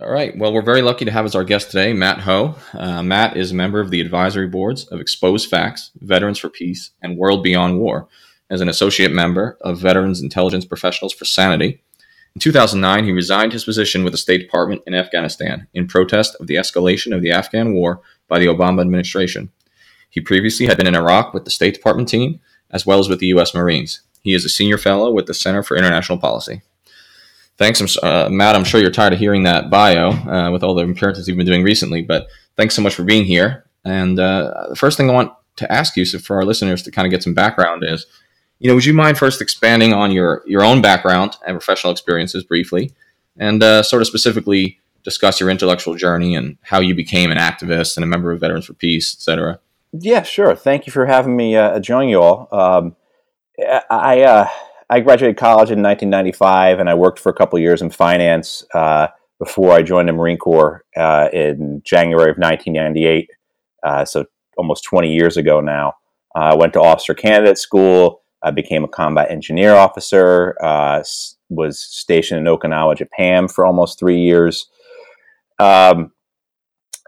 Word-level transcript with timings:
All 0.00 0.10
right. 0.10 0.36
Well, 0.36 0.52
we're 0.52 0.62
very 0.62 0.82
lucky 0.82 1.04
to 1.04 1.12
have 1.12 1.24
as 1.24 1.36
our 1.36 1.44
guest 1.44 1.70
today 1.70 1.92
Matt 1.92 2.18
Hoh. 2.20 2.56
Uh, 2.72 3.02
Matt 3.02 3.36
is 3.36 3.52
a 3.52 3.54
member 3.54 3.78
of 3.78 3.90
the 3.90 4.00
advisory 4.00 4.48
boards 4.48 4.86
of 4.88 4.98
ExposeFacts, 4.98 5.90
Veterans 6.00 6.38
for 6.38 6.48
Peace, 6.48 6.90
and 7.00 7.16
World 7.16 7.44
Beyond 7.44 7.78
War. 7.78 8.08
As 8.50 8.60
an 8.60 8.68
associate 8.68 9.12
member 9.12 9.56
of 9.60 9.78
Veterans 9.78 10.20
Intelligence 10.20 10.64
Professionals 10.64 11.14
for 11.14 11.24
Sanity, 11.24 11.84
in 12.34 12.40
2009, 12.40 13.04
he 13.04 13.12
resigned 13.12 13.52
his 13.52 13.64
position 13.64 14.02
with 14.02 14.12
the 14.12 14.18
State 14.18 14.38
Department 14.38 14.82
in 14.88 14.94
Afghanistan 14.94 15.68
in 15.72 15.86
protest 15.86 16.34
of 16.40 16.48
the 16.48 16.56
escalation 16.56 17.14
of 17.14 17.22
the 17.22 17.30
Afghan 17.30 17.72
war 17.72 18.02
by 18.26 18.40
the 18.40 18.46
Obama 18.46 18.80
administration. 18.80 19.52
He 20.10 20.20
previously 20.20 20.66
had 20.66 20.76
been 20.76 20.88
in 20.88 20.96
Iraq 20.96 21.32
with 21.32 21.44
the 21.44 21.52
State 21.52 21.74
Department 21.74 22.08
team, 22.08 22.40
as 22.72 22.84
well 22.84 22.98
as 22.98 23.08
with 23.08 23.20
the 23.20 23.28
U.S. 23.28 23.54
Marines. 23.54 24.00
He 24.22 24.34
is 24.34 24.44
a 24.44 24.48
senior 24.48 24.78
fellow 24.78 25.12
with 25.12 25.26
the 25.26 25.34
Center 25.34 25.62
for 25.62 25.76
International 25.76 26.18
Policy. 26.18 26.62
Thanks, 27.56 27.96
uh, 27.98 28.28
Matt. 28.30 28.56
I'm 28.56 28.64
sure 28.64 28.80
you're 28.80 28.90
tired 28.90 29.12
of 29.12 29.18
hearing 29.18 29.44
that 29.44 29.70
bio 29.70 30.10
uh, 30.10 30.50
with 30.50 30.64
all 30.64 30.74
the 30.74 30.84
appearances 30.84 31.28
you've 31.28 31.36
been 31.36 31.46
doing 31.46 31.62
recently, 31.62 32.02
but 32.02 32.26
thanks 32.56 32.74
so 32.74 32.82
much 32.82 32.94
for 32.94 33.04
being 33.04 33.24
here. 33.24 33.64
And 33.84 34.18
uh, 34.18 34.66
the 34.70 34.76
first 34.76 34.96
thing 34.96 35.08
I 35.08 35.12
want 35.12 35.32
to 35.56 35.70
ask 35.70 35.96
you, 35.96 36.04
so 36.04 36.18
for 36.18 36.36
our 36.36 36.44
listeners 36.44 36.82
to 36.82 36.90
kind 36.90 37.06
of 37.06 37.10
get 37.10 37.22
some 37.22 37.34
background, 37.34 37.84
is 37.84 38.06
you 38.58 38.68
know, 38.68 38.74
would 38.74 38.84
you 38.84 38.94
mind 38.94 39.18
first 39.18 39.40
expanding 39.40 39.92
on 39.92 40.10
your 40.10 40.42
your 40.46 40.64
own 40.64 40.80
background 40.80 41.36
and 41.46 41.58
professional 41.58 41.92
experiences 41.92 42.44
briefly, 42.44 42.92
and 43.36 43.62
uh, 43.62 43.82
sort 43.82 44.02
of 44.02 44.08
specifically 44.08 44.80
discuss 45.04 45.38
your 45.38 45.50
intellectual 45.50 45.94
journey 45.94 46.34
and 46.34 46.56
how 46.62 46.80
you 46.80 46.94
became 46.94 47.30
an 47.30 47.38
activist 47.38 47.96
and 47.96 48.04
a 48.04 48.06
member 48.06 48.32
of 48.32 48.40
Veterans 48.40 48.64
for 48.64 48.72
Peace, 48.72 49.14
et 49.14 49.20
cetera? 49.20 49.60
Yeah, 49.92 50.22
sure. 50.22 50.56
Thank 50.56 50.86
you 50.86 50.92
for 50.92 51.06
having 51.06 51.36
me 51.36 51.56
uh, 51.56 51.78
join 51.78 52.08
you 52.08 52.22
all. 52.22 52.48
Um, 52.50 52.96
I 53.90 54.22
uh, 54.22 54.48
I 54.90 55.00
graduated 55.00 55.36
college 55.36 55.70
in 55.70 55.82
1995, 55.82 56.78
and 56.78 56.90
I 56.90 56.94
worked 56.94 57.18
for 57.18 57.30
a 57.30 57.34
couple 57.34 57.58
years 57.58 57.82
in 57.82 57.90
finance 57.90 58.64
uh, 58.74 59.08
before 59.38 59.72
I 59.72 59.82
joined 59.82 60.08
the 60.08 60.12
Marine 60.12 60.38
Corps 60.38 60.84
uh, 60.96 61.28
in 61.32 61.82
January 61.84 62.30
of 62.30 62.36
1998. 62.36 63.30
Uh, 63.82 64.04
so 64.04 64.24
almost 64.56 64.84
20 64.84 65.12
years 65.12 65.36
ago 65.36 65.60
now. 65.60 65.94
I 66.36 66.54
went 66.54 66.72
to 66.72 66.80
officer 66.80 67.14
candidate 67.14 67.58
school 67.58 68.24
I 68.44 68.50
became 68.50 68.84
a 68.84 68.88
combat 68.88 69.30
engineer 69.30 69.74
officer, 69.74 70.54
uh, 70.62 71.02
was 71.48 71.80
stationed 71.80 72.46
in 72.46 72.52
Okinawa, 72.52 72.96
Japan 72.96 73.48
for 73.48 73.64
almost 73.64 73.98
three 73.98 74.20
years, 74.20 74.68
um, 75.58 76.12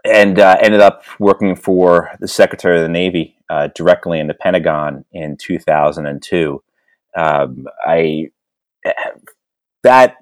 and 0.03 0.39
uh, 0.39 0.57
ended 0.59 0.81
up 0.81 1.03
working 1.19 1.55
for 1.55 2.11
the 2.19 2.27
Secretary 2.27 2.77
of 2.77 2.83
the 2.83 2.89
Navy 2.89 3.37
uh, 3.51 3.69
directly 3.75 4.19
in 4.19 4.25
the 4.25 4.33
Pentagon 4.33 5.05
in 5.11 5.37
2002. 5.37 6.63
Um, 7.17 7.65
I 7.85 8.29
that 9.83 10.17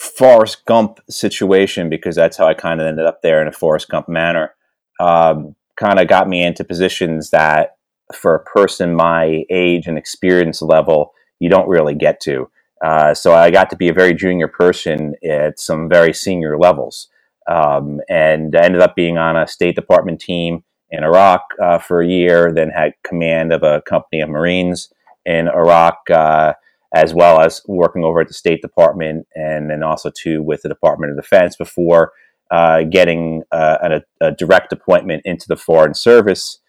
Forrest 0.00 0.64
Gump 0.66 1.00
situation 1.08 1.88
because 1.88 2.16
that's 2.16 2.36
how 2.36 2.46
I 2.46 2.54
kind 2.54 2.80
of 2.80 2.86
ended 2.86 3.06
up 3.06 3.22
there 3.22 3.40
in 3.42 3.48
a 3.48 3.52
Forrest 3.52 3.88
Gump 3.88 4.08
manner. 4.08 4.54
Um, 5.00 5.54
kind 5.78 6.00
of 6.00 6.08
got 6.08 6.28
me 6.28 6.42
into 6.42 6.64
positions 6.64 7.30
that 7.30 7.76
for 8.14 8.34
a 8.34 8.44
person 8.44 8.94
my 8.94 9.44
age 9.50 9.86
and 9.86 9.98
experience 9.98 10.62
level, 10.62 11.12
you 11.40 11.48
don't 11.48 11.68
really 11.68 11.94
get 11.94 12.20
to. 12.20 12.50
Uh, 12.84 13.12
so 13.12 13.34
I 13.34 13.50
got 13.50 13.70
to 13.70 13.76
be 13.76 13.88
a 13.88 13.94
very 13.94 14.14
junior 14.14 14.48
person 14.48 15.14
at 15.28 15.58
some 15.58 15.88
very 15.88 16.12
senior 16.12 16.56
levels, 16.58 17.08
um, 17.48 18.00
and 18.08 18.54
I 18.56 18.64
ended 18.64 18.82
up 18.82 18.94
being 18.94 19.18
on 19.18 19.36
a 19.36 19.48
State 19.48 19.74
Department 19.74 20.20
team 20.20 20.62
in 20.90 21.02
Iraq 21.02 21.42
uh, 21.60 21.78
for 21.78 22.00
a 22.00 22.06
year. 22.06 22.52
Then 22.52 22.70
had 22.70 22.94
command 23.04 23.52
of 23.52 23.64
a 23.64 23.82
company 23.82 24.20
of 24.20 24.28
Marines 24.28 24.92
in 25.28 25.46
Iraq, 25.48 25.98
uh, 26.10 26.54
as 26.94 27.12
well 27.12 27.40
as 27.40 27.60
working 27.66 28.02
over 28.02 28.20
at 28.20 28.28
the 28.28 28.34
State 28.34 28.62
Department, 28.62 29.26
and 29.34 29.70
then 29.70 29.82
also 29.82 30.10
too 30.10 30.42
with 30.42 30.62
the 30.62 30.70
Department 30.70 31.12
of 31.12 31.18
Defense 31.18 31.54
before 31.54 32.12
uh, 32.50 32.84
getting 32.84 33.42
uh, 33.52 34.00
a, 34.20 34.26
a, 34.26 34.32
direct 34.32 34.72
appointment 34.72 35.20
into 35.26 35.46
the 35.48 35.56
Foreign 35.56 35.92
Service. 35.92 36.60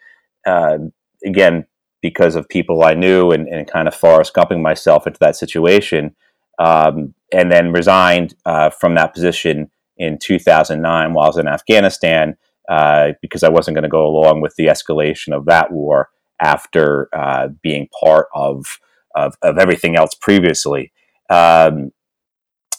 Uh, 0.45 0.77
again, 1.25 1.65
because 2.01 2.35
of 2.35 2.49
people 2.49 2.83
I 2.83 2.95
knew 2.95 3.31
and, 3.31 3.47
and 3.47 3.65
kind 3.65 3.87
of 3.87 3.95
Forrest 3.95 4.33
Gumping 4.33 4.61
myself 4.61 5.07
into 5.07 5.19
that 5.21 5.37
situation, 5.37 6.15
um, 6.59 7.13
and 7.31 7.49
then 7.49 7.71
resigned 7.71 8.35
uh, 8.45 8.71
from 8.71 8.95
that 8.95 9.13
position 9.13 9.71
in 9.97 10.17
2009 10.17 11.13
while 11.13 11.25
I 11.25 11.27
was 11.29 11.37
in 11.37 11.47
Afghanistan 11.47 12.35
uh, 12.67 13.13
because 13.21 13.43
I 13.43 13.49
wasn't 13.49 13.75
going 13.75 13.83
to 13.83 13.89
go 13.89 14.05
along 14.05 14.41
with 14.41 14.55
the 14.57 14.65
escalation 14.65 15.33
of 15.33 15.45
that 15.45 15.71
war 15.71 16.09
after 16.41 17.09
uh, 17.13 17.49
being 17.61 17.87
part 17.99 18.27
of, 18.33 18.79
of, 19.15 19.35
of 19.41 19.57
everything 19.57 19.95
else 19.95 20.13
previously. 20.15 20.91
Um, 21.29 21.91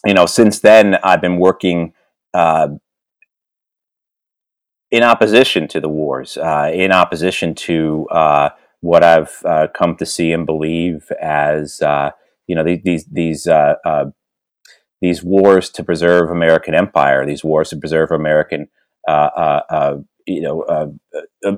you 0.05 0.15
know, 0.15 0.27
since 0.27 0.61
then 0.61 0.97
I've 1.03 1.21
been 1.21 1.39
working 1.39 1.93
uh, 2.35 2.69
in 4.91 5.03
opposition 5.03 5.69
to 5.69 5.81
the 5.81 5.89
wars, 5.89 6.37
uh, 6.37 6.71
in 6.73 6.93
opposition 6.93 7.55
to 7.55 8.09
uh, 8.11 8.51
what 8.81 9.05
I've 9.05 9.43
uh, 9.45 9.69
come 9.75 9.97
to 9.97 10.07
see 10.07 10.33
and 10.33 10.47
believe 10.47 11.11
as 11.21 11.81
uh, 11.83 12.11
you 12.47 12.57
know 12.57 12.65
these 12.65 13.05
these 13.07 13.47
uh, 13.47 13.75
uh, 13.85 14.07
these 15.01 15.23
wars 15.23 15.71
to 15.71 15.85
preserve 15.85 16.31
American 16.31 16.75
empire, 16.75 17.25
these 17.25 17.45
wars 17.45 17.71
to 17.71 17.77
preserve 17.77 18.11
American 18.11 18.69
you 20.35 20.43
know 20.43 20.99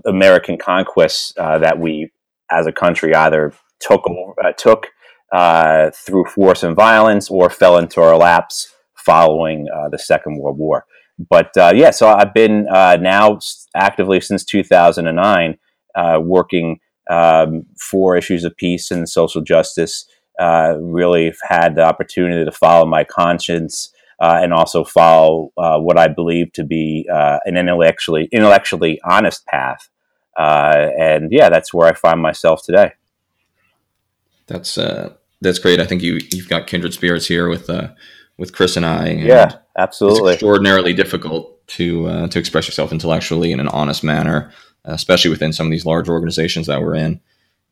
American 0.07 0.59
conquests 0.59 1.33
that 1.37 1.79
we 1.79 2.11
as 2.51 2.67
a 2.67 2.73
country 2.73 3.15
either 3.15 3.53
took 3.81 4.05
took 4.57 4.89
through 5.95 6.25
force 6.25 6.63
and 6.63 6.77
violence 6.77 7.31
or 7.31 7.51
fell 7.51 7.77
into 7.77 8.01
our 8.01 8.17
laps 8.17 8.73
following 8.95 9.67
the 9.91 9.99
Second 9.99 10.39
World 10.39 10.59
War 10.59 10.85
but 11.19 11.57
uh, 11.57 11.73
yeah, 11.75 11.91
so 11.91 12.09
I've 12.09 12.35
been 12.35 12.67
uh, 12.69 12.97
now 13.01 13.39
actively 13.77 14.21
since 14.21 14.45
2009 14.45 15.59
uh, 15.95 16.21
working 16.23 16.79
um, 17.11 17.65
for 17.79 18.17
issues 18.17 18.45
of 18.45 18.57
peace 18.57 18.91
and 18.91 19.09
social 19.09 19.43
justice. 19.43 20.07
Uh, 20.41 20.77
really 20.81 21.33
had 21.49 21.77
the 21.77 21.83
opportunity 21.83 22.45
to 22.45 22.51
follow 22.51 22.87
my 22.87 23.05
conscience 23.05 23.93
uh, 24.23 24.39
and 24.43 24.55
also 24.55 24.85
follow 24.85 25.53
uh, 25.59 25.79
what 25.79 25.99
I 25.99 26.09
believe 26.09 26.53
to 26.55 26.65
be 26.65 27.07
an 27.11 27.57
intellectually 27.57 28.29
intellectually 28.33 29.01
honest 29.05 29.45
path. 29.47 29.91
and 30.39 31.31
yeah, 31.31 31.51
that's 31.51 31.75
where 31.75 31.89
I 31.89 31.93
find 31.93 32.23
myself 32.23 32.63
today. 32.65 32.93
That's 34.47 34.79
that's 35.41 35.59
great. 35.59 35.81
I 35.81 35.87
think 35.87 36.03
you 36.03 36.21
you've 36.33 36.49
got 36.49 36.67
kindred 36.67 36.95
spirits 36.95 37.27
here 37.27 37.49
with 37.49 37.69
with 38.39 38.53
Chris 38.53 38.77
and 38.77 38.87
I. 38.87 39.09
And 39.09 39.27
yeah, 39.27 39.57
absolutely. 39.79 40.33
It's 40.33 40.43
extraordinarily 40.43 40.93
difficult 40.93 41.67
to 41.69 42.07
uh, 42.07 42.29
to 42.29 42.39
express 42.39 42.67
yourself 42.67 42.93
intellectually 42.93 43.53
in 43.53 43.61
an 43.61 43.69
honest 43.69 44.03
manner, 44.05 44.53
especially 44.85 45.31
within 45.31 45.53
some 45.53 45.67
of 45.67 45.71
these 45.71 45.87
large 45.87 46.09
organizations 46.09 46.67
that 46.67 46.83
we're 46.83 46.97
in. 46.97 47.21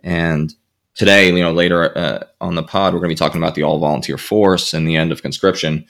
And 0.03 0.55
today, 0.95 1.29
you 1.29 1.43
know, 1.43 1.53
later 1.53 1.97
uh, 1.97 2.25
on 2.41 2.55
the 2.55 2.63
pod, 2.63 2.93
we're 2.93 3.01
going 3.01 3.11
to 3.11 3.15
be 3.15 3.19
talking 3.19 3.43
about 3.43 3.55
the 3.55 3.63
all 3.63 3.79
volunteer 3.79 4.19
force 4.19 4.73
and 4.73 4.87
the 4.87 4.97
end 4.97 5.13
of 5.13 5.23
conscription. 5.23 5.87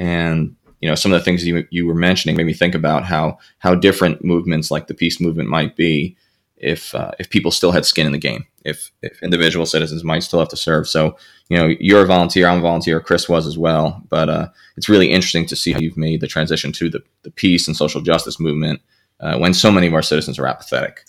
And 0.00 0.56
you 0.80 0.88
know, 0.88 0.94
some 0.94 1.12
of 1.12 1.20
the 1.20 1.24
things 1.24 1.46
you 1.46 1.66
you 1.70 1.86
were 1.86 1.94
mentioning 1.94 2.36
made 2.36 2.46
me 2.46 2.54
think 2.54 2.74
about 2.74 3.04
how 3.04 3.38
how 3.58 3.74
different 3.74 4.24
movements 4.24 4.70
like 4.70 4.86
the 4.86 4.94
peace 4.94 5.20
movement 5.20 5.48
might 5.48 5.76
be 5.76 6.16
if 6.56 6.94
uh, 6.94 7.10
if 7.18 7.28
people 7.28 7.50
still 7.50 7.70
had 7.70 7.84
skin 7.84 8.06
in 8.06 8.12
the 8.12 8.18
game, 8.18 8.46
if 8.64 8.90
if 9.02 9.22
individual 9.22 9.66
citizens 9.66 10.02
might 10.02 10.22
still 10.22 10.38
have 10.38 10.48
to 10.48 10.56
serve. 10.56 10.88
So 10.88 11.18
you 11.50 11.58
know, 11.58 11.66
you're 11.78 12.02
a 12.02 12.06
volunteer, 12.06 12.48
I'm 12.48 12.58
a 12.58 12.62
volunteer, 12.62 12.98
Chris 13.00 13.28
was 13.28 13.46
as 13.46 13.58
well. 13.58 14.02
But 14.08 14.30
uh, 14.30 14.48
it's 14.78 14.88
really 14.88 15.12
interesting 15.12 15.44
to 15.46 15.56
see 15.56 15.72
how 15.72 15.80
you've 15.80 15.98
made 15.98 16.22
the 16.22 16.26
transition 16.26 16.72
to 16.72 16.88
the 16.88 17.02
the 17.22 17.30
peace 17.30 17.68
and 17.68 17.76
social 17.76 18.00
justice 18.00 18.40
movement 18.40 18.80
uh, 19.20 19.36
when 19.36 19.52
so 19.52 19.70
many 19.70 19.86
of 19.86 19.92
our 19.92 20.02
citizens 20.02 20.38
are 20.38 20.46
apathetic. 20.46 21.04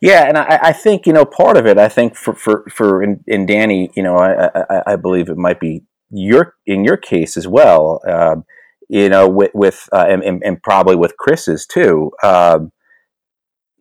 Yeah, 0.00 0.26
and 0.26 0.36
I, 0.36 0.58
I, 0.60 0.72
think 0.72 1.06
you 1.06 1.12
know 1.12 1.24
part 1.24 1.56
of 1.56 1.64
it. 1.64 1.78
I 1.78 1.88
think 1.88 2.16
for 2.16 2.34
for 2.34 2.64
for 2.68 3.04
in, 3.04 3.22
in 3.28 3.46
Danny, 3.46 3.88
you 3.94 4.02
know, 4.02 4.16
I, 4.16 4.50
I, 4.68 4.82
I 4.94 4.96
believe 4.96 5.28
it 5.28 5.36
might 5.36 5.60
be 5.60 5.84
your 6.12 6.54
in 6.66 6.84
your 6.84 6.96
case 6.96 7.36
as 7.36 7.48
well. 7.48 8.00
Um, 8.08 8.44
you 8.88 9.08
know, 9.08 9.28
with 9.28 9.50
with 9.54 9.88
uh, 9.92 10.06
and, 10.08 10.22
and, 10.22 10.42
and, 10.44 10.62
probably 10.62 10.96
with 10.96 11.16
Chris's 11.16 11.66
too. 11.66 12.12
Um, 12.22 12.72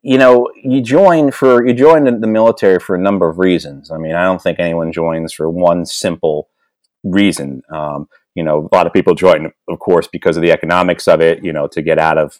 you 0.01 0.17
know, 0.17 0.49
you 0.55 0.81
join 0.81 1.31
for 1.31 1.67
you 1.67 1.73
join 1.73 2.05
the 2.05 2.27
military 2.27 2.79
for 2.79 2.95
a 2.95 3.01
number 3.01 3.29
of 3.29 3.37
reasons. 3.37 3.91
I 3.91 3.97
mean, 3.97 4.15
I 4.15 4.23
don't 4.23 4.41
think 4.41 4.59
anyone 4.59 4.91
joins 4.91 5.33
for 5.33 5.49
one 5.49 5.85
simple 5.85 6.49
reason. 7.03 7.61
Um, 7.69 8.07
you 8.33 8.43
know, 8.43 8.69
a 8.71 8.75
lot 8.75 8.87
of 8.87 8.93
people 8.93 9.13
join, 9.13 9.51
of 9.67 9.79
course, 9.79 10.07
because 10.07 10.37
of 10.37 10.43
the 10.43 10.51
economics 10.51 11.07
of 11.07 11.19
it. 11.19 11.43
You 11.43 11.51
know, 11.51 11.67
to 11.67 11.81
get 11.81 11.99
out 11.99 12.17
of 12.17 12.39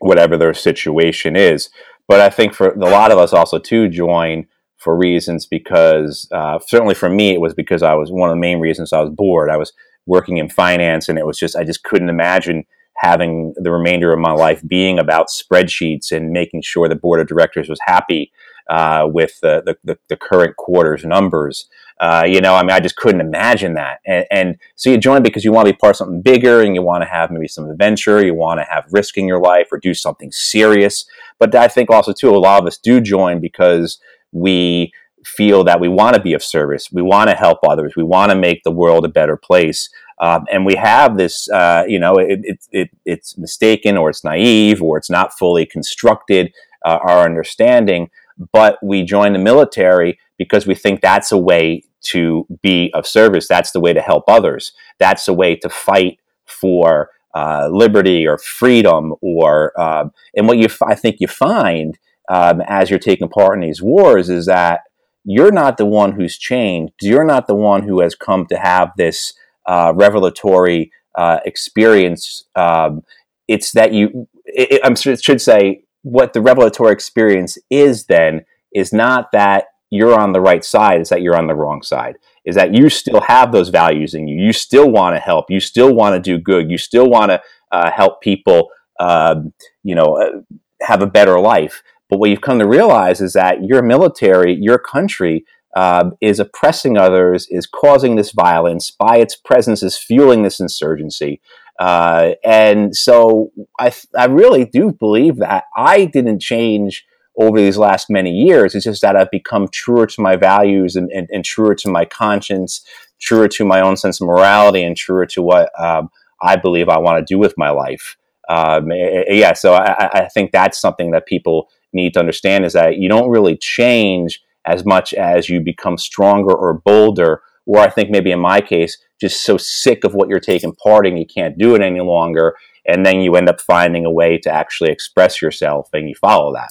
whatever 0.00 0.36
their 0.36 0.54
situation 0.54 1.36
is. 1.36 1.70
But 2.08 2.20
I 2.20 2.30
think 2.30 2.52
for 2.52 2.70
a 2.70 2.78
lot 2.78 3.10
of 3.10 3.18
us 3.18 3.32
also 3.32 3.58
to 3.58 3.88
join 3.88 4.46
for 4.86 4.96
reasons 4.96 5.46
because 5.46 6.28
uh, 6.30 6.60
certainly 6.64 6.94
for 6.94 7.08
me 7.08 7.30
it 7.30 7.40
was 7.40 7.54
because 7.54 7.82
I 7.82 7.94
was 7.94 8.12
one 8.12 8.30
of 8.30 8.36
the 8.36 8.40
main 8.40 8.60
reasons 8.60 8.92
I 8.92 9.00
was 9.00 9.10
bored. 9.10 9.50
I 9.50 9.56
was 9.56 9.72
working 10.06 10.36
in 10.36 10.48
finance 10.48 11.08
and 11.08 11.18
it 11.18 11.26
was 11.26 11.36
just 11.36 11.56
I 11.56 11.64
just 11.64 11.82
couldn't 11.82 12.08
imagine 12.08 12.64
having 12.98 13.52
the 13.56 13.72
remainder 13.72 14.12
of 14.12 14.20
my 14.20 14.30
life 14.30 14.62
being 14.64 15.00
about 15.00 15.26
spreadsheets 15.26 16.12
and 16.12 16.30
making 16.30 16.62
sure 16.62 16.88
the 16.88 16.94
board 16.94 17.20
of 17.20 17.26
directors 17.26 17.68
was 17.68 17.80
happy 17.84 18.30
uh, 18.70 19.08
with 19.10 19.40
the, 19.40 19.76
the, 19.84 19.98
the, 20.08 20.16
current 20.16 20.56
quarter's 20.56 21.04
numbers. 21.04 21.68
Uh, 22.00 22.24
you 22.26 22.40
know, 22.40 22.54
I 22.54 22.62
mean, 22.62 22.72
I 22.72 22.80
just 22.80 22.96
couldn't 22.96 23.20
imagine 23.20 23.74
that. 23.74 24.00
And, 24.06 24.24
and, 24.30 24.56
so 24.74 24.90
you 24.90 24.98
join 24.98 25.22
because 25.22 25.44
you 25.44 25.52
want 25.52 25.66
to 25.66 25.72
be 25.72 25.78
part 25.78 25.92
of 25.92 25.96
something 25.96 26.20
bigger 26.20 26.62
and 26.62 26.74
you 26.74 26.82
want 26.82 27.02
to 27.02 27.08
have 27.08 27.30
maybe 27.30 27.48
some 27.48 27.70
adventure, 27.70 28.24
you 28.24 28.34
want 28.34 28.60
to 28.60 28.66
have 28.68 28.84
risk 28.90 29.16
in 29.16 29.26
your 29.26 29.40
life 29.40 29.68
or 29.70 29.78
do 29.78 29.94
something 29.94 30.32
serious. 30.32 31.06
But 31.38 31.54
I 31.54 31.68
think 31.68 31.90
also, 31.90 32.12
too, 32.12 32.30
a 32.30 32.38
lot 32.38 32.60
of 32.60 32.66
us 32.66 32.76
do 32.76 33.00
join 33.00 33.40
because 33.40 34.00
we 34.36 34.92
feel 35.24 35.64
that 35.64 35.80
we 35.80 35.88
want 35.88 36.14
to 36.14 36.22
be 36.22 36.34
of 36.34 36.42
service, 36.42 36.92
we 36.92 37.02
want 37.02 37.28
to 37.30 37.36
help 37.36 37.58
others, 37.66 37.94
we 37.96 38.04
want 38.04 38.30
to 38.30 38.36
make 38.36 38.62
the 38.62 38.70
world 38.70 39.04
a 39.04 39.08
better 39.08 39.36
place. 39.36 39.88
Um, 40.20 40.44
and 40.50 40.64
we 40.64 40.76
have 40.76 41.16
this, 41.16 41.50
uh, 41.50 41.84
you 41.86 41.98
know, 41.98 42.14
it, 42.14 42.40
it, 42.42 42.66
it, 42.70 42.90
it's 43.04 43.36
mistaken 43.36 43.96
or 43.96 44.10
it's 44.10 44.24
naive 44.24 44.82
or 44.82 44.96
it's 44.98 45.10
not 45.10 45.36
fully 45.36 45.66
constructed, 45.66 46.52
uh, 46.84 46.98
our 47.02 47.24
understanding. 47.24 48.08
But 48.52 48.78
we 48.82 49.02
join 49.02 49.32
the 49.32 49.38
military 49.38 50.18
because 50.38 50.66
we 50.66 50.74
think 50.74 51.00
that's 51.00 51.32
a 51.32 51.38
way 51.38 51.82
to 52.02 52.46
be 52.62 52.90
of 52.94 53.06
service. 53.06 53.48
That's 53.48 53.72
the 53.72 53.80
way 53.80 53.92
to 53.92 54.00
help 54.00 54.24
others. 54.28 54.72
That's 54.98 55.28
a 55.28 55.34
way 55.34 55.56
to 55.56 55.68
fight 55.68 56.18
for 56.44 57.10
uh, 57.34 57.68
liberty 57.70 58.26
or 58.26 58.38
freedom. 58.38 59.14
Or 59.20 59.78
um, 59.80 60.12
and 60.34 60.46
what 60.46 60.58
you, 60.58 60.68
I 60.86 60.94
think, 60.94 61.16
you 61.20 61.26
find 61.26 61.98
um, 62.28 62.60
as 62.66 62.90
you're 62.90 62.98
taking 62.98 63.28
part 63.28 63.54
in 63.54 63.60
these 63.60 63.82
wars 63.82 64.28
is 64.28 64.46
that 64.46 64.80
you're 65.24 65.52
not 65.52 65.76
the 65.76 65.86
one 65.86 66.12
who's 66.12 66.38
changed. 66.38 66.94
You're 67.02 67.24
not 67.24 67.46
the 67.46 67.54
one 67.54 67.82
who 67.82 68.00
has 68.00 68.14
come 68.14 68.46
to 68.46 68.56
have 68.56 68.92
this 68.96 69.34
uh, 69.66 69.92
revelatory 69.94 70.92
uh, 71.16 71.40
experience. 71.44 72.44
Um, 72.54 73.02
it's 73.48 73.72
that 73.72 73.92
you, 73.92 74.28
it, 74.44 74.80
I'm 74.84 74.94
should 74.94 75.40
say, 75.40 75.82
what 76.02 76.32
the 76.32 76.40
revelatory 76.40 76.92
experience 76.92 77.58
is 77.68 78.06
then 78.06 78.44
is 78.72 78.92
not 78.92 79.32
that 79.32 79.64
you're 79.90 80.18
on 80.18 80.32
the 80.32 80.40
right 80.40 80.64
side, 80.64 81.00
it's 81.00 81.10
that 81.10 81.22
you're 81.22 81.36
on 81.36 81.48
the 81.48 81.54
wrong 81.54 81.82
side. 81.82 82.16
Is 82.44 82.54
that 82.54 82.74
you 82.74 82.88
still 82.88 83.20
have 83.22 83.50
those 83.50 83.70
values 83.70 84.14
in 84.14 84.28
you. 84.28 84.40
You 84.40 84.52
still 84.52 84.88
want 84.88 85.16
to 85.16 85.20
help. 85.20 85.46
You 85.48 85.58
still 85.58 85.92
want 85.92 86.14
to 86.14 86.20
do 86.20 86.38
good. 86.38 86.70
You 86.70 86.78
still 86.78 87.08
want 87.08 87.30
to 87.30 87.42
uh, 87.72 87.90
help 87.90 88.20
people, 88.20 88.68
um, 89.00 89.52
you 89.82 89.96
know, 89.96 90.16
uh, 90.16 90.56
have 90.82 91.02
a 91.02 91.06
better 91.06 91.40
life. 91.40 91.82
But 92.08 92.18
what 92.18 92.30
you've 92.30 92.40
come 92.40 92.58
to 92.58 92.66
realize 92.66 93.20
is 93.20 93.32
that 93.32 93.64
your 93.64 93.82
military, 93.82 94.54
your 94.54 94.78
country, 94.78 95.44
uh, 95.74 96.10
is 96.20 96.40
oppressing 96.40 96.96
others, 96.96 97.46
is 97.50 97.66
causing 97.66 98.16
this 98.16 98.32
violence 98.32 98.90
by 98.90 99.18
its 99.18 99.36
presence, 99.36 99.82
is 99.82 99.98
fueling 99.98 100.42
this 100.42 100.58
insurgency. 100.60 101.40
Uh, 101.78 102.30
and 102.44 102.96
so 102.96 103.50
I, 103.78 103.92
I 104.16 104.24
really 104.24 104.64
do 104.64 104.92
believe 104.92 105.36
that 105.36 105.64
I 105.76 106.06
didn't 106.06 106.40
change 106.40 107.04
over 107.38 107.58
these 107.60 107.76
last 107.76 108.08
many 108.08 108.30
years. 108.30 108.74
It's 108.74 108.86
just 108.86 109.02
that 109.02 109.16
I've 109.16 109.30
become 109.30 109.68
truer 109.68 110.06
to 110.06 110.22
my 110.22 110.36
values 110.36 110.96
and, 110.96 111.10
and, 111.12 111.28
and 111.30 111.44
truer 111.44 111.74
to 111.74 111.90
my 111.90 112.06
conscience, 112.06 112.82
truer 113.20 113.48
to 113.48 113.64
my 113.64 113.80
own 113.80 113.96
sense 113.96 114.20
of 114.20 114.26
morality, 114.26 114.82
and 114.82 114.96
truer 114.96 115.26
to 115.26 115.42
what 115.42 115.70
um, 115.78 116.08
I 116.40 116.56
believe 116.56 116.88
I 116.88 116.98
want 116.98 117.18
to 117.18 117.34
do 117.34 117.38
with 117.38 117.54
my 117.58 117.70
life. 117.70 118.16
Um, 118.48 118.90
eh, 118.92 119.24
eh, 119.28 119.34
yeah, 119.34 119.52
so 119.52 119.74
I, 119.74 120.08
I 120.20 120.28
think 120.28 120.52
that's 120.52 120.80
something 120.80 121.10
that 121.10 121.26
people 121.26 121.68
need 121.96 122.14
to 122.14 122.20
understand 122.20 122.64
is 122.64 122.74
that 122.74 122.98
you 122.98 123.08
don't 123.08 123.30
really 123.30 123.56
change 123.56 124.40
as 124.66 124.84
much 124.84 125.14
as 125.14 125.48
you 125.48 125.60
become 125.60 125.96
stronger 125.96 126.52
or 126.52 126.74
bolder, 126.74 127.42
or 127.66 127.78
I 127.78 127.88
think 127.90 128.10
maybe 128.10 128.30
in 128.30 128.40
my 128.40 128.60
case, 128.60 128.98
just 129.20 129.42
so 129.42 129.56
sick 129.56 130.04
of 130.04 130.14
what 130.14 130.28
you're 130.28 130.40
taking 130.40 130.74
part 130.74 131.06
in, 131.06 131.16
you 131.16 131.26
can't 131.26 131.58
do 131.58 131.74
it 131.74 131.82
any 131.82 132.00
longer. 132.00 132.54
And 132.86 133.04
then 133.04 133.20
you 133.20 133.34
end 133.34 133.48
up 133.48 133.60
finding 133.60 134.04
a 134.04 134.10
way 134.10 134.38
to 134.38 134.52
actually 134.52 134.90
express 134.90 135.42
yourself 135.42 135.88
and 135.92 136.08
you 136.08 136.14
follow 136.14 136.52
that. 136.52 136.70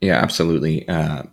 Yeah, 0.00 0.16
absolutely. 0.16 0.88
Uh, 0.88 1.24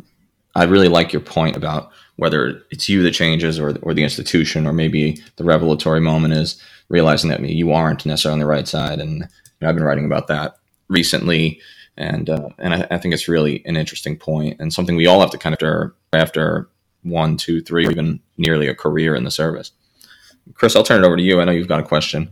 I 0.56 0.64
really 0.66 0.88
like 0.88 1.14
your 1.14 1.22
point 1.22 1.56
about 1.56 1.92
whether 2.16 2.62
it's 2.72 2.90
you 2.90 3.02
that 3.04 3.12
changes 3.12 3.60
or, 3.60 3.78
or 3.82 3.94
the 3.94 4.04
institution, 4.04 4.68
or 4.68 4.74
maybe 4.74 5.22
the 5.38 5.44
revelatory 5.44 6.00
moment 6.00 6.34
is 6.34 6.62
realizing 6.90 7.30
that 7.30 7.42
you 7.42 7.72
aren't 7.72 8.06
necessarily 8.06 8.36
on 8.36 8.40
the 8.40 8.46
right 8.46 8.68
side. 8.68 9.00
And 9.00 9.20
you 9.20 9.28
know, 9.62 9.70
I've 9.70 9.76
been 9.76 9.84
writing 9.84 10.06
about 10.06 10.28
that 10.28 10.56
recently 10.94 11.60
and 11.98 12.30
uh, 12.30 12.50
and 12.58 12.74
I, 12.74 12.88
I, 12.92 12.98
think 12.98 13.14
it's 13.14 13.28
really 13.28 13.64
an 13.66 13.78
interesting 13.78 14.18
point 14.18 14.58
and 14.60 14.74
something 14.74 14.96
we 14.96 15.06
all 15.06 15.20
have 15.20 15.30
to 15.32 15.38
kind 15.38 15.54
of 15.54 15.58
after 15.58 15.96
after 16.12 16.70
one, 17.04 17.38
two, 17.38 17.62
three, 17.62 17.88
even 17.88 18.22
nearly 18.38 18.68
a 18.68 18.76
career 18.76 19.16
in 19.16 19.24
the 19.24 19.32
service. 19.32 19.72
Chris, 20.54 20.76
I'll 20.76 20.84
turn 20.84 21.04
it 21.04 21.06
over 21.06 21.18
to 21.18 21.24
you. 21.24 21.40
I 21.40 21.46
know 21.46 21.52
you've 21.52 21.68
got 21.68 21.80
a 21.80 21.84
question. 21.84 22.32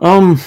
Um, 0.00 0.38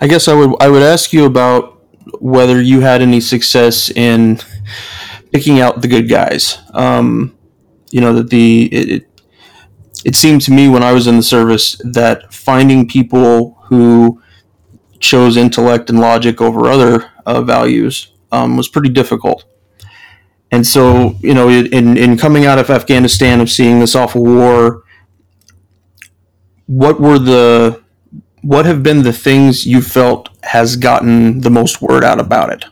I 0.00 0.06
guess 0.06 0.28
I 0.28 0.34
would 0.34 0.54
I 0.60 0.68
would 0.68 0.82
ask 0.82 1.12
you 1.12 1.24
about 1.24 1.82
whether 2.20 2.60
you 2.60 2.80
had 2.80 3.00
any 3.00 3.20
success 3.20 3.90
in 3.90 4.38
picking 5.32 5.60
out 5.60 5.80
the 5.80 5.88
good 5.88 6.08
guys. 6.08 6.58
Um, 6.74 7.36
you 7.90 8.00
know 8.00 8.12
that 8.14 8.28
the 8.30 8.64
it, 8.66 9.15
it 10.06 10.14
seemed 10.14 10.40
to 10.42 10.52
me 10.52 10.68
when 10.68 10.84
I 10.84 10.92
was 10.92 11.08
in 11.08 11.16
the 11.16 11.22
service 11.22 11.76
that 11.82 12.32
finding 12.32 12.86
people 12.86 13.58
who 13.64 14.22
chose 15.00 15.36
intellect 15.36 15.90
and 15.90 15.98
logic 15.98 16.40
over 16.40 16.68
other 16.68 17.10
uh, 17.26 17.42
values 17.42 18.12
um, 18.30 18.56
was 18.56 18.68
pretty 18.68 18.88
difficult. 18.88 19.44
And 20.52 20.64
so, 20.64 21.16
you 21.18 21.34
know, 21.34 21.48
in, 21.48 21.96
in 21.96 22.16
coming 22.16 22.46
out 22.46 22.60
of 22.60 22.70
Afghanistan, 22.70 23.40
of 23.40 23.50
seeing 23.50 23.80
this 23.80 23.96
awful 23.96 24.22
war, 24.22 24.84
what 26.66 27.00
were 27.00 27.18
the, 27.18 27.82
what 28.42 28.64
have 28.64 28.84
been 28.84 29.02
the 29.02 29.12
things 29.12 29.66
you 29.66 29.82
felt 29.82 30.28
has 30.44 30.76
gotten 30.76 31.40
the 31.40 31.50
most 31.50 31.82
word 31.82 32.04
out 32.04 32.20
about 32.20 32.52
it? 32.52 32.64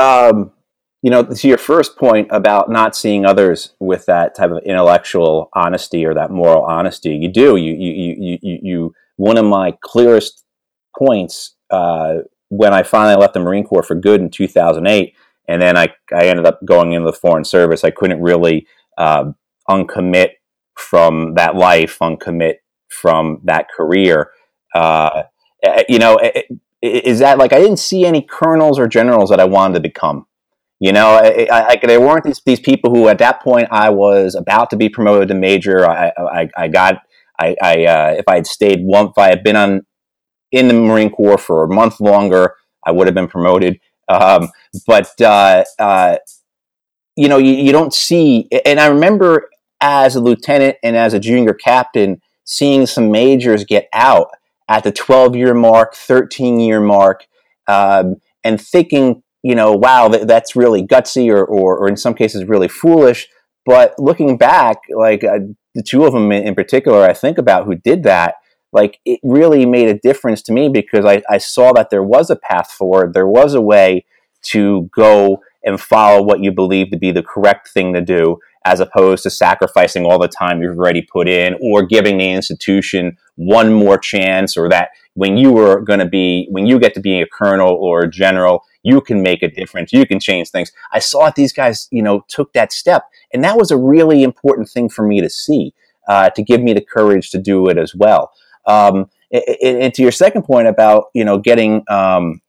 Um, 0.00 0.52
you 1.02 1.10
know, 1.10 1.22
to 1.22 1.48
your 1.48 1.58
first 1.58 1.96
point 1.96 2.28
about 2.30 2.70
not 2.70 2.94
seeing 2.94 3.24
others 3.24 3.74
with 3.80 4.06
that 4.06 4.34
type 4.34 4.50
of 4.50 4.62
intellectual 4.64 5.48
honesty 5.54 6.04
or 6.04 6.12
that 6.14 6.30
moral 6.30 6.62
honesty, 6.62 7.16
you 7.16 7.28
do. 7.28 7.56
You, 7.56 7.72
you, 7.72 7.92
you, 7.92 8.38
you, 8.42 8.58
you 8.62 8.94
one 9.16 9.38
of 9.38 9.44
my 9.46 9.76
clearest 9.82 10.44
points 10.96 11.56
uh, 11.70 12.16
when 12.48 12.74
I 12.74 12.82
finally 12.82 13.16
left 13.16 13.34
the 13.34 13.40
Marine 13.40 13.64
Corps 13.64 13.82
for 13.82 13.94
good 13.94 14.20
in 14.20 14.28
2008, 14.28 15.14
and 15.48 15.62
then 15.62 15.76
I, 15.76 15.88
I 16.14 16.26
ended 16.26 16.46
up 16.46 16.60
going 16.64 16.92
into 16.92 17.06
the 17.06 17.16
Foreign 17.16 17.44
Service. 17.44 17.82
I 17.82 17.90
couldn't 17.90 18.20
really 18.20 18.66
uh, 18.98 19.32
uncommit 19.68 20.32
from 20.76 21.34
that 21.34 21.56
life, 21.56 21.98
uncommit 22.00 22.56
from 22.88 23.40
that 23.44 23.68
career. 23.74 24.32
Uh, 24.74 25.22
eh, 25.62 25.84
you 25.88 25.98
know, 25.98 26.18
is 26.82 27.20
that 27.20 27.38
like 27.38 27.52
I 27.54 27.58
didn't 27.58 27.78
see 27.78 28.04
any 28.04 28.20
colonels 28.20 28.78
or 28.78 28.86
generals 28.86 29.30
that 29.30 29.40
I 29.40 29.44
wanted 29.44 29.74
to 29.74 29.80
become. 29.80 30.26
You 30.80 30.92
know, 30.92 31.10
I, 31.10 31.46
I, 31.52 31.66
I, 31.68 31.86
there 31.86 32.00
weren't 32.00 32.24
these, 32.24 32.40
these 32.44 32.60
people 32.60 32.90
who 32.90 33.08
at 33.08 33.18
that 33.18 33.42
point 33.42 33.68
I 33.70 33.90
was 33.90 34.34
about 34.34 34.70
to 34.70 34.76
be 34.76 34.88
promoted 34.88 35.28
to 35.28 35.34
major. 35.34 35.86
I, 35.86 36.10
I, 36.16 36.48
I 36.56 36.68
got, 36.68 37.02
I, 37.38 37.54
I 37.62 37.84
uh, 37.84 38.14
if 38.18 38.24
I 38.26 38.36
had 38.36 38.46
stayed 38.46 38.80
one, 38.82 39.08
if 39.08 39.18
I 39.18 39.28
had 39.28 39.44
been 39.44 39.56
on 39.56 39.82
in 40.50 40.68
the 40.68 40.74
Marine 40.74 41.10
Corps 41.10 41.38
for 41.38 41.64
a 41.64 41.68
month 41.68 42.00
longer, 42.00 42.54
I 42.84 42.92
would 42.92 43.06
have 43.06 43.14
been 43.14 43.28
promoted. 43.28 43.78
Um, 44.08 44.48
but 44.86 45.08
uh, 45.20 45.64
uh, 45.78 46.16
you 47.14 47.28
know, 47.28 47.38
you, 47.38 47.52
you 47.52 47.72
don't 47.72 47.92
see. 47.92 48.48
And 48.64 48.80
I 48.80 48.86
remember 48.86 49.50
as 49.80 50.16
a 50.16 50.20
lieutenant 50.20 50.76
and 50.82 50.96
as 50.96 51.12
a 51.14 51.20
junior 51.20 51.54
captain, 51.54 52.20
seeing 52.44 52.86
some 52.86 53.10
majors 53.10 53.64
get 53.64 53.88
out 53.92 54.28
at 54.68 54.84
the 54.84 54.92
12 54.92 55.36
year 55.36 55.54
mark, 55.54 55.94
13 55.94 56.58
year 56.58 56.80
mark, 56.80 57.26
um, 57.68 58.16
and 58.42 58.60
thinking 58.60 59.22
you 59.42 59.54
know, 59.54 59.72
wow, 59.72 60.08
that, 60.08 60.26
that's 60.26 60.56
really 60.56 60.86
gutsy 60.86 61.32
or, 61.32 61.44
or, 61.44 61.78
or, 61.78 61.88
in 61.88 61.96
some 61.96 62.14
cases 62.14 62.44
really 62.44 62.68
foolish. 62.68 63.26
But 63.64 63.94
looking 63.98 64.36
back, 64.36 64.78
like 64.94 65.24
uh, 65.24 65.38
the 65.74 65.82
two 65.82 66.04
of 66.04 66.12
them 66.12 66.30
in, 66.32 66.48
in, 66.48 66.54
particular, 66.54 67.04
I 67.04 67.14
think 67.14 67.38
about 67.38 67.64
who 67.64 67.74
did 67.74 68.02
that, 68.02 68.34
like 68.72 68.98
it 69.04 69.20
really 69.22 69.66
made 69.66 69.88
a 69.88 69.98
difference 69.98 70.42
to 70.42 70.52
me 70.52 70.68
because 70.68 71.04
I, 71.04 71.22
I 71.28 71.38
saw 71.38 71.72
that 71.72 71.90
there 71.90 72.02
was 72.02 72.30
a 72.30 72.36
path 72.36 72.70
forward. 72.70 73.14
There 73.14 73.26
was 73.26 73.54
a 73.54 73.60
way 73.60 74.04
to 74.42 74.88
go 74.94 75.40
and 75.64 75.80
follow 75.80 76.22
what 76.22 76.40
you 76.40 76.52
believe 76.52 76.90
to 76.90 76.96
be 76.96 77.12
the 77.12 77.22
correct 77.22 77.68
thing 77.68 77.92
to 77.94 78.00
do 78.00 78.38
as 78.64 78.80
opposed 78.80 79.22
to 79.22 79.30
sacrificing 79.30 80.04
all 80.04 80.18
the 80.18 80.28
time 80.28 80.62
you've 80.62 80.78
already 80.78 81.02
put 81.02 81.28
in 81.28 81.56
or 81.62 81.82
giving 81.82 82.18
the 82.18 82.30
institution 82.30 83.16
one 83.36 83.72
more 83.72 83.98
chance 83.98 84.56
or 84.56 84.68
that 84.68 84.90
when 85.14 85.36
you 85.36 85.52
were 85.52 85.80
going 85.80 85.98
to 85.98 86.06
be 86.06 86.46
when 86.50 86.66
you 86.66 86.78
get 86.78 86.94
to 86.94 87.00
be 87.00 87.20
a 87.20 87.26
colonel 87.26 87.74
or 87.74 88.00
a 88.00 88.10
general 88.10 88.64
you 88.82 89.00
can 89.00 89.22
make 89.22 89.42
a 89.42 89.50
difference 89.50 89.92
you 89.92 90.06
can 90.06 90.20
change 90.20 90.50
things 90.50 90.72
i 90.92 90.98
saw 90.98 91.30
these 91.30 91.52
guys 91.52 91.88
you 91.90 92.02
know 92.02 92.24
took 92.28 92.52
that 92.52 92.72
step 92.72 93.04
and 93.32 93.44
that 93.44 93.56
was 93.56 93.70
a 93.70 93.76
really 93.76 94.22
important 94.22 94.68
thing 94.68 94.88
for 94.88 95.06
me 95.06 95.20
to 95.20 95.30
see 95.30 95.72
uh, 96.08 96.28
to 96.30 96.42
give 96.42 96.60
me 96.60 96.72
the 96.72 96.80
courage 96.80 97.30
to 97.30 97.38
do 97.38 97.68
it 97.68 97.78
as 97.78 97.94
well 97.94 98.32
um, 98.66 99.08
and, 99.30 99.82
and, 99.82 99.94
to 99.94 100.02
your 100.02 100.10
second 100.10 100.42
point 100.42 100.66
about 100.66 101.04
you 101.14 101.24
know 101.24 101.38
getting 101.38 101.84
um, 101.88 102.40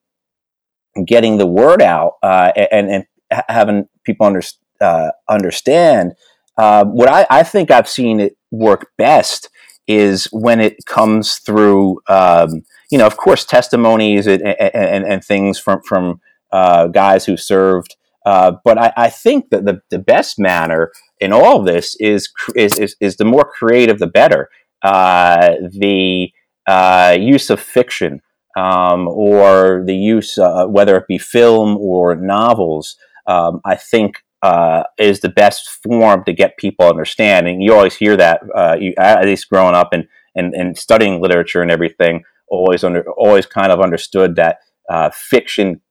getting 1.06 1.38
the 1.38 1.46
word 1.46 1.82
out 1.82 2.14
uh, 2.24 2.52
and, 2.72 2.90
and 2.90 3.06
having 3.48 3.88
people 4.04 4.26
understand 4.26 4.62
uh, 4.82 5.12
understand. 5.30 6.14
Uh, 6.58 6.84
what 6.86 7.10
I, 7.10 7.26
I, 7.30 7.44
think 7.44 7.72
I've 7.72 7.88
seen 7.88 8.20
it 8.20 8.36
work 8.50 8.88
best 8.98 9.50
is 9.88 10.26
when 10.32 10.60
it 10.60 10.86
comes 10.86 11.38
through, 11.38 12.02
um, 12.08 12.64
you 12.92 12.98
know, 12.98 13.08
of 13.08 13.18
course, 13.18 13.46
testimonies 13.46 14.28
and, 14.28 14.42
and, 14.44 15.06
and 15.06 15.24
things 15.24 15.58
from 15.58 15.82
from 15.82 16.22
uh, 16.52 16.88
guys 16.88 17.26
who 17.26 17.38
served. 17.38 17.96
Uh, 18.26 18.54
but 18.64 18.78
I, 18.78 18.94
I, 18.98 19.10
think 19.10 19.50
that 19.50 19.66
the, 19.66 19.82
the 19.90 19.98
best 19.98 20.38
manner 20.38 20.92
in 21.20 21.34
all 21.34 21.64
this 21.64 21.96
is, 22.00 22.30
is, 22.56 22.78
is, 22.78 22.96
is 23.00 23.18
the 23.18 23.26
more 23.26 23.50
creative, 23.52 23.98
the 23.98 24.06
better. 24.06 24.50
Uh, 24.84 25.54
the 25.72 26.32
uh, 26.68 27.18
use 27.20 27.50
of 27.50 27.60
fiction 27.60 28.22
um, 28.56 29.08
or 29.08 29.84
the 29.86 29.96
use, 29.96 30.38
uh, 30.38 30.66
whether 30.68 30.98
it 30.98 31.08
be 31.08 31.18
film 31.18 31.78
or 31.78 32.16
novels, 32.16 32.96
um, 33.26 33.60
I 33.66 33.76
think 33.76 34.24
uh, 34.44 34.84
is 34.98 35.22
the 35.22 35.30
best 35.30 35.70
form 35.84 36.24
to 36.26 36.34
get 36.34 36.58
people 36.58 36.88
understanding. 36.88 37.62
You 37.62 37.74
always 37.74 37.96
hear 37.96 38.18
that, 38.18 38.42
uh, 38.56 38.78
you, 38.80 38.94
at 38.98 39.26
least 39.26 39.50
growing 39.50 39.76
up 39.76 39.94
and, 39.94 40.08
and, 40.36 40.54
and 40.54 40.78
studying 40.78 41.22
literature 41.22 41.62
and 41.62 41.72
everything, 41.72 42.24
always 42.52 42.84
under, 42.84 43.10
always 43.12 43.46
kind 43.46 43.72
of 43.72 43.80
understood 43.80 44.36
that 44.36 44.60
uh, 44.90 45.10
fiction 45.10 45.82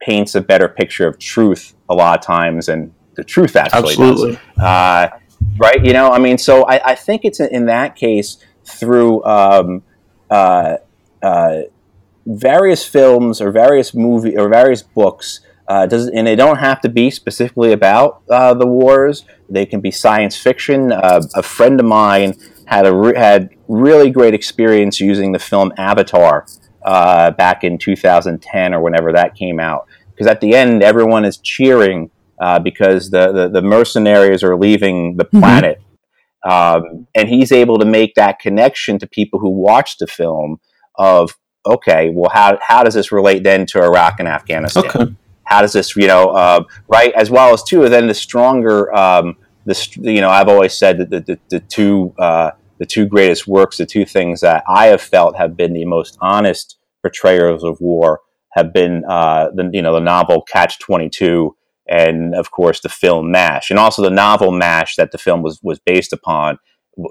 paints 0.00 0.34
a 0.34 0.40
better 0.40 0.68
picture 0.68 1.06
of 1.06 1.18
truth 1.18 1.74
a 1.90 1.94
lot 1.94 2.18
of 2.18 2.24
times 2.24 2.68
and 2.68 2.94
the 3.16 3.24
truth 3.24 3.56
actually 3.56 3.90
Absolutely. 3.90 4.32
does. 4.32 4.64
Uh, 4.64 5.08
right? 5.58 5.84
You 5.84 5.92
know, 5.92 6.10
I 6.10 6.18
mean, 6.18 6.38
so 6.38 6.64
I, 6.64 6.92
I 6.92 6.94
think 6.94 7.24
it's 7.24 7.40
in 7.40 7.66
that 7.66 7.96
case 7.96 8.38
through 8.64 9.24
um, 9.24 9.82
uh, 10.30 10.76
uh, 11.22 11.60
various 12.26 12.84
films 12.84 13.40
or 13.40 13.50
various 13.50 13.94
movie 13.94 14.36
or 14.36 14.48
various 14.48 14.82
books 14.82 15.40
uh, 15.68 15.86
does, 15.86 16.08
and 16.08 16.26
they 16.26 16.36
don't 16.36 16.58
have 16.58 16.80
to 16.82 16.88
be 16.88 17.10
specifically 17.10 17.72
about 17.72 18.22
uh, 18.30 18.54
the 18.54 18.66
wars. 18.66 19.24
They 19.48 19.66
can 19.66 19.80
be 19.80 19.90
science 19.90 20.36
fiction. 20.36 20.92
Uh, 20.92 21.22
a 21.34 21.42
friend 21.42 21.80
of 21.80 21.86
mine 21.86 22.34
had 22.66 22.86
a 22.86 22.94
re- 22.94 23.16
had 23.16 23.50
really 23.68 24.10
great 24.10 24.34
experience 24.34 25.00
using 25.00 25.32
the 25.32 25.38
film 25.38 25.72
Avatar 25.78 26.46
uh, 26.84 27.30
back 27.32 27.64
in 27.64 27.78
2010 27.78 28.74
or 28.74 28.80
whenever 28.80 29.12
that 29.12 29.34
came 29.34 29.58
out. 29.58 29.86
Because 30.10 30.26
at 30.26 30.40
the 30.40 30.54
end, 30.54 30.82
everyone 30.82 31.24
is 31.24 31.38
cheering 31.38 32.10
uh, 32.40 32.58
because 32.58 33.10
the, 33.10 33.32
the, 33.32 33.48
the 33.48 33.62
mercenaries 33.62 34.42
are 34.42 34.56
leaving 34.56 35.16
the 35.16 35.24
mm-hmm. 35.24 35.38
planet, 35.38 35.82
mm-hmm. 36.44 36.86
um, 36.86 37.06
and 37.14 37.28
he's 37.28 37.52
able 37.52 37.78
to 37.78 37.84
make 37.84 38.14
that 38.14 38.38
connection 38.38 38.98
to 38.98 39.06
people 39.06 39.38
who 39.40 39.50
watch 39.50 39.98
the 39.98 40.06
film 40.06 40.60
of 40.96 41.36
okay, 41.64 42.10
well, 42.14 42.30
how 42.32 42.58
how 42.62 42.84
does 42.84 42.94
this 42.94 43.10
relate 43.10 43.42
then 43.42 43.66
to 43.66 43.82
Iraq 43.82 44.20
and 44.20 44.28
Afghanistan? 44.28 44.84
Okay 44.84 45.16
how 45.46 45.62
does 45.62 45.72
this, 45.72 45.96
you 45.96 46.06
know, 46.06 46.30
uh, 46.30 46.62
right? 46.88 47.12
As 47.14 47.30
well 47.30 47.54
as 47.54 47.62
too, 47.62 47.88
then 47.88 48.08
the 48.08 48.14
stronger, 48.14 48.94
um, 48.94 49.36
the 49.66 50.12
you 50.12 50.20
know, 50.20 50.30
I've 50.30 50.48
always 50.48 50.74
said 50.74 50.98
that 50.98 51.10
the, 51.10 51.20
the, 51.20 51.38
the 51.50 51.60
two 51.60 52.14
uh, 52.18 52.52
the 52.78 52.86
two 52.86 53.06
greatest 53.06 53.46
works, 53.46 53.76
the 53.76 53.86
two 53.86 54.04
things 54.04 54.40
that 54.40 54.64
I 54.68 54.86
have 54.86 55.02
felt 55.02 55.36
have 55.36 55.56
been 55.56 55.72
the 55.72 55.84
most 55.84 56.16
honest 56.20 56.78
portrayals 57.02 57.64
of 57.64 57.80
war 57.80 58.20
have 58.54 58.72
been 58.72 59.04
uh, 59.08 59.50
the 59.54 59.70
you 59.72 59.82
know 59.82 59.92
the 59.92 60.00
novel 60.00 60.42
Catch 60.42 60.78
Twenty 60.78 61.08
Two 61.08 61.56
and 61.88 62.34
of 62.34 62.50
course 62.50 62.80
the 62.80 62.88
film 62.88 63.30
Mash, 63.30 63.70
and 63.70 63.78
also 63.78 64.02
the 64.02 64.10
novel 64.10 64.50
Mash 64.50 64.96
that 64.96 65.12
the 65.12 65.18
film 65.18 65.42
was 65.42 65.60
was 65.62 65.78
based 65.78 66.12
upon 66.12 66.58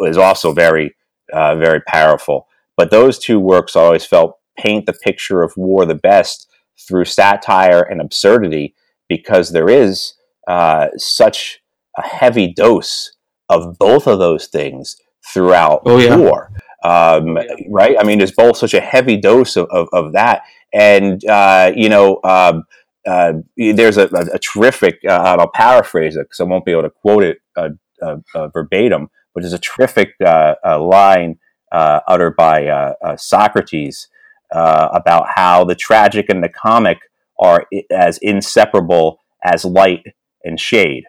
is 0.01 0.17
also 0.17 0.53
very 0.53 0.95
uh, 1.33 1.55
very 1.55 1.81
powerful. 1.81 2.47
But 2.77 2.91
those 2.91 3.19
two 3.19 3.39
works 3.39 3.75
I 3.75 3.81
always 3.81 4.05
felt 4.05 4.37
paint 4.57 4.85
the 4.85 4.93
picture 4.93 5.43
of 5.43 5.53
war 5.57 5.85
the 5.85 5.95
best 5.95 6.47
through 6.87 7.05
satire 7.05 7.81
and 7.81 8.01
absurdity 8.01 8.75
because 9.07 9.51
there 9.51 9.69
is 9.69 10.13
uh, 10.47 10.87
such 10.97 11.61
a 11.97 12.01
heavy 12.01 12.53
dose 12.53 13.15
of 13.49 13.77
both 13.77 14.07
of 14.07 14.19
those 14.19 14.47
things 14.47 14.97
throughout 15.33 15.81
oh, 15.85 15.97
yeah. 15.97 16.15
war. 16.15 16.51
Um, 16.83 17.37
right? 17.69 17.95
I 17.99 18.03
mean, 18.03 18.17
there's 18.17 18.31
both 18.31 18.57
such 18.57 18.73
a 18.73 18.81
heavy 18.81 19.17
dose 19.17 19.55
of, 19.55 19.67
of, 19.71 19.87
of 19.91 20.13
that. 20.13 20.43
And, 20.73 21.23
uh, 21.25 21.71
you 21.75 21.89
know, 21.89 22.19
um, 22.23 22.63
uh, 23.07 23.33
there's 23.57 23.97
a, 23.97 24.07
a, 24.13 24.35
a 24.35 24.39
terrific, 24.39 24.99
uh, 25.07 25.37
I'll 25.39 25.51
paraphrase 25.51 26.15
it 26.15 26.25
because 26.25 26.39
I 26.39 26.43
won't 26.43 26.65
be 26.65 26.71
able 26.71 26.83
to 26.83 26.89
quote 26.89 27.23
it 27.23 27.37
uh, 27.55 27.69
uh, 28.01 28.47
verbatim, 28.49 29.09
but 29.33 29.41
there's 29.41 29.53
a 29.53 29.59
terrific 29.59 30.09
line 30.19 31.37
uttered 31.71 32.35
by 32.35 32.93
Socrates 33.17 34.09
uh, 34.53 34.89
about 34.93 35.27
how 35.35 35.63
the 35.63 35.75
tragic 35.75 36.27
and 36.29 36.43
the 36.43 36.49
comic 36.49 36.99
are 37.39 37.65
as 37.91 38.17
inseparable 38.21 39.19
as 39.43 39.65
light 39.65 40.03
and 40.43 40.59
shade. 40.59 41.03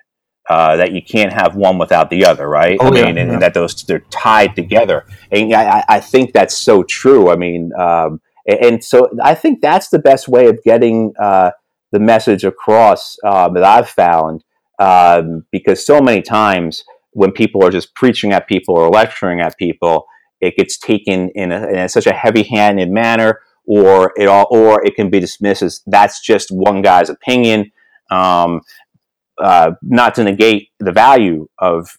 Uh, 0.49 0.77
that 0.77 0.93
you 0.93 1.03
can't 1.03 1.33
have 1.33 1.57
one 1.57 1.77
without 1.77 2.09
the 2.09 2.25
other, 2.25 2.49
right? 2.49 2.79
Oh, 2.81 2.87
I 2.87 2.91
mean, 2.91 3.17
yeah, 3.17 3.23
and, 3.23 3.33
yeah. 3.33 3.39
that 3.41 3.53
those 3.53 3.83
they're 3.83 4.05
tied 4.11 4.55
together, 4.55 5.05
and 5.33 5.53
I, 5.53 5.85
I 5.89 5.99
think 5.99 6.33
that's 6.33 6.57
so 6.57 6.85
true. 6.85 7.31
I 7.31 7.37
mean, 7.37 7.73
um, 7.77 8.21
and 8.47 8.83
so 8.85 9.11
I 9.25 9.35
think 9.35 9.61
that's 9.61 9.89
the 9.89 9.99
best 9.99 10.29
way 10.29 10.47
of 10.47 10.63
getting 10.63 11.15
uh, 11.21 11.51
the 11.91 11.99
message 11.99 12.45
across 12.45 13.17
um, 13.25 13.55
that 13.55 13.65
I've 13.65 13.89
found, 13.89 14.45
um, 14.79 15.45
because 15.51 15.85
so 15.85 16.01
many 16.01 16.23
times 16.23 16.85
when 17.11 17.33
people 17.33 17.65
are 17.65 17.71
just 17.71 17.95
preaching 17.95 18.33
at 18.33 18.47
people 18.47 18.77
or 18.77 18.89
lecturing 18.89 19.41
at 19.41 19.59
people, 19.59 20.07
it 20.41 20.55
gets 20.57 20.79
taken 20.79 21.31
in, 21.31 21.51
a, 21.51 21.67
in 21.67 21.79
a, 21.79 21.89
such 21.89 22.07
a 22.07 22.13
heavy-handed 22.13 22.91
manner, 22.91 23.41
or 23.67 24.13
it 24.17 24.29
all, 24.29 24.47
or 24.51 24.85
it 24.87 24.95
can 24.95 25.11
be 25.11 25.19
dismissed 25.19 25.63
as 25.63 25.83
that's 25.87 26.21
just 26.21 26.51
one 26.53 26.83
guy's 26.83 27.11
opinion. 27.11 27.73
Um, 28.11 28.61
uh, 29.39 29.73
not 29.83 30.15
to 30.17 30.25
negate 30.25 30.71
the 30.79 30.93
value 30.93 31.49
of 31.59 31.97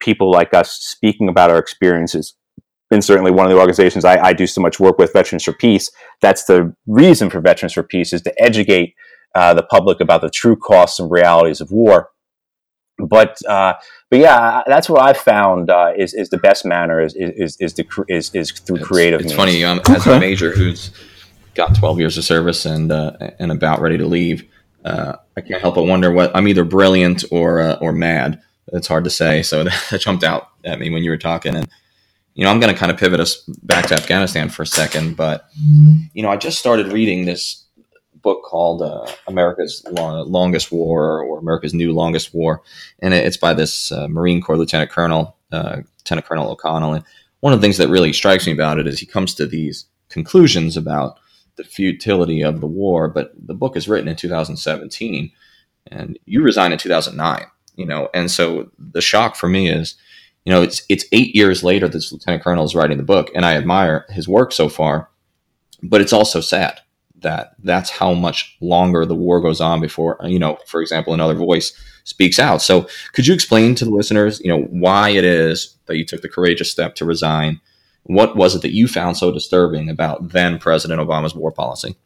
people 0.00 0.30
like 0.30 0.54
us 0.54 0.72
speaking 0.72 1.28
about 1.28 1.50
our 1.50 1.58
experiences. 1.58 2.34
And 2.90 3.04
certainly, 3.04 3.32
one 3.32 3.46
of 3.46 3.50
the 3.50 3.58
organizations 3.58 4.04
I, 4.04 4.16
I 4.18 4.32
do 4.32 4.46
so 4.46 4.60
much 4.60 4.78
work 4.78 4.98
with, 4.98 5.12
Veterans 5.12 5.42
for 5.42 5.52
Peace, 5.52 5.90
that's 6.20 6.44
the 6.44 6.74
reason 6.86 7.30
for 7.30 7.40
Veterans 7.40 7.72
for 7.72 7.82
Peace 7.82 8.12
is 8.12 8.22
to 8.22 8.42
educate 8.42 8.94
uh, 9.34 9.54
the 9.54 9.64
public 9.64 10.00
about 10.00 10.20
the 10.20 10.30
true 10.30 10.56
costs 10.56 11.00
and 11.00 11.10
realities 11.10 11.60
of 11.60 11.72
war 11.72 12.10
but 12.98 13.38
uh, 13.46 13.74
but 14.10 14.18
yeah, 14.18 14.62
that's 14.66 14.88
what 14.88 15.02
I've 15.02 15.18
found 15.18 15.70
uh, 15.70 15.92
is 15.96 16.14
is 16.14 16.30
the 16.30 16.38
best 16.38 16.64
manner 16.64 17.00
is 17.00 17.14
is 17.14 17.56
is, 17.60 17.74
the, 17.74 17.86
is, 18.08 18.34
is 18.34 18.52
through 18.52 18.76
it's, 18.76 18.86
creative. 18.86 19.20
It's 19.20 19.28
means. 19.28 19.36
funny 19.36 19.64
um, 19.64 19.78
okay. 19.80 19.94
as 19.94 20.06
a 20.06 20.18
major 20.18 20.52
who's 20.52 20.90
got 21.54 21.74
12 21.74 21.98
years 21.98 22.18
of 22.18 22.24
service 22.24 22.66
and 22.66 22.90
uh, 22.90 23.12
and 23.38 23.52
about 23.52 23.80
ready 23.80 23.98
to 23.98 24.06
leave. 24.06 24.48
Uh, 24.86 25.16
I 25.36 25.40
can't 25.40 25.60
help 25.60 25.74
but 25.74 25.82
wonder 25.82 26.12
what 26.12 26.34
I'm 26.34 26.46
either 26.46 26.64
brilliant 26.64 27.24
or 27.32 27.60
uh, 27.60 27.74
or 27.80 27.92
mad. 27.92 28.40
It's 28.72 28.86
hard 28.86 29.02
to 29.04 29.10
say. 29.10 29.42
So 29.42 29.64
that 29.90 30.00
jumped 30.00 30.22
out 30.22 30.48
at 30.64 30.78
me 30.78 30.90
when 30.90 31.02
you 31.02 31.10
were 31.10 31.18
talking, 31.18 31.56
and 31.56 31.68
you 32.34 32.44
know 32.44 32.50
I'm 32.52 32.60
going 32.60 32.72
to 32.72 32.78
kind 32.78 32.92
of 32.92 32.98
pivot 32.98 33.18
us 33.18 33.42
back 33.64 33.86
to 33.88 33.94
Afghanistan 33.94 34.48
for 34.48 34.62
a 34.62 34.66
second. 34.66 35.16
But 35.16 35.48
you 36.14 36.22
know 36.22 36.30
I 36.30 36.36
just 36.36 36.60
started 36.60 36.92
reading 36.92 37.24
this 37.24 37.64
book 38.22 38.44
called 38.44 38.80
uh, 38.80 39.06
America's 39.26 39.84
Longest 39.90 40.70
War 40.70 41.20
or 41.20 41.38
America's 41.40 41.74
New 41.74 41.92
Longest 41.92 42.32
War, 42.32 42.62
and 43.00 43.12
it's 43.12 43.36
by 43.36 43.54
this 43.54 43.90
uh, 43.90 44.06
Marine 44.06 44.40
Corps 44.40 44.56
Lieutenant 44.56 44.92
Colonel, 44.92 45.36
uh, 45.50 45.78
Lieutenant 45.98 46.26
Colonel 46.28 46.48
O'Connell. 46.48 46.92
And 46.92 47.04
one 47.40 47.52
of 47.52 47.60
the 47.60 47.64
things 47.64 47.78
that 47.78 47.88
really 47.88 48.12
strikes 48.12 48.46
me 48.46 48.52
about 48.52 48.78
it 48.78 48.86
is 48.86 49.00
he 49.00 49.06
comes 49.06 49.34
to 49.34 49.46
these 49.46 49.86
conclusions 50.10 50.76
about 50.76 51.18
the 51.56 51.64
futility 51.64 52.42
of 52.42 52.60
the 52.60 52.66
war. 52.66 53.08
But 53.08 53.32
the 53.36 53.54
book 53.54 53.76
is 53.76 53.88
written 53.88 54.08
in 54.08 54.16
2017, 54.16 55.30
and 55.88 56.18
you 56.24 56.42
resigned 56.42 56.72
in 56.72 56.78
2009. 56.78 57.46
You 57.76 57.86
know, 57.86 58.08
and 58.14 58.30
so 58.30 58.70
the 58.78 59.02
shock 59.02 59.36
for 59.36 59.48
me 59.48 59.68
is, 59.68 59.96
you 60.44 60.52
know, 60.52 60.62
it's 60.62 60.82
it's 60.88 61.04
eight 61.12 61.34
years 61.34 61.62
later 61.62 61.88
this 61.88 62.10
Lieutenant 62.10 62.42
Colonel 62.42 62.64
is 62.64 62.74
writing 62.74 62.96
the 62.96 63.02
book, 63.02 63.30
and 63.34 63.44
I 63.44 63.54
admire 63.54 64.06
his 64.08 64.26
work 64.26 64.52
so 64.52 64.68
far, 64.68 65.10
but 65.82 66.00
it's 66.00 66.12
also 66.12 66.40
sad 66.40 66.80
that 67.20 67.54
that's 67.62 67.90
how 67.90 68.12
much 68.12 68.56
longer 68.60 69.06
the 69.06 69.14
war 69.14 69.40
goes 69.40 69.60
on 69.60 69.80
before 69.80 70.18
you 70.24 70.38
know 70.38 70.58
for 70.66 70.80
example 70.80 71.14
another 71.14 71.34
voice 71.34 71.72
speaks 72.04 72.38
out 72.38 72.60
so 72.60 72.86
could 73.14 73.26
you 73.26 73.34
explain 73.34 73.74
to 73.74 73.84
the 73.84 73.90
listeners 73.90 74.40
you 74.40 74.48
know 74.48 74.62
why 74.64 75.08
it 75.08 75.24
is 75.24 75.76
that 75.86 75.96
you 75.96 76.04
took 76.04 76.22
the 76.22 76.28
courageous 76.28 76.70
step 76.70 76.94
to 76.94 77.04
resign 77.04 77.60
what 78.06 78.36
was 78.36 78.54
it 78.54 78.62
that 78.62 78.74
you 78.74 78.88
found 78.88 79.16
so 79.16 79.30
disturbing 79.30 79.88
about 79.88 80.30
then 80.30 80.58
president 80.58 81.00
obama's 81.00 81.34
war 81.34 81.50
policy 81.50 81.96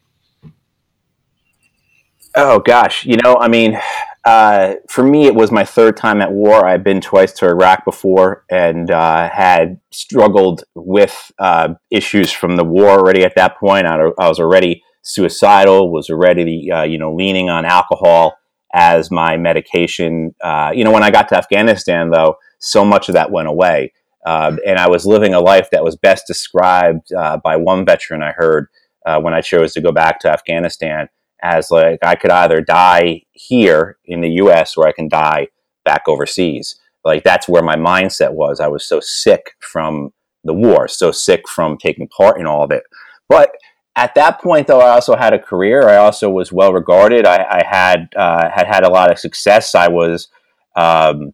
oh 2.37 2.59
gosh 2.61 3.05
you 3.05 3.17
know 3.17 3.37
i 3.41 3.49
mean 3.49 3.79
uh, 4.23 4.75
for 4.91 5.03
me 5.03 5.25
it 5.25 5.35
was 5.35 5.51
my 5.51 5.65
third 5.65 5.97
time 5.97 6.21
at 6.21 6.31
war 6.31 6.67
i've 6.67 6.85
been 6.85 7.01
twice 7.01 7.33
to 7.33 7.47
iraq 7.47 7.87
before 7.87 8.45
and 8.51 8.91
uh, 8.91 9.31
had 9.31 9.81
struggled 9.91 10.63
with 10.75 11.33
uh, 11.39 11.73
issues 11.91 12.31
from 12.31 12.57
the 12.57 12.65
war 12.65 12.91
already 12.91 13.25
at 13.25 13.35
that 13.35 13.57
point 13.59 13.87
I, 13.87 13.97
I 14.19 14.29
was 14.29 14.39
already 14.39 14.83
suicidal, 15.03 15.93
was 15.93 16.11
already, 16.11 16.71
uh, 16.71 16.83
you 16.83 16.99
know, 16.99 17.15
leaning 17.15 17.51
on 17.51 17.65
alcohol 17.65 18.37
as 18.73 19.11
my 19.11 19.37
medication. 19.37 20.35
Uh, 20.43 20.73
you 20.75 20.85
know, 20.85 20.93
when 20.93 21.03
I 21.03 21.11
got 21.11 21.29
to 21.29 21.37
Afghanistan, 21.37 22.11
though, 22.11 22.37
so 22.59 22.85
much 22.85 23.09
of 23.09 23.15
that 23.15 23.31
went 23.31 23.49
away. 23.49 23.93
Uh, 24.25 24.57
and 24.67 24.79
I 24.79 24.89
was 24.89 25.07
living 25.07 25.35
a 25.35 25.41
life 25.41 25.71
that 25.71 25.85
was 25.85 25.97
best 25.97 26.27
described 26.27 27.13
uh, 27.13 27.39
by 27.39 27.57
one 27.57 27.85
veteran 27.85 28.23
I 28.23 28.33
heard 28.33 28.69
uh, 29.07 29.21
when 29.21 29.35
I 29.35 29.41
chose 29.41 29.73
to 29.75 29.81
go 29.81 29.93
back 29.93 30.21
to 30.21 30.31
Afghanistan 30.31 31.09
as 31.43 31.71
like 31.71 31.99
I 32.03 32.17
could 32.17 32.31
either 32.31 32.61
die 32.61 33.23
here 33.33 33.97
in 34.05 34.21
the 34.21 34.31
U.S. 34.33 34.77
or 34.77 34.87
I 34.87 34.93
can 34.93 35.09
die 35.09 35.49
back 35.85 36.03
overseas. 36.07 36.79
Like 37.05 37.25
that's 37.25 37.49
where 37.49 37.63
my 37.63 37.77
mindset 37.77 38.33
was. 38.33 38.61
I 38.61 38.69
was 38.69 38.85
so 38.85 39.01
sick 39.01 39.53
from 39.61 40.13
the 40.45 40.53
war, 40.53 40.87
so 40.89 41.13
sick 41.13 41.49
from 41.49 41.79
taking 41.79 42.09
part 42.09 42.39
in 42.39 42.47
all 42.47 42.63
of 42.63 42.71
it. 42.71 42.83
But 43.29 43.53
at 43.97 44.15
that 44.15 44.41
point, 44.41 44.67
though, 44.67 44.81
I 44.81 44.91
also 44.91 45.17
had 45.17 45.33
a 45.33 45.39
career. 45.39 45.89
I 45.89 45.97
also 45.97 46.31
was 46.31 46.53
well 46.53 46.73
regarded. 46.73 47.27
I, 47.27 47.45
I 47.51 47.63
had 47.67 48.09
uh, 48.17 48.51
had 48.51 48.67
had 48.67 48.85
a 48.85 48.91
lot 48.91 49.11
of 49.11 49.19
success. 49.19 49.75
I 49.75 49.89
was 49.89 50.29
um, 50.77 51.33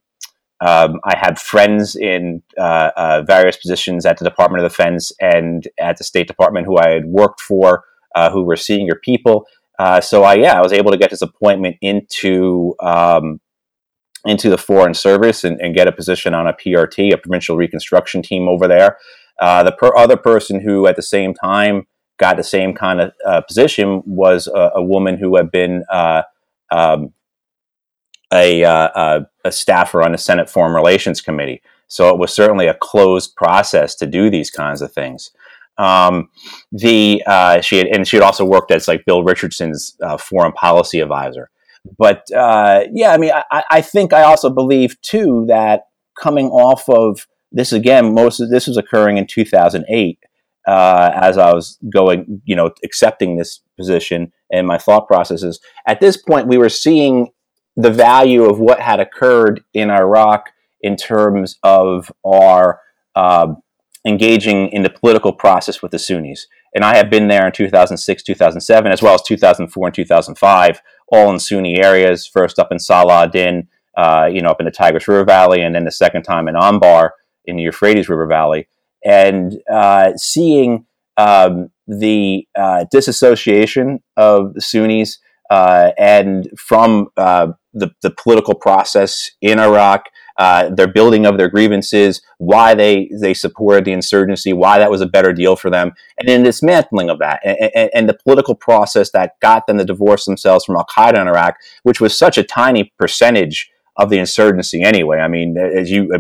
um, 0.61 1.01
I 1.05 1.17
had 1.17 1.39
friends 1.39 1.97
in 1.97 2.43
uh, 2.59 2.91
uh, 2.97 3.23
various 3.27 3.57
positions 3.57 4.07
at 4.07 4.19
the 4.19 4.25
Department 4.25 4.65
of 4.65 4.71
Defense 4.71 5.13
and 5.21 5.69
at 5.79 5.99
the 5.99 6.05
State 6.05 6.27
Department 6.27 6.67
who 6.67 6.79
I 6.79 6.91
had 6.91 7.07
worked 7.07 7.41
for, 7.41 7.85
uh, 8.15 8.31
who 8.31 8.43
were 8.43 8.57
senior 8.57 8.95
people. 8.95 9.47
Uh, 9.79 10.01
so 10.01 10.23
I 10.23 10.35
yeah, 10.35 10.59
I 10.59 10.63
was 10.63 10.73
able 10.73 10.91
to 10.93 10.97
get 10.97 11.11
this 11.11 11.21
appointment 11.21 11.77
into 11.83 12.75
um, 12.81 13.41
into 14.25 14.49
the 14.49 14.59
Foreign 14.59 14.95
Service 14.95 15.45
and, 15.45 15.61
and, 15.61 15.75
get 15.75 15.87
a 15.87 15.93
position 15.93 16.35
on 16.35 16.49
a 16.49 16.53
PRT, 16.53 17.13
a 17.13 17.19
Provincial 17.19 17.57
Reconstruction 17.57 18.23
Team 18.23 18.49
over 18.49 18.67
there. 18.67 18.97
Uh, 19.39 19.63
the 19.63 19.71
per- 19.71 19.97
other 19.97 20.17
person 20.17 20.61
who, 20.61 20.89
at 20.89 20.97
the 20.97 21.03
same 21.03 21.33
time, 21.33 21.87
got 22.19 22.37
the 22.37 22.43
same 22.43 22.75
kind 22.75 23.01
of 23.01 23.13
uh, 23.25 23.43
position 23.43 24.03
was 24.05 24.49
a, 24.49 24.73
a, 24.77 24.83
woman 24.83 25.19
who 25.19 25.37
had 25.37 25.53
been 25.53 25.85
um, 26.71 27.13
a, 28.33 28.65
uh, 28.65 29.21
a, 29.45 29.53
staffer 29.53 30.03
on 30.03 30.13
the 30.13 30.19
Senate 30.19 30.51
Foreign 30.51 30.75
Relations 30.75 31.21
Committee. 31.21 31.63
So 31.89 32.11
it 32.11 32.19
was 32.19 32.35
certainly 32.35 32.67
a 32.67 32.75
closed 32.75 33.37
process 33.37 33.95
to 33.97 34.07
do 34.07 34.31
these 34.31 34.51
kinds 34.51 34.83
of 34.83 34.93
things. 34.93 35.31
Um, 35.79 36.31
the 36.73 37.23
uh, 37.27 37.61
she 37.61 37.77
had, 37.79 37.87
and 37.89 38.09
she 38.09 38.17
had 38.17 38.25
also 38.25 38.45
worked 38.45 38.71
as 38.71 38.89
like 38.89 39.05
Bill 39.05 39.23
Richardson's 39.23 39.97
uh, 40.03 40.17
foreign 40.17 40.53
policy 40.53 41.01
advisor. 41.01 41.51
But 41.99 42.31
uh, 42.33 42.85
yeah, 42.93 43.13
I 43.13 43.19
mean, 43.19 43.31
I, 43.33 43.63
I, 43.71 43.81
think 43.81 44.13
I 44.13 44.23
also 44.23 44.51
believe 44.51 45.01
too 45.03 45.45
that 45.49 45.83
coming 46.19 46.49
off 46.49 46.89
of 46.89 47.29
this 47.53 47.73
again, 47.73 48.15
most 48.15 48.41
of 48.41 48.51
this 48.51 48.67
was 48.67 48.77
occurring 48.77 49.19
in 49.19 49.27
2008. 49.27 50.19
Uh, 50.67 51.13
as 51.15 51.39
I 51.39 51.55
was 51.55 51.79
going, 51.93 52.43
you 52.45 52.57
know, 52.57 52.73
accepting 52.83 53.37
this 53.37 53.61
position 53.77 54.33
and 54.51 54.67
my 54.67 54.79
thought 54.79 55.07
processes. 55.07 55.61
At 55.87 56.01
this 56.01 56.17
point, 56.17 56.49
we 56.49 56.59
were 56.59 56.69
seeing 56.69 57.29
the 57.77 57.91
value 57.91 58.45
of 58.45 58.59
what 58.59 58.81
had 58.81 59.01
occurred 59.01 59.63
in 59.75 59.91
Iraq 59.91 60.51
in 60.81 60.97
terms 60.97 61.59
of 61.63 62.11
our 62.25 62.81
uh, 63.15 63.55
engaging 64.07 64.69
in 64.69 64.83
the 64.83 64.91
political 64.91 65.33
process 65.33 65.83
with 65.83 65.91
the 65.91 65.99
Sunnis. 65.99 66.47
And 66.75 66.85
I 66.85 66.97
have 66.97 67.11
been 67.11 67.29
there 67.29 67.47
in 67.47 67.53
2006, 67.53 68.23
2007, 68.23 68.93
as 68.93 69.03
well 69.03 69.15
as 69.15 69.23
2004 69.23 69.87
and 69.87 69.95
2005, 69.95 70.83
all 71.09 71.33
in 71.33 71.39
Sunni 71.39 71.83
areas. 71.83 72.27
First 72.27 72.59
up 72.59 72.71
in 72.71 72.79
Salah 72.79 73.29
Din, 73.29 73.69
uh, 73.97 74.29
you 74.31 74.43
know, 74.43 74.51
up 74.51 74.61
in 74.61 74.67
the 74.67 74.71
Tigris 74.71 75.09
River 75.09 75.25
Valley, 75.25 75.63
and 75.63 75.75
then 75.75 75.85
the 75.85 75.91
second 75.91 76.23
time 76.23 76.49
in 76.49 76.55
Anbar 76.55 77.11
in 77.45 77.57
the 77.57 77.63
Euphrates 77.63 78.09
River 78.09 78.27
Valley, 78.27 78.69
and 79.05 79.59
uh, 79.71 80.13
seeing 80.17 80.85
um, 81.17 81.71
the 81.87 82.47
uh, 82.59 82.85
disassociation 82.91 84.01
of 84.17 84.55
the 84.55 84.61
Sunnis 84.61 85.19
uh, 85.51 85.93
and 85.97 86.49
from 86.59 87.09
uh, 87.17 87.49
the, 87.77 87.91
the 88.03 88.11
political 88.11 88.55
process 88.55 89.31
in 89.41 89.59
Iraq, 89.59 90.07
uh, 90.39 90.71
their 90.71 90.89
building 90.89 91.27
of 91.27 91.39
their 91.39 91.49
grievances, 91.49 92.21
why 92.39 92.75
they, 92.75 93.11
they 93.21 93.35
supported 93.35 93.85
the 93.85 93.93
insurgency, 93.93 94.53
why 94.53 94.79
that 94.79 94.91
was 94.91 95.01
a 95.01 95.07
better 95.07 95.33
deal 95.33 95.57
for 95.57 95.71
them, 95.71 95.93
and 96.19 96.29
then 96.29 96.43
dismantling 96.43 97.09
of 97.09 97.19
that, 97.19 97.41
and, 97.45 97.57
and, 97.75 97.91
and, 97.95 98.09
the 98.09 98.19
political 98.25 98.55
process 98.55 99.11
that 99.13 99.33
got 99.41 99.67
them 99.67 99.79
to 99.79 99.85
divorce 99.85 100.25
themselves 100.25 100.65
from 100.65 100.77
Al 100.77 100.87
Qaeda 100.87 101.21
in 101.21 101.29
Iraq, 101.29 101.57
which 101.85 102.01
was 102.01 102.19
such 102.19 102.37
a 102.37 102.45
tiny 102.45 102.93
percentage 102.99 103.71
of 103.97 104.11
the 104.11 104.19
insurgency 104.19 104.83
anyway. 104.83 105.19
I 105.19 105.29
mean, 105.29 105.57
as 105.57 105.91
you 105.91 106.11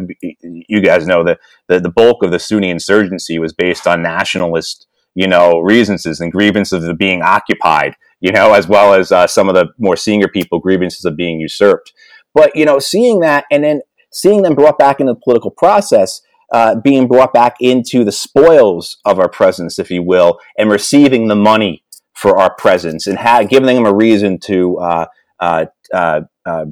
you 0.43 0.81
guys 0.81 1.07
know, 1.07 1.23
the, 1.23 1.39
the, 1.69 1.81
the 1.81 1.91
bulk 1.91 2.23
of 2.23 2.31
the 2.31 2.39
Sunni 2.39 2.71
insurgency 2.71 3.39
was 3.39 3.53
based 3.53 3.87
on 3.87 4.03
nationalist, 4.03 4.87
you 5.15 5.29
know, 5.29 5.61
reasons 5.61 6.07
and 6.07 6.33
grievances 6.33 6.85
of 6.85 6.97
being 6.97 7.23
occupied 7.23 7.97
you 8.21 8.33
know, 8.33 8.55
as 8.55 8.67
well 8.67 8.95
as 8.95 9.13
uh, 9.13 9.27
some 9.27 9.49
of 9.49 9.55
the 9.55 9.69
more 9.79 9.97
senior 9.97 10.29
people 10.29 10.59
grievances 10.59 11.05
of 11.05 11.17
being 11.17 11.41
usurped. 11.41 11.93
But 12.35 12.55
you 12.55 12.65
know, 12.65 12.79
seeing 12.79 13.21
that 13.21 13.45
and 13.51 13.65
then 13.65 13.81
seeing 14.13 14.43
them 14.43 14.55
brought 14.55 14.79
back 14.79 15.01
into 15.01 15.13
the 15.13 15.21
political 15.21 15.51
process, 15.51 16.21
uh, 16.53 16.77
being 16.77 17.09
brought 17.09 17.33
back 17.33 17.57
into 17.61 18.05
the 18.05 18.13
spoils 18.13 18.99
of 19.05 19.19
our 19.19 19.29
presence, 19.29 19.79
if 19.79 19.91
you 19.91 20.03
will, 20.03 20.39
and 20.59 20.71
receiving 20.71 21.29
the 21.29 21.37
money 21.37 21.83
for 22.15 22.39
our 22.39 22.55
presence 22.55 23.07
and 23.07 23.19
ha- 23.19 23.43
giving 23.43 23.75
them 23.75 23.87
a 23.87 23.95
reason 23.95 24.39
to 24.39 24.79
uh, 24.79 25.07
uh, 25.39 25.67
uh, 25.93 26.21
uh 26.47 26.65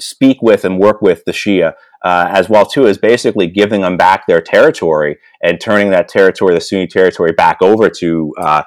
speak 0.00 0.42
with 0.42 0.64
and 0.64 0.78
work 0.78 1.00
with 1.00 1.24
the 1.24 1.32
Shia, 1.32 1.74
uh, 2.02 2.26
as 2.30 2.48
well 2.48 2.66
too 2.66 2.86
as 2.86 2.98
basically 2.98 3.46
giving 3.46 3.80
them 3.80 3.96
back 3.96 4.26
their 4.26 4.40
territory 4.40 5.18
and 5.42 5.60
turning 5.60 5.90
that 5.90 6.08
territory, 6.08 6.54
the 6.54 6.60
Sunni 6.60 6.86
territory, 6.86 7.32
back 7.32 7.62
over 7.62 7.88
to 7.90 8.34
uh, 8.38 8.62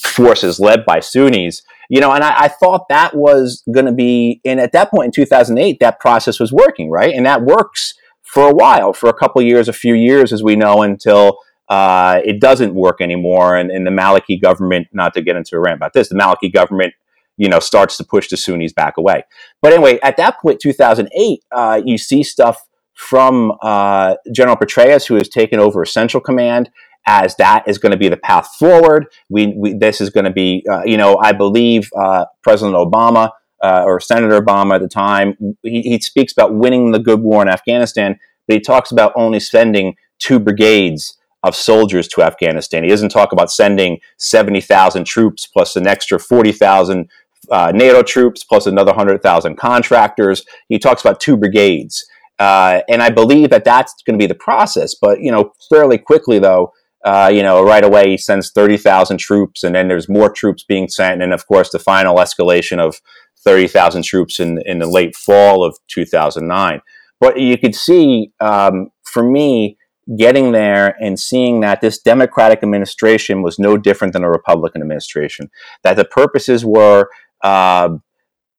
forces 0.00 0.60
led 0.60 0.84
by 0.84 1.00
Sunnis. 1.00 1.62
You 1.90 2.00
know, 2.00 2.12
and 2.12 2.22
I, 2.22 2.44
I 2.44 2.48
thought 2.48 2.88
that 2.88 3.16
was 3.16 3.62
going 3.70 3.86
to 3.86 3.92
be, 3.92 4.40
and 4.44 4.60
at 4.60 4.72
that 4.72 4.90
point 4.90 5.06
in 5.06 5.12
2008, 5.12 5.80
that 5.80 6.00
process 6.00 6.38
was 6.38 6.52
working, 6.52 6.90
right? 6.90 7.14
And 7.14 7.24
that 7.26 7.42
works 7.42 7.94
for 8.22 8.48
a 8.48 8.54
while, 8.54 8.92
for 8.92 9.08
a 9.08 9.14
couple 9.14 9.40
years, 9.40 9.68
a 9.68 9.72
few 9.72 9.94
years, 9.94 10.32
as 10.32 10.42
we 10.42 10.54
know, 10.54 10.82
until 10.82 11.38
uh, 11.68 12.20
it 12.24 12.40
doesn't 12.40 12.74
work 12.74 13.00
anymore. 13.00 13.56
And, 13.56 13.70
and 13.70 13.86
the 13.86 13.90
Maliki 13.90 14.40
government, 14.40 14.88
not 14.92 15.14
to 15.14 15.22
get 15.22 15.36
into 15.36 15.56
a 15.56 15.60
rant 15.60 15.76
about 15.76 15.94
this, 15.94 16.08
the 16.08 16.14
Maliki 16.14 16.52
government 16.52 16.92
you 17.38 17.48
know, 17.48 17.60
starts 17.60 17.96
to 17.96 18.04
push 18.04 18.28
the 18.28 18.36
Sunnis 18.36 18.72
back 18.72 18.98
away. 18.98 19.22
But 19.62 19.72
anyway, 19.72 19.98
at 20.02 20.18
that 20.18 20.38
point, 20.40 20.60
2008, 20.60 21.44
uh, 21.50 21.80
you 21.84 21.96
see 21.96 22.22
stuff 22.22 22.60
from 22.94 23.52
uh, 23.62 24.16
General 24.32 24.56
Petraeus, 24.56 25.06
who 25.06 25.14
has 25.14 25.28
taken 25.28 25.58
over 25.58 25.84
Central 25.86 26.20
Command, 26.20 26.70
as 27.06 27.36
that 27.36 27.66
is 27.66 27.78
going 27.78 27.92
to 27.92 27.96
be 27.96 28.08
the 28.08 28.16
path 28.16 28.48
forward. 28.58 29.06
We, 29.30 29.54
we 29.56 29.72
this 29.72 30.00
is 30.00 30.10
going 30.10 30.24
to 30.24 30.32
be, 30.32 30.64
uh, 30.70 30.82
you 30.84 30.96
know, 30.96 31.16
I 31.16 31.32
believe 31.32 31.88
uh, 31.96 32.26
President 32.42 32.76
Obama 32.76 33.30
uh, 33.62 33.82
or 33.84 34.00
Senator 34.00 34.40
Obama 34.40 34.74
at 34.74 34.82
the 34.82 34.88
time, 34.88 35.56
he, 35.62 35.82
he 35.82 36.00
speaks 36.00 36.32
about 36.32 36.54
winning 36.54 36.92
the 36.92 36.98
good 36.98 37.20
war 37.20 37.42
in 37.42 37.48
Afghanistan, 37.48 38.18
but 38.46 38.54
he 38.54 38.60
talks 38.60 38.90
about 38.90 39.12
only 39.16 39.40
sending 39.40 39.96
two 40.18 40.38
brigades 40.38 41.16
of 41.42 41.54
soldiers 41.54 42.08
to 42.08 42.22
Afghanistan. 42.22 42.82
He 42.82 42.90
doesn't 42.90 43.10
talk 43.10 43.32
about 43.32 43.50
sending 43.50 44.00
70,000 44.18 45.04
troops 45.04 45.46
plus 45.46 45.76
an 45.76 45.86
extra 45.86 46.18
40,000 46.18 47.08
uh, 47.50 47.72
NATO 47.74 48.02
troops 48.02 48.44
plus 48.44 48.66
another 48.66 48.92
100,000 48.92 49.56
contractors. 49.56 50.44
He 50.68 50.78
talks 50.78 51.00
about 51.00 51.20
two 51.20 51.36
brigades. 51.36 52.04
Uh, 52.38 52.82
and 52.88 53.02
I 53.02 53.10
believe 53.10 53.50
that 53.50 53.64
that's 53.64 53.94
going 54.06 54.18
to 54.18 54.22
be 54.22 54.28
the 54.28 54.34
process. 54.34 54.94
But, 54.94 55.20
you 55.20 55.32
know, 55.32 55.52
fairly 55.68 55.98
quickly, 55.98 56.38
though, 56.38 56.72
uh, 57.04 57.30
you 57.32 57.42
know, 57.42 57.64
right 57.64 57.84
away 57.84 58.10
he 58.10 58.18
sends 58.18 58.50
30,000 58.50 59.18
troops, 59.18 59.62
and 59.62 59.74
then 59.74 59.88
there's 59.88 60.08
more 60.08 60.30
troops 60.30 60.64
being 60.64 60.88
sent. 60.88 61.22
And 61.22 61.32
of 61.32 61.46
course, 61.46 61.70
the 61.70 61.78
final 61.78 62.16
escalation 62.16 62.78
of 62.78 63.00
30,000 63.44 64.04
troops 64.04 64.40
in, 64.40 64.60
in 64.66 64.78
the 64.78 64.88
late 64.88 65.16
fall 65.16 65.64
of 65.64 65.78
2009. 65.88 66.80
But 67.20 67.40
you 67.40 67.58
could 67.58 67.74
see, 67.74 68.32
um, 68.40 68.90
for 69.04 69.22
me, 69.22 69.78
getting 70.16 70.52
there 70.52 70.96
and 71.00 71.18
seeing 71.18 71.60
that 71.60 71.80
this 71.80 71.98
Democratic 71.98 72.62
administration 72.62 73.42
was 73.42 73.58
no 73.58 73.76
different 73.76 74.12
than 74.12 74.24
a 74.24 74.30
Republican 74.30 74.80
administration, 74.80 75.50
that 75.82 75.96
the 75.96 76.04
purposes 76.04 76.64
were 76.64 77.08
uh, 77.42 77.90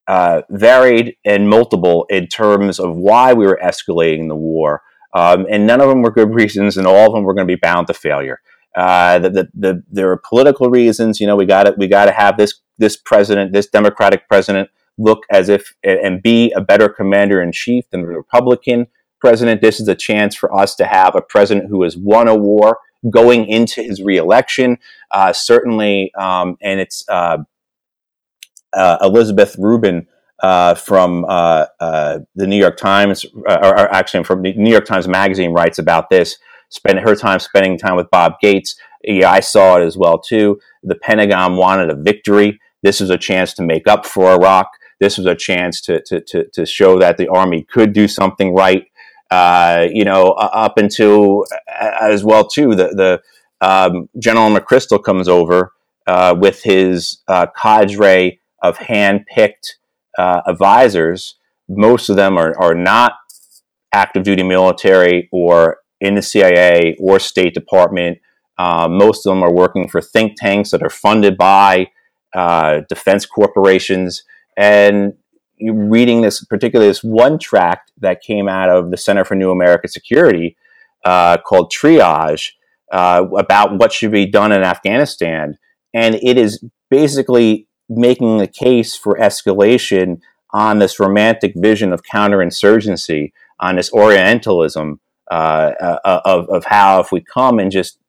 uh, 0.07 0.41
varied 0.49 1.15
and 1.25 1.49
multiple 1.49 2.05
in 2.09 2.27
terms 2.27 2.79
of 2.79 2.95
why 2.95 3.33
we 3.33 3.45
were 3.45 3.59
escalating 3.63 4.27
the 4.27 4.35
war. 4.35 4.81
Um, 5.13 5.45
and 5.49 5.67
none 5.67 5.81
of 5.81 5.89
them 5.89 6.01
were 6.01 6.11
good 6.11 6.33
reasons, 6.33 6.77
and 6.77 6.87
all 6.87 7.07
of 7.07 7.13
them 7.13 7.23
were 7.23 7.33
going 7.33 7.47
to 7.47 7.51
be 7.51 7.59
bound 7.59 7.87
to 7.87 7.93
failure. 7.93 8.41
Uh, 8.75 9.19
the, 9.19 9.29
the, 9.29 9.49
the, 9.53 9.83
there 9.91 10.11
are 10.11 10.21
political 10.27 10.69
reasons. 10.69 11.19
You 11.19 11.27
know, 11.27 11.35
we 11.35 11.45
got 11.45 11.63
to 11.63 11.75
we 11.77 11.87
got 11.87 12.05
to 12.05 12.11
have 12.11 12.37
this 12.37 12.61
this 12.77 12.95
president, 12.97 13.51
this 13.51 13.67
Democratic 13.67 14.27
president, 14.27 14.69
look 14.97 15.23
as 15.31 15.49
if 15.49 15.73
and 15.83 16.21
be 16.21 16.51
a 16.51 16.61
better 16.61 16.89
commander 16.89 17.41
in 17.41 17.51
chief 17.51 17.89
than 17.89 18.01
the 18.01 18.07
Republican 18.07 18.87
president. 19.19 19.61
This 19.61 19.79
is 19.79 19.87
a 19.87 19.95
chance 19.95 20.35
for 20.35 20.53
us 20.55 20.75
to 20.75 20.85
have 20.85 21.15
a 21.15 21.21
president 21.21 21.69
who 21.69 21.83
has 21.83 21.97
won 21.97 22.27
a 22.27 22.35
war 22.35 22.77
going 23.09 23.47
into 23.47 23.81
his 23.81 24.01
reelection. 24.01 24.77
Uh, 25.11 25.33
certainly, 25.33 26.11
um, 26.17 26.57
and 26.61 26.79
it's 26.79 27.03
uh, 27.09 27.37
Elizabeth 28.75 29.55
Rubin 29.57 30.07
uh, 30.41 30.73
from 30.73 31.25
uh, 31.27 31.65
uh, 31.79 32.19
the 32.35 32.47
New 32.47 32.55
York 32.55 32.77
Times, 32.77 33.25
uh, 33.47 33.59
or, 33.61 33.77
or, 33.77 33.93
actually 33.93 34.23
from 34.23 34.41
the 34.41 34.53
New 34.53 34.71
York 34.71 34.85
Times 34.85 35.07
Magazine, 35.07 35.51
writes 35.51 35.79
about 35.79 36.09
this. 36.09 36.37
Spend 36.69 36.99
her 36.99 37.15
time 37.15 37.39
spending 37.39 37.77
time 37.77 37.95
with 37.95 38.09
Bob 38.09 38.39
Gates. 38.41 38.75
Yeah, 39.03 39.31
I 39.31 39.39
saw 39.39 39.77
it 39.77 39.83
as 39.83 39.97
well 39.97 40.17
too. 40.17 40.59
The 40.83 40.95
Pentagon 40.95 41.57
wanted 41.57 41.89
a 41.89 41.95
victory. 41.95 42.59
This 42.83 43.01
was 43.01 43.09
a 43.09 43.17
chance 43.17 43.53
to 43.55 43.63
make 43.63 43.87
up 43.87 44.05
for 44.05 44.31
Iraq. 44.31 44.69
This 44.99 45.17
was 45.17 45.25
a 45.25 45.35
chance 45.35 45.81
to 45.81 46.01
to 46.03 46.21
to, 46.21 46.47
to 46.53 46.65
show 46.65 46.99
that 46.99 47.17
the 47.17 47.27
army 47.27 47.63
could 47.63 47.91
do 47.91 48.07
something 48.07 48.53
right. 48.53 48.85
Uh, 49.31 49.87
you 49.91 50.05
know, 50.05 50.31
up 50.31 50.77
until 50.77 51.43
as 51.99 52.23
well 52.23 52.47
too. 52.47 52.75
The 52.75 52.87
the 52.89 53.21
um, 53.61 54.07
General 54.17 54.55
McChrystal 54.55 55.03
comes 55.03 55.27
over 55.27 55.73
with 56.37 56.63
his 56.63 57.17
cadre 57.57 58.39
of 58.61 58.77
hand-picked 58.77 59.77
uh, 60.17 60.41
advisors. 60.45 61.35
Most 61.67 62.09
of 62.09 62.15
them 62.15 62.37
are, 62.37 62.57
are 62.59 62.75
not 62.75 63.13
active 63.93 64.23
duty 64.23 64.43
military 64.43 65.29
or 65.31 65.77
in 65.99 66.15
the 66.15 66.21
CIA 66.21 66.95
or 66.99 67.19
State 67.19 67.53
Department. 67.53 68.19
Uh, 68.57 68.87
most 68.89 69.25
of 69.25 69.31
them 69.31 69.43
are 69.43 69.53
working 69.53 69.87
for 69.87 70.01
think 70.01 70.33
tanks 70.37 70.71
that 70.71 70.83
are 70.83 70.89
funded 70.89 71.37
by 71.37 71.87
uh, 72.33 72.81
defense 72.89 73.25
corporations. 73.25 74.23
And 74.57 75.13
reading 75.61 76.21
this, 76.21 76.43
particularly 76.43 76.89
this 76.89 77.03
one 77.03 77.39
tract 77.39 77.91
that 77.99 78.21
came 78.21 78.47
out 78.47 78.69
of 78.69 78.91
the 78.91 78.97
Center 78.97 79.23
for 79.23 79.35
New 79.35 79.51
American 79.51 79.89
Security 79.89 80.57
uh, 81.05 81.37
called 81.37 81.71
Triage 81.71 82.51
uh, 82.91 83.25
about 83.37 83.77
what 83.77 83.93
should 83.93 84.11
be 84.11 84.25
done 84.25 84.51
in 84.51 84.63
Afghanistan. 84.63 85.57
And 85.93 86.15
it 86.15 86.37
is 86.37 86.63
basically 86.89 87.68
making 87.89 88.37
the 88.37 88.47
case 88.47 88.95
for 88.95 89.17
escalation 89.17 90.21
on 90.51 90.79
this 90.79 90.99
romantic 90.99 91.53
vision 91.55 91.91
of 91.91 92.03
counterinsurgency, 92.03 93.31
on 93.59 93.75
this 93.75 93.91
Orientalism 93.91 94.99
uh, 95.29 95.71
uh, 95.79 96.21
of, 96.25 96.49
of 96.49 96.65
how 96.65 96.99
if 96.99 97.11
we 97.11 97.21
come 97.21 97.59
and 97.59 97.71
just 97.71 97.99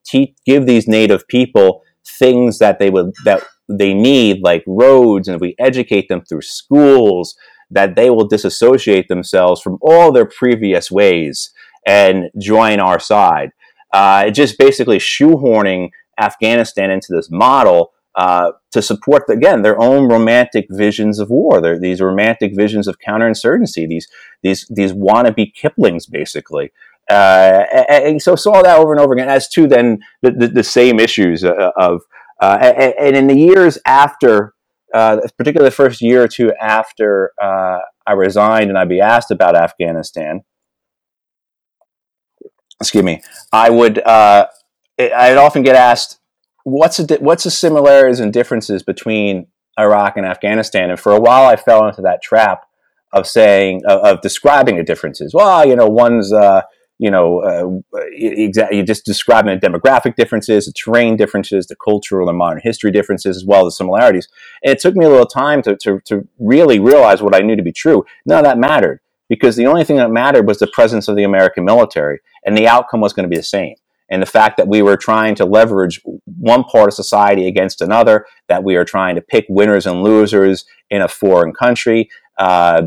give 0.47 0.67
these 0.67 0.89
native 0.89 1.27
people 1.29 1.83
things 2.07 2.59
that 2.59 2.79
they 2.79 2.91
would 2.91 3.13
that 3.25 3.43
they 3.69 3.95
need, 3.95 4.43
like 4.43 4.65
roads, 4.67 5.29
and 5.29 5.37
if 5.37 5.41
we 5.41 5.55
educate 5.59 6.09
them 6.09 6.23
through 6.23 6.43
schools, 6.43 7.37
that 7.71 7.95
they 7.95 8.11
will 8.11 8.27
disassociate 8.27 9.09
themselves 9.09 9.61
from 9.61 9.79
all 9.81 10.11
their 10.11 10.27
previous 10.27 10.91
ways 10.91 11.53
and 11.87 12.31
join 12.39 12.81
our 12.81 12.99
side. 12.99 13.51
Uh, 13.93 14.31
just 14.31 14.59
basically 14.59 14.99
shoehorning 14.99 15.91
Afghanistan 16.19 16.91
into 16.91 17.09
this 17.11 17.31
model 17.31 17.93
uh, 18.21 18.53
to 18.71 18.83
support, 18.83 19.23
again, 19.31 19.63
their 19.63 19.81
own 19.81 20.07
romantic 20.07 20.67
visions 20.69 21.19
of 21.19 21.31
war. 21.31 21.63
They're, 21.63 21.79
these 21.79 22.03
romantic 22.03 22.55
visions 22.55 22.87
of 22.87 22.99
counterinsurgency. 22.99 23.89
These 23.89 24.09
these 24.43 24.67
these 24.69 24.93
wannabe 24.93 25.55
Kiplings, 25.55 26.05
basically. 26.05 26.71
Uh, 27.09 27.65
and, 27.73 28.05
and, 28.05 28.23
so 28.23 28.37
saw 28.37 28.61
that 28.61 28.79
over 28.79 28.93
and 28.93 29.01
over 29.01 29.15
again. 29.15 29.31
As 29.31 29.49
to 29.49 29.67
then 29.67 30.01
the, 30.21 30.33
the, 30.33 30.49
the 30.49 30.63
same 30.63 31.01
issues 31.01 31.45
uh, 31.45 31.71
of 31.77 32.03
uh, 32.43 32.59
and, 32.61 32.95
and, 33.01 33.17
in 33.17 33.27
the 33.27 33.39
years 33.39 33.79
after, 33.87 34.53
uh, 34.93 35.21
particularly 35.39 35.71
the 35.71 35.75
first 35.75 36.03
year 36.03 36.23
or 36.23 36.29
two 36.29 36.53
after 36.61 37.33
I 37.41 38.13
resigned, 38.15 38.69
and 38.69 38.77
I'd 38.77 38.91
be 38.91 39.01
asked 39.01 39.31
about 39.31 39.57
Afghanistan. 39.57 40.43
Excuse 42.83 43.05
me. 43.05 43.23
I 43.51 43.71
would. 43.71 44.03
I'd 44.07 45.39
often 45.39 45.63
get 45.63 45.75
asked, 45.75 46.20
what's 46.65 46.99
the 46.99 47.19
what's 47.21 47.45
the 47.45 47.51
similarities 47.51 48.21
and 48.21 48.33
differences 48.33 48.83
between 48.83 49.47
Iraq 49.79 50.17
and 50.17 50.27
Afghanistan? 50.27 50.91
And 50.91 50.99
for 50.99 51.13
a 51.13 51.21
while, 51.21 51.49
I 51.49 51.57
fell 51.57 51.87
into 51.87 52.03
that 52.03 52.23
trap 52.23 52.67
of 53.13 53.27
saying 53.27 53.83
of, 53.87 54.01
of 54.01 54.21
describing 54.21 54.77
the 54.77 54.85
differences. 54.85 55.35
Well, 55.35 55.67
you 55.67 55.77
know, 55.77 55.87
one's 55.87 56.33
uh, 56.33 56.63
you 56.99 57.11
know 57.11 57.41
uh, 57.41 57.99
exactly 58.13 58.83
just 58.83 59.05
describing 59.05 59.59
the 59.59 59.67
demographic 59.67 60.17
differences, 60.17 60.67
the 60.67 60.73
terrain 60.73 61.17
differences, 61.17 61.67
the 61.67 61.77
cultural 61.77 62.29
and 62.29 62.39
modern 62.39 62.61
history 62.63 62.91
differences, 62.91 63.37
as 63.37 63.45
well 63.45 63.67
as 63.67 63.73
the 63.73 63.77
similarities. 63.77 64.29
And 64.63 64.73
it 64.73 64.81
took 64.81 64.95
me 64.95 65.07
a 65.07 65.11
little 65.11 65.27
time 65.27 65.63
to, 65.63 65.77
to, 65.77 66.01
to 66.07 66.29
really 66.39 66.79
realize 66.79 67.23
what 67.23 67.35
I 67.35 67.41
knew 67.41 67.57
to 67.57 67.63
be 67.63 67.73
true. 67.73 68.05
None 68.27 68.39
of 68.39 68.45
that 68.45 68.59
mattered 68.59 69.01
because 69.29 69.57
the 69.57 69.67
only 69.67 69.85
thing 69.85 69.97
that 69.97 70.11
mattered 70.11 70.47
was 70.47 70.59
the 70.59 70.67
presence 70.67 71.09
of 71.09 71.17
the 71.17 71.25
American 71.25 71.65
military, 71.65 72.19
and 72.45 72.57
the 72.57 72.69
outcome 72.69 73.01
was 73.01 73.13
going 73.13 73.25
to 73.25 73.35
be 73.35 73.37
the 73.37 73.43
same 73.43 73.77
and 74.11 74.21
the 74.21 74.27
fact 74.27 74.57
that 74.57 74.69
we 74.69 74.83
were 74.83 74.97
trying 74.97 75.35
to 75.37 75.45
leverage 75.45 76.01
one 76.39 76.65
part 76.65 76.89
of 76.89 76.95
society 76.95 77.47
against 77.47 77.81
another, 77.81 78.27
that 78.49 78.65
we 78.65 78.77
are 78.77 78.85
trying 78.85 79.15
to 79.15 79.21
pick 79.21 79.47
winners 79.49 79.87
and 79.87 80.03
losers 80.03 80.65
in 80.91 81.01
a 81.01 81.09
foreign 81.09 81.53
country, 81.53 82.11
uh, 82.39 82.83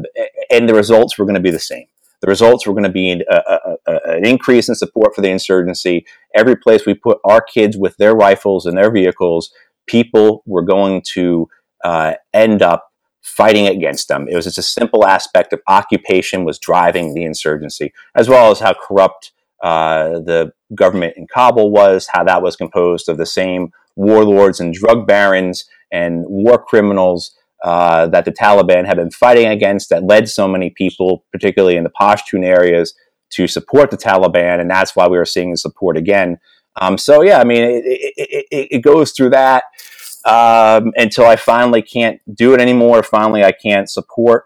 and 0.51 0.67
the 0.67 0.73
results 0.73 1.17
were 1.17 1.25
going 1.25 1.36
to 1.36 1.41
be 1.41 1.51
the 1.51 1.59
same. 1.59 1.86
The 2.21 2.27
results 2.27 2.65
were 2.65 2.73
going 2.73 2.83
to 2.86 2.89
be 2.89 3.12
a, 3.12 3.36
a, 3.36 3.75
a, 3.86 3.99
an 4.17 4.25
increase 4.25 4.69
in 4.69 4.75
support 4.75 5.13
for 5.13 5.21
the 5.21 5.29
insurgency. 5.29 6.05
Every 6.33 6.55
place 6.55 6.86
we 6.86 6.93
put 6.93 7.19
our 7.25 7.41
kids 7.41 7.77
with 7.77 7.97
their 7.97 8.15
rifles 8.15 8.65
and 8.65 8.77
their 8.77 8.91
vehicles, 8.91 9.51
people 9.88 10.41
were 10.45 10.62
going 10.62 11.03
to 11.13 11.49
uh, 11.83 12.13
end 12.33 12.62
up 12.62 12.89
fighting 13.21 13.67
against 13.67 14.07
them. 14.07 14.27
It 14.29 14.36
was 14.36 14.45
just 14.45 14.57
a 14.57 14.63
simple 14.63 15.05
aspect 15.05 15.53
of 15.53 15.62
occupation 15.67 16.45
was 16.45 16.59
driving 16.59 17.13
the 17.13 17.23
insurgency, 17.23 17.93
as 18.15 18.29
well 18.29 18.51
as 18.51 18.59
how 18.59 18.73
corrupt 18.73 19.31
uh, 19.63 20.19
the 20.19 20.52
government 20.76 21.15
in 21.17 21.26
Kabul 21.26 21.71
was, 21.71 22.08
how 22.12 22.23
that 22.26 22.43
was 22.43 22.56
composed 22.56 23.10
of 23.10 23.17
the 23.17 23.26
same 23.26 23.71
warlords 23.95 24.60
and 24.60 24.73
drug 24.73 25.08
barons 25.08 25.65
and 25.91 26.26
war 26.28 26.63
criminals 26.63 27.36
uh, 27.63 28.08
that 28.08 28.26
the 28.26 28.32
Taliban 28.32 28.86
had 28.86 28.97
been 28.97 29.12
fighting 29.12 29.47
against 29.47 29.89
that 29.89 30.04
led 30.04 30.28
so 30.28 30.47
many 30.47 30.69
people, 30.69 31.26
particularly 31.32 31.78
in 31.78 31.86
the 31.86 31.91
Pashtun 31.99 32.45
areas, 32.45 32.93
to 33.32 33.47
support 33.47 33.89
the 33.89 33.97
Taliban. 33.97 34.60
And 34.60 34.69
that's 34.69 34.95
why 34.95 35.08
we 35.08 35.17
were 35.17 35.26
seeing 35.26 35.52
the 35.52 35.58
support 35.58 35.95
again. 35.95 36.39
Um, 36.76 36.97
so, 36.97 37.23
yeah, 37.23 37.39
I 37.39 37.45
mean, 37.45 37.63
it, 37.63 37.84
it, 37.86 38.45
it, 38.52 38.67
it 38.71 38.80
goes 38.80 39.12
through 39.12 39.30
that 39.30 39.63
um, 40.26 40.91
until 40.97 41.26
I 41.26 41.38
finally 41.38 41.82
can't 41.82 42.19
do 42.36 42.54
it 42.54 42.60
anymore. 42.60 43.02
Finally, 43.02 43.43
I 43.43 43.54
can't 43.54 43.89
support 43.89 44.45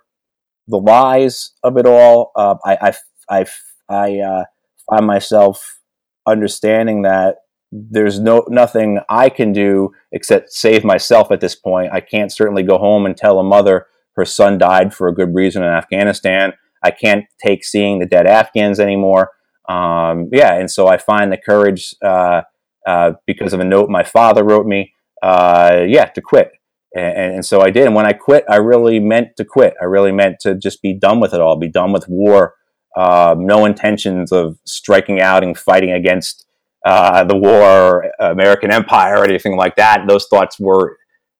the 0.67 0.77
lies 0.77 1.51
of 1.63 1.77
it 1.77 1.87
all. 1.87 2.31
Uh, 2.35 2.55
I, 2.63 2.77
I, 2.81 2.93
I, 3.29 3.45
I 3.89 4.19
uh, 4.19 4.43
find 4.89 5.05
myself 5.05 5.79
understanding 6.25 7.03
that 7.03 7.37
there's 7.71 8.19
no 8.19 8.45
nothing 8.47 8.99
I 9.09 9.29
can 9.29 9.51
do 9.51 9.91
except 10.11 10.51
save 10.51 10.83
myself 10.83 11.31
at 11.31 11.41
this 11.41 11.55
point. 11.55 11.91
I 11.91 11.99
can't 11.99 12.31
certainly 12.31 12.63
go 12.63 12.77
home 12.77 13.05
and 13.05 13.15
tell 13.15 13.39
a 13.39 13.43
mother 13.43 13.87
her 14.15 14.25
son 14.25 14.57
died 14.57 14.93
for 14.93 15.07
a 15.07 15.13
good 15.13 15.33
reason 15.35 15.63
in 15.63 15.69
Afghanistan. 15.69 16.53
I 16.83 16.91
can't 16.91 17.25
take 17.43 17.63
seeing 17.63 17.99
the 17.99 18.05
dead 18.05 18.25
Afghans 18.25 18.79
anymore. 18.79 19.31
Um, 19.69 20.29
yeah, 20.31 20.55
and 20.55 20.71
so 20.71 20.87
I 20.87 20.97
find 20.97 21.31
the 21.31 21.37
courage 21.37 21.95
uh, 22.03 22.41
uh, 22.85 23.13
because 23.25 23.53
of 23.53 23.59
a 23.59 23.65
note 23.65 23.89
my 23.89 24.03
father 24.03 24.43
wrote 24.43 24.65
me. 24.65 24.93
Uh, 25.21 25.83
yeah, 25.87 26.05
to 26.05 26.21
quit, 26.21 26.51
and, 26.95 27.35
and, 27.35 27.45
so 27.45 27.61
I 27.61 27.71
did. 27.71 27.87
And 27.87 27.95
when 27.95 28.05
I 28.05 28.13
quit, 28.13 28.45
I 28.47 28.57
really 28.57 28.99
meant 28.99 29.29
to 29.37 29.45
quit. 29.45 29.73
I 29.81 29.85
really 29.85 30.11
meant 30.11 30.39
to 30.41 30.55
just 30.55 30.81
be 30.81 30.93
done 30.93 31.19
with 31.19 31.33
it 31.33 31.41
all, 31.41 31.55
be 31.57 31.67
done 31.67 31.91
with 31.91 32.07
war, 32.07 32.53
um, 32.97 33.45
no 33.45 33.65
intentions 33.65 34.31
of 34.31 34.57
striking 34.65 35.21
out 35.21 35.43
and 35.43 35.55
fighting 35.55 35.91
against 35.91 36.47
uh, 36.83 37.23
the 37.23 37.35
war, 37.35 38.11
American 38.19 38.71
empire, 38.71 39.19
or 39.19 39.23
anything 39.23 39.55
like 39.55 39.75
that. 39.75 40.07
Those 40.07 40.25
thoughts 40.25 40.59
were 40.59 40.97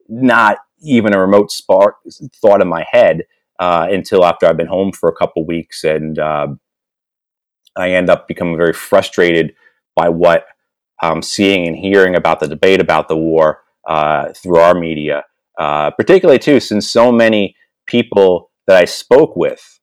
not 0.08 0.60
even 0.80 1.16
a 1.16 1.20
remote 1.20 1.52
spark 1.52 1.96
thought 2.40 2.62
in 2.62 2.68
my 2.68 2.86
head 2.92 3.24
uh, 3.60 3.88
until 3.90 4.24
after 4.24 4.46
I've 4.46 4.56
been 4.58 4.68
home 4.68 4.92
for 4.92 5.10
a 5.10 5.16
couple 5.16 5.48
weeks, 5.48 5.84
and 5.84 6.20
uh, 6.20 6.48
I 7.76 7.92
end 7.92 8.12
up 8.12 8.28
becoming 8.28 8.56
very 8.56 8.74
frustrated 8.74 9.56
by 9.96 10.10
what 10.10 10.46
I'm 11.02 11.24
seeing 11.24 11.68
and 11.68 11.76
hearing 11.76 12.16
about 12.16 12.40
the 12.40 12.48
debate 12.48 12.82
about 12.82 13.08
the 13.08 13.18
war 13.18 13.64
uh, 13.88 14.32
through 14.34 14.58
our 14.60 14.76
media, 14.76 15.26
uh, 15.58 15.90
particularly 15.90 16.40
too, 16.40 16.60
since 16.60 16.88
so 16.88 17.12
many 17.12 17.56
people 17.88 18.52
that 18.68 18.78
I 18.78 18.86
spoke 18.86 19.36
with 19.36 19.77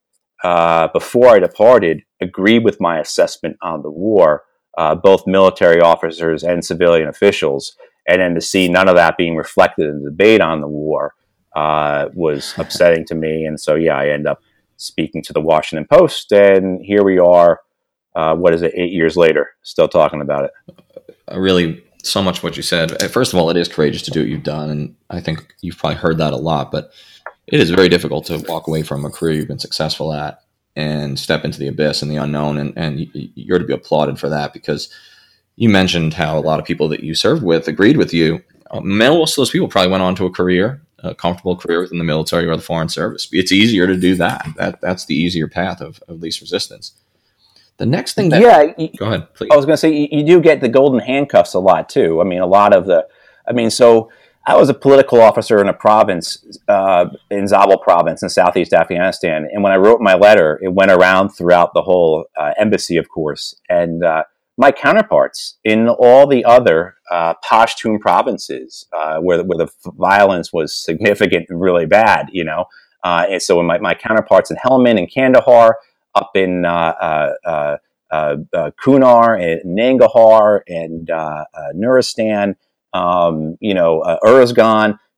uh, 0.44 0.88
before 0.88 1.28
I 1.28 1.38
departed, 1.38 2.02
agreed 2.20 2.64
with 2.64 2.80
my 2.80 3.00
assessment 3.00 3.56
on 3.62 3.82
the 3.82 3.90
war, 3.90 4.44
uh, 4.76 4.94
both 4.94 5.26
military 5.26 5.80
officers 5.80 6.44
and 6.44 6.64
civilian 6.64 7.08
officials. 7.08 7.74
And 8.06 8.20
then 8.20 8.34
to 8.34 8.40
see 8.42 8.68
none 8.68 8.86
of 8.86 8.96
that 8.96 9.16
being 9.16 9.36
reflected 9.36 9.86
in 9.86 10.02
the 10.02 10.10
debate 10.10 10.42
on 10.42 10.60
the 10.60 10.68
war 10.68 11.14
uh, 11.56 12.10
was 12.12 12.54
upsetting 12.58 13.06
to 13.06 13.14
me. 13.14 13.46
And 13.46 13.58
so, 13.58 13.74
yeah, 13.74 13.96
I 13.96 14.08
end 14.08 14.26
up 14.26 14.42
speaking 14.76 15.22
to 15.22 15.32
the 15.32 15.40
Washington 15.40 15.86
Post, 15.90 16.30
and 16.32 16.84
here 16.84 17.04
we 17.04 17.18
are. 17.18 17.60
Uh, 18.14 18.34
what 18.34 18.52
is 18.52 18.62
it? 18.62 18.72
Eight 18.76 18.92
years 18.92 19.16
later, 19.16 19.50
still 19.62 19.88
talking 19.88 20.20
about 20.20 20.44
it. 20.44 20.50
Uh, 21.32 21.40
really, 21.40 21.82
so 22.02 22.22
much 22.22 22.42
what 22.42 22.56
you 22.56 22.62
said. 22.62 23.00
First 23.10 23.32
of 23.32 23.38
all, 23.38 23.50
it 23.50 23.56
is 23.56 23.66
courageous 23.66 24.02
to 24.02 24.10
do 24.10 24.20
what 24.20 24.28
you've 24.28 24.42
done, 24.42 24.68
and 24.68 24.96
I 25.08 25.20
think 25.20 25.54
you've 25.62 25.78
probably 25.78 25.96
heard 25.96 26.18
that 26.18 26.32
a 26.32 26.36
lot. 26.36 26.70
But 26.70 26.90
it 27.46 27.60
is 27.60 27.70
very 27.70 27.88
difficult 27.88 28.26
to 28.26 28.38
walk 28.48 28.66
away 28.66 28.82
from 28.82 29.04
a 29.04 29.10
career 29.10 29.34
you've 29.34 29.48
been 29.48 29.58
successful 29.58 30.12
at 30.12 30.40
and 30.76 31.18
step 31.18 31.44
into 31.44 31.58
the 31.58 31.68
abyss 31.68 32.02
and 32.02 32.10
the 32.10 32.16
unknown. 32.16 32.58
And, 32.58 32.72
and 32.76 33.08
you're 33.12 33.58
to 33.58 33.64
be 33.64 33.74
applauded 33.74 34.18
for 34.18 34.28
that 34.28 34.52
because 34.52 34.92
you 35.56 35.68
mentioned 35.68 36.14
how 36.14 36.38
a 36.38 36.40
lot 36.40 36.58
of 36.58 36.66
people 36.66 36.88
that 36.88 37.04
you 37.04 37.14
served 37.14 37.42
with 37.42 37.68
agreed 37.68 37.96
with 37.96 38.12
you. 38.12 38.42
Uh, 38.70 38.80
most 38.80 39.32
of 39.32 39.36
those 39.36 39.50
people 39.50 39.68
probably 39.68 39.90
went 39.90 40.02
on 40.02 40.14
to 40.16 40.26
a 40.26 40.30
career, 40.30 40.82
a 40.98 41.14
comfortable 41.14 41.56
career 41.56 41.80
within 41.80 41.98
the 41.98 42.04
military 42.04 42.46
or 42.46 42.56
the 42.56 42.62
foreign 42.62 42.88
service. 42.88 43.28
It's 43.30 43.52
easier 43.52 43.86
to 43.86 43.96
do 43.96 44.16
that. 44.16 44.46
That 44.56 44.80
that's 44.80 45.04
the 45.04 45.14
easier 45.14 45.46
path 45.46 45.80
of, 45.80 46.02
of 46.08 46.20
least 46.20 46.40
resistance. 46.40 46.92
The 47.76 47.86
next 47.86 48.14
thing 48.14 48.30
that 48.30 48.40
yeah, 48.40 48.86
go 48.96 49.06
ahead. 49.06 49.34
Please. 49.34 49.50
I 49.52 49.56
was 49.56 49.66
going 49.66 49.74
to 49.74 49.78
say 49.78 49.92
you, 49.92 50.08
you 50.10 50.24
do 50.24 50.40
get 50.40 50.60
the 50.60 50.68
golden 50.68 51.00
handcuffs 51.00 51.54
a 51.54 51.58
lot 51.58 51.88
too. 51.88 52.20
I 52.20 52.24
mean, 52.24 52.40
a 52.40 52.46
lot 52.46 52.72
of 52.72 52.86
the, 52.86 53.06
I 53.48 53.52
mean, 53.52 53.70
so 53.70 54.10
I 54.46 54.56
was 54.56 54.68
a 54.68 54.74
political 54.74 55.22
officer 55.22 55.58
in 55.60 55.68
a 55.68 55.72
province 55.72 56.44
uh, 56.68 57.06
in 57.30 57.44
Zabul 57.44 57.80
province 57.80 58.22
in 58.22 58.28
southeast 58.28 58.74
Afghanistan. 58.74 59.48
And 59.50 59.62
when 59.62 59.72
I 59.72 59.76
wrote 59.76 60.02
my 60.02 60.14
letter, 60.14 60.60
it 60.62 60.74
went 60.74 60.90
around 60.90 61.30
throughout 61.30 61.72
the 61.72 61.80
whole 61.80 62.26
uh, 62.36 62.52
embassy, 62.58 62.98
of 62.98 63.08
course. 63.08 63.58
And 63.70 64.04
uh, 64.04 64.24
my 64.58 64.70
counterparts 64.70 65.56
in 65.64 65.88
all 65.88 66.26
the 66.26 66.44
other 66.44 66.96
uh, 67.10 67.32
Pashtun 67.42 67.98
provinces 68.00 68.86
uh, 68.92 69.18
where, 69.18 69.42
where 69.42 69.66
the 69.66 69.72
violence 69.96 70.52
was 70.52 70.74
significant 70.74 71.46
and 71.48 71.58
really 71.58 71.86
bad, 71.86 72.28
you 72.30 72.44
know. 72.44 72.66
Uh, 73.02 73.24
and 73.30 73.42
so 73.42 73.62
my, 73.62 73.78
my 73.78 73.94
counterparts 73.94 74.50
in 74.50 74.58
Helmand 74.58 74.98
and 74.98 75.10
Kandahar, 75.10 75.76
up 76.14 76.36
in 76.36 76.62
Kunar 76.62 77.38
and 79.40 79.78
Nangarhar 79.78 80.60
and 80.68 81.08
Nuristan, 81.74 82.56
um, 82.94 83.56
you 83.60 83.74
know, 83.74 84.00
uh. 84.00 84.18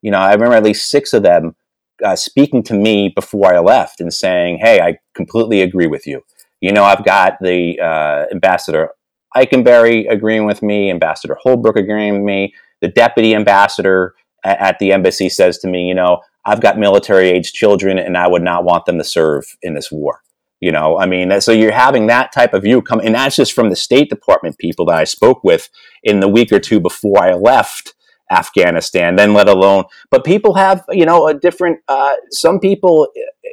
You 0.02 0.10
know, 0.10 0.18
I 0.18 0.32
remember 0.32 0.54
at 0.56 0.62
least 0.62 0.90
six 0.90 1.12
of 1.12 1.22
them 1.22 1.56
uh, 2.04 2.16
speaking 2.16 2.62
to 2.64 2.74
me 2.74 3.08
before 3.08 3.54
I 3.54 3.60
left 3.60 4.00
and 4.00 4.12
saying, 4.12 4.58
"Hey, 4.58 4.80
I 4.80 4.98
completely 5.14 5.62
agree 5.62 5.86
with 5.86 6.06
you." 6.06 6.22
You 6.60 6.72
know, 6.72 6.84
I've 6.84 7.04
got 7.04 7.34
the 7.40 7.78
uh, 7.80 8.26
ambassador 8.32 8.90
Eikenberry 9.36 10.10
agreeing 10.10 10.46
with 10.46 10.62
me, 10.62 10.90
Ambassador 10.90 11.36
Holbrooke 11.44 11.76
agreeing 11.76 12.14
with 12.14 12.22
me, 12.22 12.54
the 12.80 12.88
deputy 12.88 13.34
ambassador 13.34 14.14
at, 14.44 14.58
at 14.60 14.78
the 14.78 14.92
embassy 14.92 15.28
says 15.28 15.58
to 15.58 15.68
me, 15.68 15.88
"You 15.88 15.94
know, 15.94 16.20
I've 16.44 16.60
got 16.60 16.78
military 16.78 17.28
age 17.28 17.52
children, 17.52 17.98
and 17.98 18.16
I 18.16 18.28
would 18.28 18.42
not 18.42 18.64
want 18.64 18.86
them 18.86 18.98
to 18.98 19.04
serve 19.04 19.56
in 19.62 19.74
this 19.74 19.90
war." 19.92 20.20
You 20.60 20.72
know, 20.72 20.98
I 20.98 21.06
mean, 21.06 21.40
so 21.40 21.52
you're 21.52 21.72
having 21.72 22.06
that 22.06 22.32
type 22.32 22.54
of 22.54 22.62
view 22.62 22.80
come, 22.80 23.00
and 23.00 23.14
that's 23.14 23.36
just 23.36 23.52
from 23.52 23.68
the 23.68 23.76
State 23.76 24.08
Department 24.08 24.58
people 24.58 24.86
that 24.86 24.96
I 24.96 25.04
spoke 25.04 25.44
with 25.44 25.68
in 26.02 26.20
the 26.20 26.28
week 26.28 26.50
or 26.50 26.58
two 26.58 26.80
before 26.80 27.22
I 27.22 27.34
left 27.34 27.94
Afghanistan. 28.30 29.16
Then, 29.16 29.34
let 29.34 29.48
alone, 29.48 29.84
but 30.10 30.24
people 30.24 30.54
have, 30.54 30.82
you 30.90 31.04
know, 31.04 31.28
a 31.28 31.34
different. 31.34 31.80
Uh, 31.88 32.14
some 32.30 32.58
people, 32.58 33.08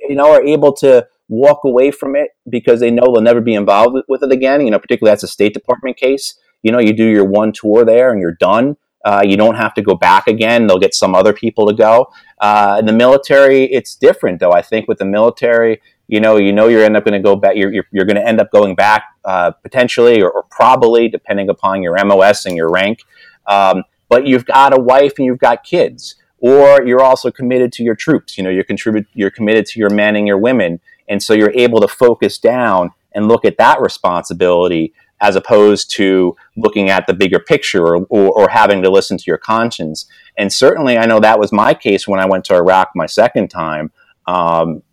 you 0.07 0.15
know, 0.15 0.31
are 0.31 0.43
able 0.43 0.71
to 0.75 1.05
walk 1.27 1.61
away 1.65 1.91
from 1.91 2.15
it 2.15 2.31
because 2.49 2.79
they 2.79 2.91
know 2.91 3.03
they'll 3.05 3.21
never 3.21 3.41
be 3.41 3.53
involved 3.53 3.97
with, 4.07 4.23
it 4.23 4.31
again. 4.31 4.61
You 4.61 4.71
know, 4.71 4.79
particularly 4.79 5.11
that's 5.11 5.23
a 5.23 5.27
State 5.27 5.53
Department 5.53 5.97
case. 5.97 6.39
You 6.61 6.71
know, 6.71 6.79
you 6.79 6.93
do 6.93 7.05
your 7.05 7.25
one 7.25 7.51
tour 7.51 7.83
there 7.83 8.11
and 8.11 8.21
you're 8.21 8.37
done. 8.39 8.77
Uh, 9.03 9.21
you 9.25 9.35
don't 9.35 9.55
have 9.55 9.73
to 9.73 9.81
go 9.81 9.95
back 9.95 10.27
again. 10.27 10.65
They'll 10.65 10.79
get 10.79 10.95
some 10.95 11.13
other 11.13 11.33
people 11.33 11.67
to 11.67 11.73
go. 11.73 12.07
Uh, 12.39 12.77
in 12.79 12.85
the 12.85 12.93
military, 12.93 13.65
it's 13.65 13.95
different, 13.95 14.39
though. 14.39 14.53
I 14.53 14.61
think 14.61 14.87
with 14.87 14.99
the 14.99 15.05
military, 15.05 15.81
you 16.07 16.19
know, 16.19 16.37
you 16.37 16.51
know, 16.51 16.67
you're 16.67 16.83
end 16.83 16.97
up 16.97 17.05
going 17.05 17.13
to 17.13 17.23
go 17.23 17.35
back. 17.35 17.55
You're, 17.55 17.73
you're, 17.73 17.85
you're 17.91 18.05
going 18.05 18.17
to 18.17 18.27
end 18.27 18.39
up 18.39 18.51
going 18.51 18.75
back 18.75 19.03
uh, 19.25 19.51
potentially 19.51 20.21
or, 20.21 20.29
or, 20.31 20.43
probably, 20.43 21.07
depending 21.07 21.49
upon 21.49 21.81
your 21.81 21.95
MOS 22.05 22.45
and 22.45 22.55
your 22.55 22.69
rank. 22.69 23.03
Um, 23.47 23.83
but 24.09 24.27
you've 24.27 24.45
got 24.45 24.77
a 24.77 24.81
wife 24.81 25.13
and 25.17 25.25
you've 25.25 25.39
got 25.39 25.63
kids, 25.63 26.15
or 26.39 26.85
you're 26.85 27.01
also 27.01 27.31
committed 27.31 27.71
to 27.73 27.83
your 27.83 27.95
troops. 27.95 28.37
You 28.37 28.43
know, 28.43 28.49
you're 28.49 28.63
contribute, 28.63 29.07
you're 29.13 29.31
committed 29.31 29.65
to 29.67 29.79
your 29.79 29.89
men 29.89 30.15
and 30.15 30.27
your 30.27 30.37
women, 30.37 30.81
and 31.07 31.23
so 31.23 31.33
you're 31.33 31.53
able 31.55 31.79
to 31.81 31.87
focus 31.87 32.37
down 32.37 32.91
and 33.13 33.27
look 33.27 33.45
at 33.45 33.57
that 33.57 33.81
responsibility 33.81 34.93
as 35.21 35.37
opposed 35.37 35.89
to 35.91 36.35
looking 36.57 36.89
at 36.89 37.07
the 37.07 37.13
bigger 37.13 37.39
picture 37.39 37.85
or, 37.85 38.05
or, 38.09 38.31
or, 38.41 38.49
having 38.49 38.81
to 38.83 38.89
listen 38.89 39.17
to 39.17 39.23
your 39.25 39.37
conscience. 39.37 40.05
And 40.37 40.51
certainly, 40.51 40.97
I 40.97 41.05
know 41.05 41.21
that 41.21 41.39
was 41.39 41.53
my 41.53 41.73
case 41.73 42.07
when 42.07 42.19
I 42.19 42.25
went 42.25 42.43
to 42.45 42.55
Iraq 42.55 42.89
my 42.93 43.05
second 43.05 43.47
time. 43.47 43.91
Um, 44.27 44.83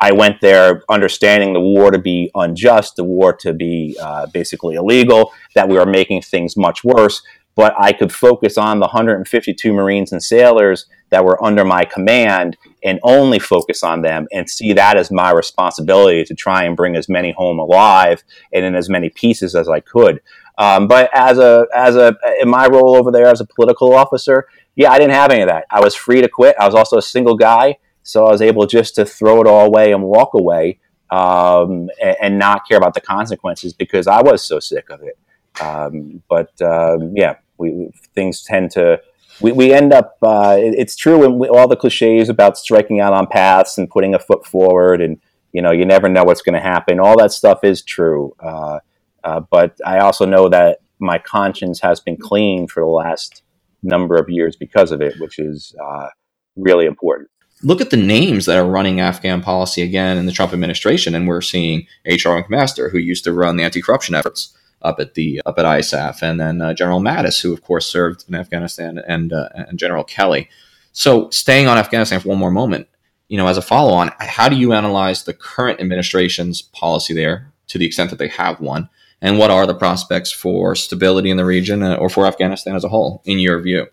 I 0.00 0.12
went 0.12 0.40
there 0.40 0.82
understanding 0.88 1.52
the 1.52 1.60
war 1.60 1.90
to 1.90 1.98
be 1.98 2.30
unjust, 2.34 2.96
the 2.96 3.04
war 3.04 3.34
to 3.34 3.52
be 3.52 3.96
uh, 4.00 4.26
basically 4.26 4.76
illegal, 4.76 5.32
that 5.54 5.68
we 5.68 5.76
were 5.76 5.86
making 5.86 6.22
things 6.22 6.56
much 6.56 6.82
worse. 6.82 7.22
But 7.54 7.74
I 7.78 7.92
could 7.92 8.12
focus 8.12 8.56
on 8.56 8.78
the 8.78 8.86
152 8.86 9.72
Marines 9.72 10.12
and 10.12 10.22
sailors 10.22 10.86
that 11.10 11.24
were 11.24 11.42
under 11.44 11.64
my 11.64 11.84
command 11.84 12.56
and 12.82 12.98
only 13.02 13.38
focus 13.38 13.82
on 13.82 14.00
them 14.00 14.26
and 14.32 14.48
see 14.48 14.72
that 14.72 14.96
as 14.96 15.10
my 15.10 15.30
responsibility 15.30 16.24
to 16.24 16.34
try 16.34 16.64
and 16.64 16.76
bring 16.76 16.96
as 16.96 17.08
many 17.08 17.32
home 17.32 17.58
alive 17.58 18.22
and 18.52 18.64
in 18.64 18.74
as 18.74 18.88
many 18.88 19.10
pieces 19.10 19.54
as 19.54 19.68
I 19.68 19.80
could. 19.80 20.20
Um, 20.56 20.88
but 20.88 21.10
as 21.14 21.38
a 21.38 21.66
as 21.74 21.96
a 21.96 22.16
in 22.40 22.48
my 22.48 22.66
role 22.66 22.94
over 22.96 23.10
there 23.10 23.26
as 23.26 23.40
a 23.40 23.46
political 23.46 23.94
officer, 23.94 24.46
yeah, 24.76 24.92
I 24.92 24.98
didn't 24.98 25.14
have 25.14 25.30
any 25.30 25.42
of 25.42 25.48
that. 25.48 25.66
I 25.70 25.80
was 25.80 25.94
free 25.94 26.20
to 26.20 26.28
quit. 26.28 26.56
I 26.58 26.66
was 26.66 26.74
also 26.74 26.98
a 26.98 27.02
single 27.02 27.36
guy, 27.36 27.78
so 28.02 28.26
I 28.26 28.30
was 28.30 28.42
able 28.42 28.66
just 28.66 28.94
to 28.96 29.04
throw 29.04 29.40
it 29.40 29.46
all 29.46 29.66
away 29.66 29.92
and 29.92 30.02
walk 30.02 30.34
away 30.34 30.80
um, 31.10 31.88
and, 32.00 32.16
and, 32.20 32.38
not 32.38 32.68
care 32.68 32.78
about 32.78 32.94
the 32.94 33.00
consequences 33.00 33.72
because 33.72 34.06
I 34.06 34.22
was 34.22 34.44
so 34.44 34.60
sick 34.60 34.90
of 34.90 35.00
it. 35.02 35.18
Um, 35.60 36.22
but 36.28 36.50
um, 36.62 37.14
yeah, 37.16 37.34
we, 37.58 37.72
we, 37.72 37.90
things 38.14 38.44
tend 38.44 38.70
to 38.72 39.00
we, 39.40 39.52
we 39.52 39.72
end 39.72 39.92
up 39.92 40.16
uh, 40.22 40.56
it, 40.58 40.74
it's 40.76 40.96
true 40.96 41.28
we, 41.28 41.48
all 41.48 41.68
the 41.68 41.76
cliches 41.76 42.28
about 42.28 42.58
striking 42.58 43.00
out 43.00 43.12
on 43.12 43.26
paths 43.26 43.78
and 43.78 43.88
putting 43.88 44.14
a 44.14 44.18
foot 44.18 44.44
forward 44.44 45.00
and 45.00 45.18
you 45.52 45.62
know 45.62 45.70
you 45.70 45.84
never 45.84 46.08
know 46.08 46.24
what's 46.24 46.42
going 46.42 46.54
to 46.54 46.60
happen 46.60 47.00
all 47.00 47.18
that 47.18 47.32
stuff 47.32 47.62
is 47.62 47.82
true 47.82 48.34
uh, 48.40 48.78
uh, 49.24 49.40
but 49.50 49.76
i 49.86 49.98
also 49.98 50.24
know 50.24 50.48
that 50.48 50.78
my 50.98 51.18
conscience 51.18 51.80
has 51.80 52.00
been 52.00 52.16
clean 52.16 52.66
for 52.66 52.80
the 52.82 52.88
last 52.88 53.42
number 53.82 54.16
of 54.16 54.28
years 54.28 54.56
because 54.56 54.92
of 54.92 55.00
it 55.00 55.14
which 55.18 55.38
is 55.38 55.74
uh, 55.82 56.08
really 56.56 56.86
important 56.86 57.30
look 57.62 57.80
at 57.80 57.90
the 57.90 57.96
names 57.96 58.46
that 58.46 58.58
are 58.58 58.64
running 58.64 59.00
afghan 59.00 59.42
policy 59.42 59.82
again 59.82 60.16
in 60.16 60.26
the 60.26 60.32
trump 60.32 60.52
administration 60.52 61.14
and 61.14 61.28
we're 61.28 61.40
seeing 61.40 61.86
hr 62.06 62.40
mcmaster 62.40 62.90
who 62.90 62.98
used 62.98 63.24
to 63.24 63.32
run 63.32 63.56
the 63.56 63.64
anti-corruption 63.64 64.14
efforts 64.14 64.56
up 64.82 64.98
at 64.98 65.14
the 65.14 65.40
up 65.46 65.58
at 65.58 65.64
ISAF, 65.64 66.22
and 66.22 66.40
then 66.40 66.60
uh, 66.60 66.74
General 66.74 67.00
Mattis, 67.00 67.40
who 67.40 67.52
of 67.52 67.62
course 67.62 67.86
served 67.86 68.24
in 68.28 68.34
Afghanistan, 68.34 68.98
and 69.06 69.32
uh, 69.32 69.48
and 69.54 69.78
General 69.78 70.04
Kelly. 70.04 70.48
So, 70.92 71.30
staying 71.30 71.68
on 71.68 71.78
Afghanistan 71.78 72.20
for 72.20 72.28
one 72.28 72.38
more 72.38 72.50
moment, 72.50 72.88
you 73.28 73.36
know, 73.36 73.46
as 73.46 73.58
a 73.58 73.62
follow 73.62 73.92
on, 73.92 74.10
how 74.18 74.48
do 74.48 74.56
you 74.56 74.72
analyze 74.72 75.24
the 75.24 75.34
current 75.34 75.80
administration's 75.80 76.62
policy 76.62 77.14
there, 77.14 77.52
to 77.68 77.78
the 77.78 77.86
extent 77.86 78.10
that 78.10 78.18
they 78.18 78.28
have 78.28 78.60
one, 78.60 78.88
and 79.20 79.38
what 79.38 79.50
are 79.50 79.66
the 79.66 79.74
prospects 79.74 80.32
for 80.32 80.74
stability 80.74 81.30
in 81.30 81.36
the 81.36 81.44
region 81.44 81.82
uh, 81.82 81.94
or 81.94 82.08
for 82.08 82.26
Afghanistan 82.26 82.74
as 82.74 82.84
a 82.84 82.88
whole, 82.88 83.22
in 83.24 83.38
your 83.38 83.60
view? 83.60 83.86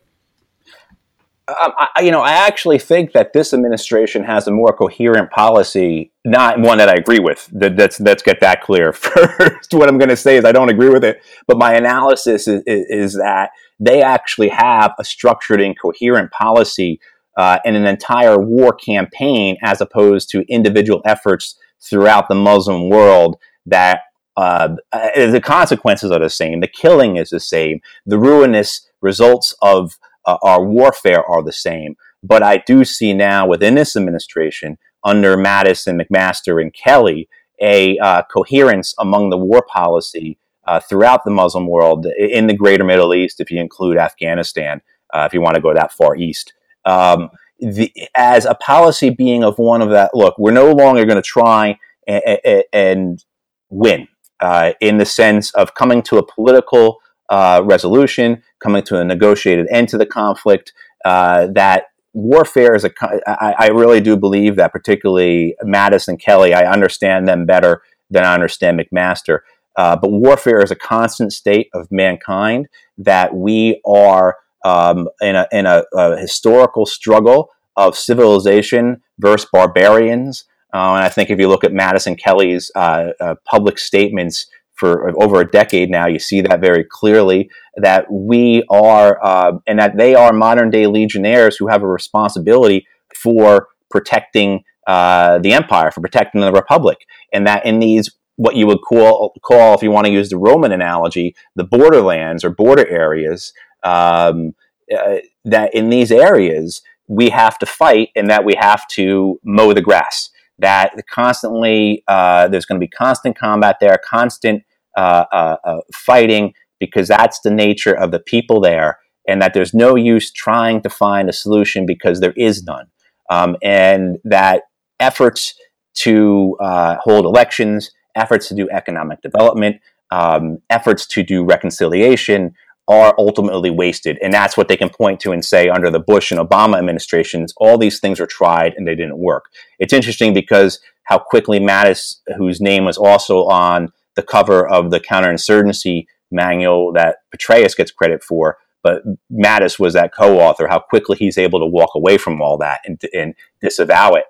Um, 1.49 1.71
I, 1.77 2.01
you 2.01 2.11
know, 2.11 2.21
I 2.21 2.33
actually 2.33 2.77
think 2.77 3.13
that 3.13 3.31
this 3.31 3.53
administration 3.53 4.23
has 4.25 4.47
a 4.47 4.51
more 4.51 4.73
coherent 4.73 5.31
policy, 5.31 6.11
not 6.25 6.59
one 6.59 6.77
that 6.79 6.89
I 6.89 6.95
agree 6.95 7.19
with. 7.19 7.49
That, 7.53 7.77
let's 7.77 8.01
let's 8.01 8.21
get 8.21 8.41
that 8.41 8.61
clear 8.61 8.91
first. 8.93 9.73
what 9.73 9.87
I'm 9.87 9.97
going 9.97 10.09
to 10.09 10.17
say 10.17 10.35
is 10.35 10.43
I 10.43 10.51
don't 10.51 10.69
agree 10.69 10.89
with 10.89 11.05
it, 11.05 11.23
but 11.47 11.57
my 11.57 11.73
analysis 11.73 12.49
is, 12.49 12.63
is, 12.67 12.85
is 12.89 13.13
that 13.13 13.51
they 13.79 14.01
actually 14.01 14.49
have 14.49 14.93
a 14.99 15.05
structured 15.05 15.61
and 15.61 15.79
coherent 15.79 16.31
policy 16.31 16.99
uh, 17.37 17.59
and 17.63 17.77
an 17.77 17.85
entire 17.85 18.37
war 18.37 18.73
campaign, 18.73 19.55
as 19.63 19.79
opposed 19.79 20.29
to 20.31 20.43
individual 20.49 21.01
efforts 21.05 21.57
throughout 21.79 22.27
the 22.27 22.35
Muslim 22.35 22.89
world 22.89 23.37
that 23.65 24.01
uh, 24.35 24.75
uh 24.91 25.31
the 25.31 25.41
consequences 25.41 26.11
are 26.11 26.19
the 26.19 26.29
same. 26.29 26.59
The 26.59 26.67
killing 26.67 27.15
is 27.15 27.29
the 27.29 27.39
same. 27.39 27.79
The 28.05 28.19
ruinous 28.19 28.87
results 29.01 29.55
of 29.61 29.97
uh, 30.27 30.37
our 30.43 30.63
warfare 30.63 31.25
are 31.25 31.41
the 31.41 31.53
same. 31.53 31.95
But 32.21 32.43
I 32.43 32.57
do 32.57 32.83
see 32.83 33.13
now 33.13 33.47
within 33.47 33.75
this 33.75 33.95
administration, 33.95 34.77
under 35.03 35.37
Mattis 35.37 35.87
and 35.87 35.99
McMaster 35.99 36.61
and 36.61 36.73
Kelly, 36.73 37.29
a 37.61 37.97
uh, 37.97 38.23
coherence 38.31 38.93
among 38.99 39.29
the 39.29 39.37
war 39.37 39.65
policy 39.67 40.37
uh, 40.67 40.79
throughout 40.79 41.23
the 41.23 41.31
Muslim 41.31 41.67
world, 41.67 42.05
in 42.17 42.47
the 42.47 42.53
greater 42.53 42.83
Middle 42.83 43.15
East, 43.15 43.39
if 43.39 43.49
you 43.49 43.59
include 43.59 43.97
Afghanistan, 43.97 44.81
uh, 45.13 45.25
if 45.25 45.33
you 45.33 45.41
want 45.41 45.55
to 45.55 45.61
go 45.61 45.73
that 45.73 45.93
far 45.93 46.15
east. 46.15 46.53
Um, 46.85 47.29
the, 47.59 47.91
as 48.15 48.45
a 48.45 48.55
policy 48.55 49.09
being 49.09 49.43
of 49.43 49.57
one 49.57 49.81
of 49.81 49.89
that, 49.91 50.11
look, 50.13 50.37
we're 50.37 50.51
no 50.51 50.71
longer 50.71 51.05
going 51.05 51.15
to 51.15 51.21
try 51.21 51.79
and, 52.05 52.63
and 52.73 53.25
win 53.69 54.07
uh, 54.39 54.73
in 54.81 54.97
the 54.97 55.05
sense 55.05 55.51
of 55.53 55.73
coming 55.73 56.01
to 56.03 56.17
a 56.17 56.25
political 56.25 56.99
uh, 57.29 57.61
resolution, 57.65 58.43
coming 58.59 58.83
to 58.83 58.99
a 58.99 59.05
negotiated 59.05 59.67
end 59.71 59.89
to 59.89 59.97
the 59.97 60.05
conflict. 60.05 60.73
Uh, 61.05 61.47
that 61.53 61.85
warfare 62.13 62.75
is 62.75 62.83
a. 62.83 62.91
I, 63.27 63.55
I 63.59 63.67
really 63.67 64.01
do 64.01 64.17
believe 64.17 64.55
that, 64.55 64.71
particularly 64.71 65.55
Mattis 65.63 66.07
and 66.07 66.19
Kelly, 66.19 66.53
I 66.53 66.71
understand 66.71 67.27
them 67.27 67.45
better 67.45 67.81
than 68.09 68.23
I 68.23 68.33
understand 68.33 68.79
McMaster. 68.79 69.39
Uh, 69.77 69.95
but 69.95 70.11
warfare 70.11 70.61
is 70.61 70.71
a 70.71 70.75
constant 70.75 71.31
state 71.31 71.69
of 71.73 71.91
mankind 71.91 72.67
that 72.97 73.35
we 73.35 73.79
are 73.85 74.37
um, 74.65 75.07
in, 75.21 75.35
a, 75.35 75.47
in 75.51 75.67
a, 75.67 75.83
a, 75.93 76.17
historical 76.17 76.85
struggle 76.87 77.49
of 77.75 77.95
civilization 77.95 79.01
versus 79.19 79.47
barbarians. 79.53 80.45
Uh, 80.73 80.95
and 80.95 81.03
I 81.03 81.09
think 81.09 81.29
if 81.29 81.39
you 81.39 81.47
look 81.47 81.63
at 81.63 81.71
Mattis 81.71 82.07
and 82.07 82.17
Kelly's 82.17 82.71
uh, 82.75 83.11
uh 83.19 83.35
public 83.45 83.77
statements 83.77 84.47
for 84.77 85.11
over 85.21 85.41
a 85.41 85.51
decade 85.51 85.89
now. 85.89 86.07
You 86.07 86.19
see 86.19 86.41
that 86.41 86.61
very 86.61 86.85
clearly 86.89 87.49
that 87.75 88.11
we 88.11 88.63
are, 88.69 89.19
uh, 89.23 89.53
and 89.67 89.79
that 89.79 89.97
they 89.97 90.15
are 90.15 90.31
modern 90.31 90.69
day 90.69 90.87
legionnaires 90.87 91.57
who 91.57 91.67
have 91.67 91.83
a 91.83 91.87
responsibility 91.87 92.87
for 93.15 93.67
protecting 93.89 94.63
uh, 94.85 95.39
the 95.39 95.53
empire, 95.53 95.91
for 95.91 96.01
protecting 96.01 96.41
the 96.41 96.51
republic, 96.51 96.99
and 97.33 97.45
that 97.45 97.65
in 97.65 97.79
these 97.79 98.11
what 98.37 98.55
you 98.55 98.67
would 98.67 98.81
call 98.87 99.33
call, 99.43 99.73
if 99.73 99.81
you 99.81 99.91
want 99.91 100.05
to 100.05 100.13
use 100.13 100.29
the 100.29 100.37
Roman 100.37 100.71
analogy, 100.71 101.35
the 101.55 101.63
borderlands 101.63 102.43
or 102.43 102.49
border 102.51 102.87
areas. 102.87 103.51
Um, 103.83 104.53
uh, 104.95 105.17
that 105.43 105.73
in 105.75 105.89
these 105.89 106.13
areas 106.13 106.81
we 107.07 107.29
have 107.29 107.57
to 107.59 107.65
fight, 107.65 108.09
and 108.15 108.29
that 108.29 108.45
we 108.45 108.55
have 108.59 108.87
to 108.89 109.39
mow 109.43 109.73
the 109.73 109.81
grass 109.81 110.29
that 110.59 110.93
constantly 111.09 112.03
uh, 112.07 112.47
there's 112.47 112.65
going 112.65 112.79
to 112.79 112.83
be 112.83 112.89
constant 112.89 113.37
combat 113.37 113.77
there, 113.79 113.99
constant 114.03 114.63
uh, 114.95 115.25
uh, 115.31 115.57
uh, 115.63 115.79
fighting, 115.93 116.53
because 116.79 117.07
that's 117.07 117.39
the 117.41 117.51
nature 117.51 117.93
of 117.93 118.11
the 118.11 118.19
people 118.19 118.61
there, 118.61 118.99
and 119.27 119.41
that 119.41 119.53
there's 119.53 119.73
no 119.73 119.95
use 119.95 120.31
trying 120.31 120.81
to 120.81 120.89
find 120.89 121.29
a 121.29 121.33
solution 121.33 121.85
because 121.85 122.19
there 122.19 122.33
is 122.35 122.63
none. 122.63 122.87
Um, 123.29 123.57
and 123.61 124.17
that 124.23 124.63
efforts 124.99 125.53
to 125.95 126.55
uh, 126.59 126.97
hold 127.01 127.25
elections, 127.25 127.91
efforts 128.15 128.47
to 128.47 128.55
do 128.55 128.69
economic 128.69 129.21
development, 129.21 129.77
um, 130.11 130.59
efforts 130.69 131.05
to 131.07 131.23
do 131.23 131.43
reconciliation 131.43 132.53
are 132.87 133.13
ultimately 133.17 133.69
wasted. 133.69 134.17
And 134.21 134.33
that's 134.33 134.55
what 134.55 134.67
they 134.67 134.77
can 134.77 134.89
point 134.89 135.19
to 135.21 135.31
and 135.31 135.43
say 135.43 135.67
under 135.67 135.91
the 135.91 135.99
Bush 135.99 136.31
and 136.31 136.39
Obama 136.39 136.77
administrations, 136.77 137.53
all 137.57 137.77
these 137.77 137.99
things 137.99 138.19
were 138.19 138.27
tried 138.27 138.73
and 138.77 138.87
they 138.87 138.95
didn't 138.95 139.17
work. 139.17 139.45
It's 139.79 139.93
interesting 139.93 140.33
because 140.33 140.79
how 141.03 141.19
quickly 141.19 141.59
Mattis, 141.59 142.17
whose 142.37 142.61
name 142.61 142.85
was 142.85 142.97
also 142.97 143.45
on 143.45 143.89
the 144.15 144.23
cover 144.23 144.67
of 144.67 144.91
the 144.91 144.99
counterinsurgency 144.99 146.05
manual 146.31 146.93
that 146.93 147.17
Petraeus 147.35 147.75
gets 147.75 147.91
credit 147.91 148.23
for, 148.23 148.57
but 148.83 149.03
Mattis 149.31 149.79
was 149.79 149.93
that 149.93 150.13
co-author, 150.13 150.67
how 150.67 150.79
quickly 150.79 151.17
he's 151.17 151.37
able 151.37 151.59
to 151.59 151.65
walk 151.65 151.91
away 151.95 152.17
from 152.17 152.41
all 152.41 152.57
that 152.57 152.81
and, 152.85 153.01
and 153.13 153.35
disavow 153.61 154.13
it. 154.13 154.25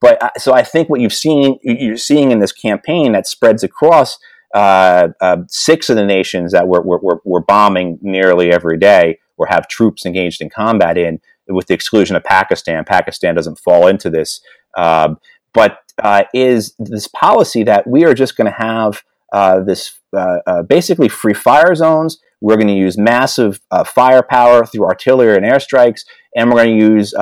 But 0.00 0.40
so 0.40 0.52
I 0.52 0.64
think 0.64 0.88
what 0.88 1.00
you've 1.00 1.14
seen, 1.14 1.58
you're 1.62 1.96
seeing 1.96 2.30
in 2.30 2.40
this 2.40 2.52
campaign 2.52 3.12
that 3.12 3.26
spreads 3.26 3.62
across 3.62 4.18
uh, 4.54 5.08
uh, 5.20 5.38
six 5.48 5.88
of 5.88 5.96
the 5.96 6.04
nations 6.04 6.52
that 6.52 6.68
we're, 6.68 6.82
we're, 6.82 7.18
we're, 7.24 7.40
bombing 7.40 7.98
nearly 8.02 8.52
every 8.52 8.78
day 8.78 9.18
or 9.38 9.46
have 9.46 9.66
troops 9.66 10.04
engaged 10.04 10.42
in 10.42 10.50
combat 10.50 10.98
in, 10.98 11.20
with 11.48 11.66
the 11.66 11.74
exclusion 11.74 12.16
of 12.16 12.24
Pakistan. 12.24 12.84
Pakistan 12.84 13.34
doesn't 13.34 13.58
fall 13.58 13.86
into 13.86 14.10
this. 14.10 14.40
Um, 14.76 15.18
but 15.54 15.78
uh, 16.02 16.24
is 16.34 16.74
this 16.78 17.08
policy 17.08 17.62
that 17.64 17.86
we 17.86 18.04
are 18.04 18.14
just 18.14 18.36
going 18.36 18.50
to 18.50 18.58
have 18.58 19.02
uh, 19.32 19.60
this 19.60 19.98
uh, 20.14 20.38
uh, 20.46 20.62
basically 20.62 21.08
free 21.08 21.32
fire 21.32 21.74
zones. 21.74 22.18
We're 22.42 22.56
going 22.56 22.68
to 22.68 22.74
use 22.74 22.98
massive 22.98 23.60
firepower 23.86 24.66
through 24.66 24.84
artillery 24.84 25.36
and 25.36 25.46
airstrikes, 25.46 26.00
and 26.36 26.50
we're 26.50 26.64
going 26.64 26.78
to 26.78 26.84
use 26.84 27.14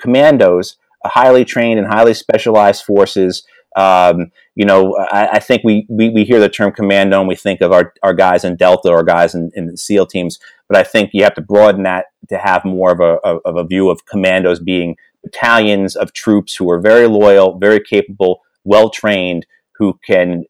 commandos, 0.00 0.78
highly 1.04 1.44
trained 1.44 1.78
and 1.78 1.86
highly 1.86 2.14
specialized 2.14 2.84
forces 2.84 3.44
um, 3.76 4.30
you 4.54 4.66
know, 4.66 4.96
I, 4.96 5.28
I 5.34 5.38
think 5.38 5.62
we, 5.64 5.86
we, 5.88 6.10
we, 6.10 6.24
hear 6.24 6.40
the 6.40 6.48
term 6.48 6.72
commando 6.72 7.18
and 7.18 7.28
we 7.28 7.36
think 7.36 7.60
of 7.60 7.72
our, 7.72 7.94
our 8.02 8.12
guys 8.12 8.44
in 8.44 8.56
Delta 8.56 8.90
or 8.90 9.02
guys 9.02 9.34
in, 9.34 9.50
in 9.54 9.66
the 9.66 9.76
SEAL 9.76 10.06
teams, 10.06 10.38
but 10.68 10.76
I 10.76 10.82
think 10.82 11.10
you 11.12 11.22
have 11.24 11.34
to 11.34 11.40
broaden 11.40 11.84
that 11.84 12.06
to 12.28 12.38
have 12.38 12.64
more 12.64 12.92
of 12.92 13.00
a, 13.00 13.18
of 13.46 13.56
a 13.56 13.64
view 13.64 13.88
of 13.88 14.04
commandos 14.04 14.60
being 14.60 14.96
battalions 15.22 15.96
of 15.96 16.12
troops 16.12 16.54
who 16.56 16.70
are 16.70 16.80
very 16.80 17.06
loyal, 17.06 17.58
very 17.58 17.80
capable, 17.80 18.42
well 18.64 18.90
trained, 18.90 19.46
who 19.76 19.98
can 20.04 20.44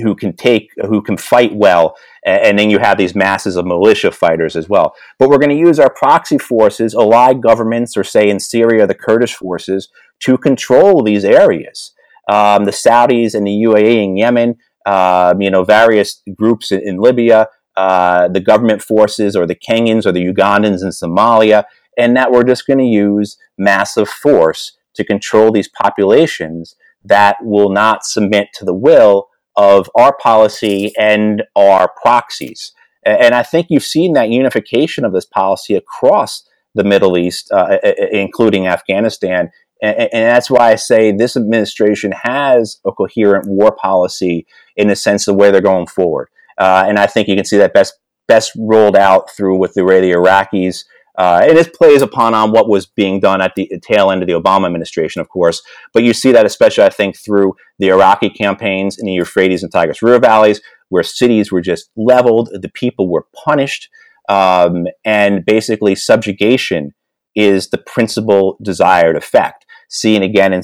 who 0.00 0.14
can 0.14 0.32
take 0.32 0.70
who 0.86 1.02
can 1.02 1.16
fight 1.16 1.52
well 1.54 1.96
and 2.24 2.58
then 2.58 2.70
you 2.70 2.78
have 2.78 2.98
these 2.98 3.14
masses 3.14 3.56
of 3.56 3.66
militia 3.66 4.12
fighters 4.12 4.54
as 4.54 4.68
well. 4.68 4.94
But 5.18 5.28
we're 5.28 5.38
going 5.38 5.50
to 5.50 5.56
use 5.56 5.80
our 5.80 5.92
proxy 5.92 6.38
forces 6.38 6.94
allied 6.94 7.42
governments 7.42 7.96
or 7.96 8.04
say 8.04 8.28
in 8.28 8.38
syria 8.38 8.86
the 8.86 8.94
kurdish 8.94 9.34
forces 9.34 9.88
to 10.20 10.38
control 10.38 11.02
these 11.02 11.24
areas 11.24 11.92
um, 12.28 12.64
the 12.64 12.70
Saudis 12.70 13.34
and 13.34 13.46
the 13.46 13.62
UAE 13.66 14.04
in 14.04 14.16
Yemen, 14.16 14.56
um, 14.86 15.40
you 15.40 15.50
know, 15.50 15.64
various 15.64 16.22
groups 16.34 16.70
in, 16.70 16.80
in 16.86 16.98
Libya, 16.98 17.48
uh, 17.76 18.28
the 18.28 18.40
government 18.40 18.82
forces 18.82 19.36
or 19.36 19.46
the 19.46 19.54
Kenyans 19.54 20.06
or 20.06 20.12
the 20.12 20.26
Ugandans 20.26 20.82
in 20.82 20.88
Somalia, 20.88 21.64
and 21.96 22.16
that 22.16 22.30
we're 22.30 22.44
just 22.44 22.66
going 22.66 22.78
to 22.78 22.84
use 22.84 23.36
massive 23.56 24.08
force 24.08 24.76
to 24.94 25.04
control 25.04 25.52
these 25.52 25.68
populations 25.68 26.74
that 27.04 27.36
will 27.40 27.70
not 27.70 28.04
submit 28.04 28.48
to 28.54 28.64
the 28.64 28.74
will 28.74 29.28
of 29.56 29.90
our 29.96 30.16
policy 30.16 30.92
and 30.98 31.42
our 31.56 31.90
proxies. 32.00 32.72
And 33.04 33.34
I 33.34 33.42
think 33.42 33.68
you've 33.70 33.84
seen 33.84 34.12
that 34.14 34.30
unification 34.30 35.04
of 35.04 35.12
this 35.12 35.24
policy 35.24 35.74
across 35.74 36.46
the 36.74 36.84
Middle 36.84 37.16
East, 37.16 37.50
uh, 37.52 37.78
including 38.12 38.66
Afghanistan, 38.66 39.50
and, 39.82 40.08
and, 40.12 40.24
that's 40.24 40.50
why 40.50 40.72
I 40.72 40.74
say 40.74 41.12
this 41.12 41.36
administration 41.36 42.12
has 42.12 42.80
a 42.84 42.92
coherent 42.92 43.46
war 43.48 43.74
policy 43.74 44.46
in 44.76 44.88
the 44.88 44.96
sense 44.96 45.28
of 45.28 45.36
where 45.36 45.52
they're 45.52 45.60
going 45.60 45.86
forward. 45.86 46.28
Uh, 46.58 46.84
and 46.86 46.98
I 46.98 47.06
think 47.06 47.28
you 47.28 47.36
can 47.36 47.44
see 47.44 47.58
that 47.58 47.74
best 47.74 47.94
best 48.26 48.52
rolled 48.58 48.96
out 48.96 49.30
through 49.30 49.56
with 49.56 49.74
the 49.74 49.84
way 49.84 50.00
the 50.00 50.12
Iraqis. 50.12 50.84
Uh, 51.16 51.40
and 51.42 51.56
this 51.56 51.68
plays 51.68 52.02
upon 52.02 52.34
on 52.34 52.52
what 52.52 52.68
was 52.68 52.86
being 52.86 53.18
done 53.18 53.40
at 53.40 53.54
the 53.56 53.68
tail 53.82 54.10
end 54.10 54.22
of 54.22 54.28
the 54.28 54.34
Obama 54.34 54.66
administration, 54.66 55.20
of 55.20 55.28
course. 55.28 55.62
But 55.92 56.04
you 56.04 56.12
see 56.12 56.30
that 56.32 56.46
especially, 56.46 56.84
I 56.84 56.90
think, 56.90 57.16
through 57.16 57.54
the 57.78 57.88
Iraqi 57.88 58.30
campaigns 58.30 58.98
in 58.98 59.06
the 59.06 59.14
Euphrates 59.14 59.62
and 59.62 59.72
Tigris 59.72 60.02
River 60.02 60.20
valleys, 60.20 60.60
where 60.90 61.02
cities 61.02 61.50
were 61.50 61.60
just 61.60 61.90
leveled, 61.96 62.50
the 62.52 62.68
people 62.68 63.08
were 63.08 63.26
punished, 63.44 63.88
um, 64.28 64.86
and 65.04 65.44
basically 65.44 65.94
subjugation 65.94 66.94
is 67.34 67.70
the 67.70 67.78
principal 67.78 68.58
desired 68.62 69.16
effect 69.16 69.64
seen 69.88 70.22
again 70.22 70.52
in, 70.52 70.62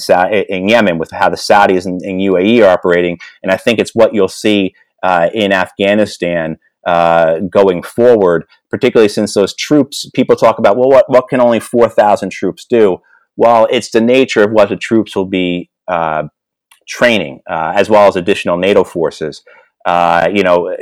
in 0.48 0.68
Yemen 0.68 0.98
with 0.98 1.10
how 1.10 1.28
the 1.28 1.36
Saudis 1.36 1.86
and, 1.86 2.00
and, 2.02 2.20
UAE 2.20 2.62
are 2.62 2.70
operating. 2.70 3.18
And 3.42 3.50
I 3.50 3.56
think 3.56 3.78
it's 3.78 3.94
what 3.94 4.14
you'll 4.14 4.28
see 4.28 4.74
uh, 5.02 5.30
in 5.34 5.52
Afghanistan 5.52 6.58
uh, 6.86 7.40
going 7.50 7.82
forward, 7.82 8.44
particularly 8.70 9.08
since 9.08 9.34
those 9.34 9.54
troops, 9.54 10.08
people 10.14 10.36
talk 10.36 10.58
about, 10.58 10.76
well, 10.76 10.90
what, 10.90 11.08
what 11.08 11.28
can 11.28 11.40
only 11.40 11.58
4,000 11.58 12.30
troops 12.30 12.66
do? 12.66 12.98
Well, 13.36 13.66
it's 13.70 13.90
the 13.90 14.00
nature 14.00 14.42
of 14.42 14.52
what 14.52 14.68
the 14.68 14.76
troops 14.76 15.16
will 15.16 15.26
be 15.26 15.70
uh, 15.88 16.24
training, 16.86 17.40
uh, 17.48 17.72
as 17.74 17.88
well 17.88 18.06
as 18.06 18.16
additional 18.16 18.58
NATO 18.58 18.84
forces. 18.84 19.42
Uh, 19.86 20.28
you 20.32 20.42
know, 20.42 20.74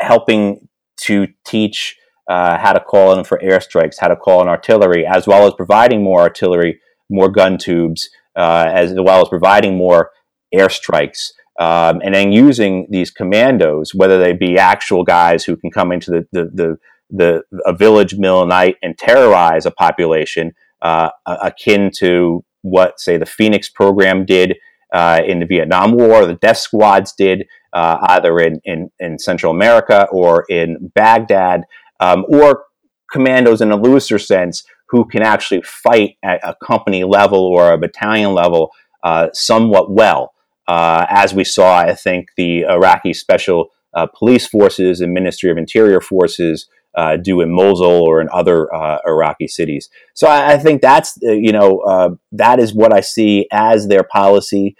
helping 0.00 0.68
to 0.96 1.28
teach 1.44 1.96
uh, 2.28 2.58
how 2.58 2.72
to 2.72 2.80
call 2.80 3.16
in 3.18 3.24
for 3.24 3.38
airstrikes, 3.38 3.96
how 4.00 4.08
to 4.08 4.16
call 4.16 4.42
in 4.42 4.48
artillery, 4.48 5.06
as 5.06 5.26
well 5.26 5.46
as 5.46 5.54
providing 5.54 6.02
more 6.02 6.20
artillery 6.20 6.80
more 7.10 7.30
gun 7.30 7.58
tubes, 7.58 8.08
uh, 8.36 8.66
as 8.72 8.94
well 8.96 9.22
as 9.22 9.28
providing 9.28 9.76
more 9.76 10.10
airstrikes. 10.54 11.32
Um, 11.60 12.00
and 12.02 12.14
then 12.14 12.32
using 12.32 12.86
these 12.90 13.10
commandos, 13.10 13.94
whether 13.94 14.18
they 14.18 14.32
be 14.32 14.58
actual 14.58 15.04
guys 15.04 15.44
who 15.44 15.56
can 15.56 15.70
come 15.70 15.92
into 15.92 16.10
the, 16.10 16.26
the, 16.32 16.50
the, 16.52 16.78
the 17.10 17.42
a 17.64 17.72
village 17.72 18.16
mill 18.16 18.44
night 18.44 18.76
and 18.82 18.98
terrorize 18.98 19.66
a 19.66 19.70
population, 19.70 20.52
uh, 20.82 21.10
akin 21.26 21.90
to 21.98 22.44
what, 22.62 22.98
say, 22.98 23.16
the 23.16 23.26
Phoenix 23.26 23.68
program 23.68 24.24
did 24.24 24.56
uh, 24.92 25.20
in 25.26 25.40
the 25.40 25.46
Vietnam 25.46 25.92
War, 25.92 26.26
the 26.26 26.34
death 26.34 26.58
squads 26.58 27.12
did 27.12 27.46
uh, 27.72 27.98
either 28.08 28.38
in, 28.38 28.60
in, 28.64 28.90
in, 29.00 29.18
Central 29.18 29.52
America 29.52 30.06
or 30.12 30.44
in 30.48 30.92
Baghdad, 30.94 31.62
um, 31.98 32.24
or 32.28 32.64
commandos 33.10 33.60
in 33.60 33.72
a 33.72 33.76
looser 33.76 34.18
sense 34.18 34.64
who 34.94 35.04
can 35.04 35.22
actually 35.22 35.60
fight 35.62 36.16
at 36.22 36.38
a 36.44 36.54
company 36.64 37.02
level 37.02 37.40
or 37.40 37.72
a 37.72 37.78
battalion 37.78 38.32
level 38.32 38.70
uh, 39.02 39.26
somewhat 39.32 39.90
well. 39.90 40.32
Uh, 40.68 41.04
as 41.08 41.34
we 41.34 41.42
saw, 41.42 41.78
I 41.78 41.94
think 41.94 42.28
the 42.36 42.62
Iraqi 42.62 43.12
special 43.12 43.70
uh, 43.92 44.06
police 44.06 44.46
forces 44.46 45.00
and 45.00 45.12
Ministry 45.12 45.50
of 45.50 45.58
Interior 45.58 46.00
forces 46.00 46.68
uh, 46.96 47.16
do 47.16 47.40
in 47.40 47.50
Mosul 47.52 48.04
or 48.08 48.20
in 48.20 48.28
other 48.32 48.72
uh, 48.72 48.98
Iraqi 49.04 49.48
cities. 49.48 49.90
So 50.14 50.28
I, 50.28 50.52
I 50.52 50.58
think 50.58 50.80
that's 50.80 51.18
uh, 51.26 51.32
you 51.32 51.50
know 51.50 52.16
that 52.30 52.60
is 52.60 52.72
what 52.72 52.92
I 52.92 53.00
see 53.00 53.48
as 53.50 53.88
their 53.88 54.04
policy 54.04 54.76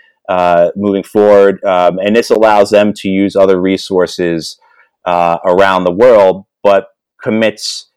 moving 0.76 1.02
forward, 1.02 1.62
um, 1.64 1.98
and 1.98 2.14
this 2.14 2.30
allows 2.30 2.70
them 2.70 2.92
to 2.98 3.08
use 3.08 3.34
other 3.34 3.60
resources 3.60 4.60
around 5.04 5.82
the 5.82 5.92
world, 5.92 6.44
but 6.62 6.86
commits 7.20 7.90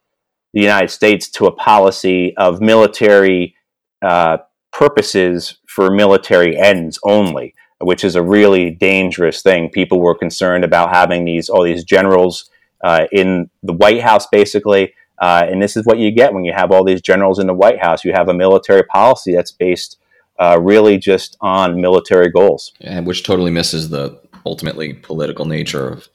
the 0.54 0.62
United 0.62 0.90
States 0.90 1.30
to 1.30 1.46
a 1.46 1.52
policy 1.52 2.36
of 2.38 2.62
military 2.62 3.56
uh, 4.02 4.38
purposes 4.72 5.58
for 5.68 5.92
military 5.92 6.58
ends 6.58 7.00
only, 7.04 7.54
which 7.82 8.04
is 8.04 8.16
a 8.16 8.24
really 8.24 8.72
dangerous 8.72 9.42
thing. 9.42 9.70
People 9.70 10.00
were 10.00 10.16
concerned 10.16 10.64
about 10.64 10.94
having 10.94 11.26
these 11.26 11.50
all 11.50 11.64
these 11.64 11.84
generals 11.84 12.50
uh, 12.84 13.06
in 13.12 13.50
the 13.64 13.74
White 13.74 14.02
House, 14.02 14.28
basically. 14.28 14.94
Uh, 15.20 15.48
and 15.50 15.62
this 15.62 15.76
is 15.76 15.86
what 15.86 15.98
you 15.98 16.12
get 16.12 16.34
when 16.34 16.46
you 16.46 16.54
have 16.54 16.72
all 16.72 16.84
these 16.84 17.02
generals 17.02 17.40
in 17.40 17.48
the 17.48 17.54
White 17.54 17.80
House. 17.80 18.06
You 18.06 18.14
have 18.14 18.30
a 18.30 18.34
military 18.34 18.84
policy 18.84 19.34
that's 19.34 19.52
based 19.52 19.98
uh, 20.40 20.60
really 20.62 20.98
just 20.98 21.38
on 21.42 21.82
military 21.82 22.30
goals, 22.30 22.74
and 22.82 23.08
which 23.08 23.24
totally 23.24 23.50
misses 23.50 23.90
the 23.90 24.20
ultimately 24.46 24.94
political 24.94 25.46
nature 25.46 25.90
of 25.90 26.08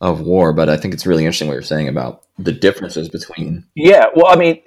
of 0.00 0.20
war. 0.20 0.52
But 0.52 0.68
I 0.68 0.76
think 0.76 0.92
it's 0.92 1.06
really 1.06 1.24
interesting 1.24 1.48
what 1.48 1.54
you're 1.54 1.62
saying 1.62 1.88
about 1.88 2.25
the 2.38 2.52
differences 2.52 3.08
between. 3.08 3.64
Yeah, 3.74 4.06
well, 4.14 4.26
I 4.26 4.36
mean, 4.36 4.62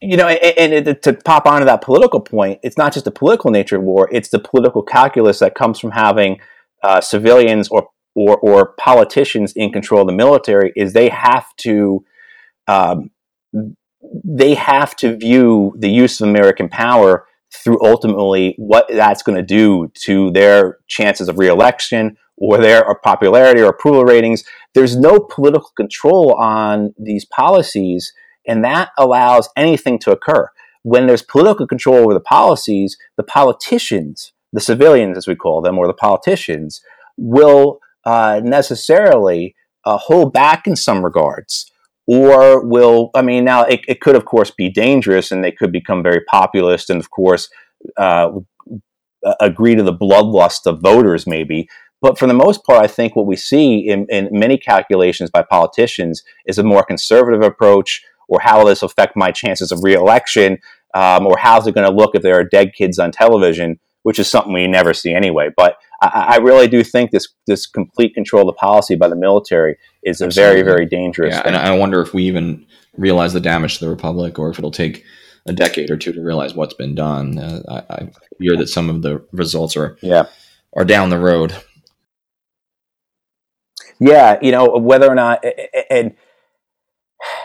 you 0.00 0.16
know, 0.16 0.28
and, 0.28 0.86
and, 0.86 1.02
to 1.02 1.12
pop 1.12 1.46
onto 1.46 1.64
that 1.64 1.82
political 1.82 2.20
point, 2.20 2.60
it's 2.62 2.76
not 2.76 2.92
just 2.92 3.04
the 3.04 3.10
political 3.10 3.50
nature 3.50 3.76
of 3.76 3.82
war; 3.82 4.08
it's 4.12 4.28
the 4.28 4.38
political 4.38 4.82
calculus 4.82 5.38
that 5.38 5.54
comes 5.54 5.78
from 5.78 5.92
having 5.92 6.40
uh, 6.82 7.00
civilians 7.00 7.68
or, 7.68 7.88
or 8.14 8.38
or 8.38 8.74
politicians 8.78 9.52
in 9.54 9.72
control 9.72 10.02
of 10.02 10.06
the 10.06 10.12
military. 10.12 10.72
Is 10.76 10.92
they 10.92 11.08
have 11.08 11.46
to. 11.58 12.04
Um, 12.68 13.10
they 14.24 14.54
have 14.54 14.96
to 14.96 15.16
view 15.16 15.74
the 15.78 15.90
use 15.90 16.20
of 16.20 16.28
American 16.28 16.68
power 16.68 17.26
through 17.52 17.78
ultimately 17.82 18.54
what 18.58 18.86
that's 18.88 19.22
going 19.22 19.36
to 19.36 19.42
do 19.42 19.90
to 19.94 20.30
their 20.30 20.78
chances 20.86 21.28
of 21.28 21.38
reelection 21.38 22.16
or 22.36 22.58
their 22.58 22.94
popularity 23.02 23.60
or 23.60 23.68
approval 23.68 24.04
ratings. 24.04 24.44
There's 24.74 24.96
no 24.96 25.20
political 25.20 25.70
control 25.76 26.34
on 26.34 26.94
these 26.98 27.24
policies, 27.24 28.12
and 28.46 28.64
that 28.64 28.90
allows 28.98 29.48
anything 29.56 29.98
to 30.00 30.12
occur. 30.12 30.48
When 30.82 31.06
there's 31.06 31.22
political 31.22 31.66
control 31.66 31.96
over 31.96 32.14
the 32.14 32.20
policies, 32.20 32.96
the 33.16 33.22
politicians, 33.22 34.32
the 34.52 34.60
civilians 34.60 35.18
as 35.18 35.26
we 35.26 35.34
call 35.34 35.60
them, 35.60 35.78
or 35.78 35.86
the 35.86 35.92
politicians, 35.92 36.80
will 37.18 37.80
uh, 38.06 38.40
necessarily 38.42 39.54
uh, 39.84 39.98
hold 39.98 40.32
back 40.32 40.66
in 40.66 40.76
some 40.76 41.04
regards 41.04 41.69
or 42.10 42.66
will 42.66 43.10
i 43.14 43.22
mean 43.22 43.44
now 43.44 43.62
it, 43.62 43.80
it, 43.86 44.00
could 44.00 44.16
of 44.16 44.24
course 44.24 44.50
be 44.50 44.68
dangerous 44.68 45.30
and 45.30 45.44
they 45.44 45.52
could 45.52 45.70
become 45.70 46.02
very 46.02 46.20
populist 46.22 46.90
and 46.90 47.00
of 47.00 47.08
course 47.10 47.48
uh, 47.96 48.30
agree 49.38 49.76
to 49.76 49.82
the 49.82 49.94
bloodlust 49.94 50.66
of 50.66 50.80
voters 50.80 51.26
maybe. 51.26 51.68
But 52.02 52.18
for 52.18 52.26
the 52.26 52.34
most 52.34 52.64
part 52.64 52.82
i 52.82 52.88
think 52.88 53.14
what 53.14 53.26
we 53.26 53.36
see 53.36 53.86
in, 53.86 54.06
in 54.08 54.28
many 54.32 54.58
calculations 54.58 55.30
by 55.30 55.42
politicians 55.42 56.24
is 56.46 56.58
a 56.58 56.64
more 56.64 56.82
conservative 56.82 57.42
approach 57.42 58.02
or 58.28 58.40
how 58.40 58.58
will 58.58 58.66
this 58.66 58.82
affect 58.82 59.16
my 59.16 59.30
chances 59.30 59.70
of 59.70 59.84
reelection 59.84 60.58
um, 60.94 61.26
or 61.26 61.36
how's 61.38 61.66
it 61.68 61.74
going 61.74 61.88
to 61.88 61.94
look 61.94 62.14
if 62.14 62.22
there 62.22 62.38
are 62.38 62.44
dead 62.44 62.72
kids 62.74 62.98
on 62.98 63.12
television 63.12 63.78
which 64.02 64.18
is 64.18 64.28
something 64.28 64.52
we 64.52 64.66
never 64.66 64.94
see 64.94 65.12
anyway 65.12 65.48
but 65.56 65.76
I, 66.02 66.26
I, 66.28 66.36
really 66.38 66.66
do 66.66 66.82
think 66.82 67.10
this 67.10 67.28
this 67.46 67.66
complete 67.66 68.14
control 68.14 68.48
of 68.48 68.54
the 68.54 68.58
policy 68.58 68.94
by 68.94 69.08
the 69.08 69.16
military 69.16 69.76
is 70.02 70.20
a 70.20 70.28
very 70.28 70.62
very 70.62 70.86
dangerous. 70.86 71.34
Yeah, 71.34 71.42
thing. 71.42 71.54
and 71.54 71.56
I 71.56 71.76
wonder 71.76 72.00
if 72.00 72.14
we 72.14 72.24
even 72.24 72.66
realize 72.96 73.32
the 73.32 73.40
damage 73.40 73.78
to 73.78 73.84
the 73.84 73.90
republic, 73.90 74.38
or 74.38 74.50
if 74.50 74.58
it'll 74.58 74.70
take 74.70 75.04
a 75.46 75.52
decade 75.52 75.90
or 75.90 75.96
two 75.96 76.12
to 76.12 76.22
realize 76.22 76.54
what's 76.54 76.74
been 76.74 76.94
done. 76.94 77.38
Uh, 77.38 77.62
I, 77.68 77.94
I 77.94 78.10
fear 78.38 78.56
that 78.56 78.68
some 78.68 78.88
of 78.88 79.02
the 79.02 79.24
results 79.32 79.76
are 79.76 79.98
yeah 80.00 80.26
are 80.74 80.84
down 80.84 81.10
the 81.10 81.18
road. 81.18 81.54
Yeah, 83.98 84.38
you 84.40 84.52
know 84.52 84.78
whether 84.78 85.10
or 85.10 85.14
not 85.14 85.44
and 85.90 86.14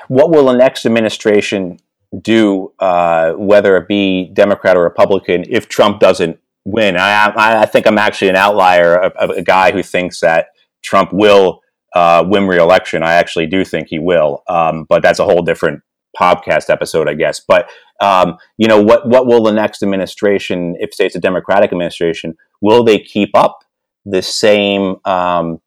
what 0.07 0.29
will 0.29 0.45
the 0.45 0.53
next 0.53 0.85
administration 0.85 1.79
do, 2.21 2.71
uh, 2.79 3.33
whether 3.33 3.75
it 3.75 3.89
be 3.89 4.29
Democrat 4.31 4.77
or 4.77 4.83
Republican, 4.83 5.43
if 5.49 5.67
Trump 5.67 5.99
doesn't 5.99 6.39
win. 6.65 6.97
I, 6.97 7.31
I 7.61 7.65
think 7.65 7.87
I'm 7.87 7.97
actually 7.97 8.29
an 8.29 8.35
outlier, 8.35 8.95
a, 8.95 9.29
a 9.29 9.41
guy 9.41 9.71
who 9.71 9.83
thinks 9.83 10.19
that 10.19 10.47
Trump 10.83 11.13
will 11.13 11.61
uh, 11.95 12.23
win 12.27 12.47
re-election. 12.47 13.03
I 13.03 13.13
actually 13.13 13.45
do 13.45 13.63
think 13.63 13.87
he 13.87 13.99
will, 13.99 14.43
um, 14.49 14.85
but 14.89 15.01
that's 15.01 15.19
a 15.19 15.25
whole 15.25 15.41
different 15.41 15.81
podcast 16.19 16.69
episode, 16.69 17.07
I 17.07 17.13
guess. 17.13 17.39
But 17.39 17.69
um, 18.01 18.37
you 18.57 18.67
know, 18.67 18.81
what 18.81 19.07
what 19.07 19.27
will 19.27 19.43
the 19.43 19.53
next 19.53 19.83
administration, 19.83 20.75
if 20.79 20.93
say 20.93 21.05
it's 21.05 21.15
a 21.15 21.19
Democratic 21.19 21.71
administration, 21.71 22.35
will 22.61 22.83
they 22.83 22.99
keep 22.99 23.29
up 23.35 23.59
the 24.05 24.21
same 24.21 24.97
um, 25.05 25.61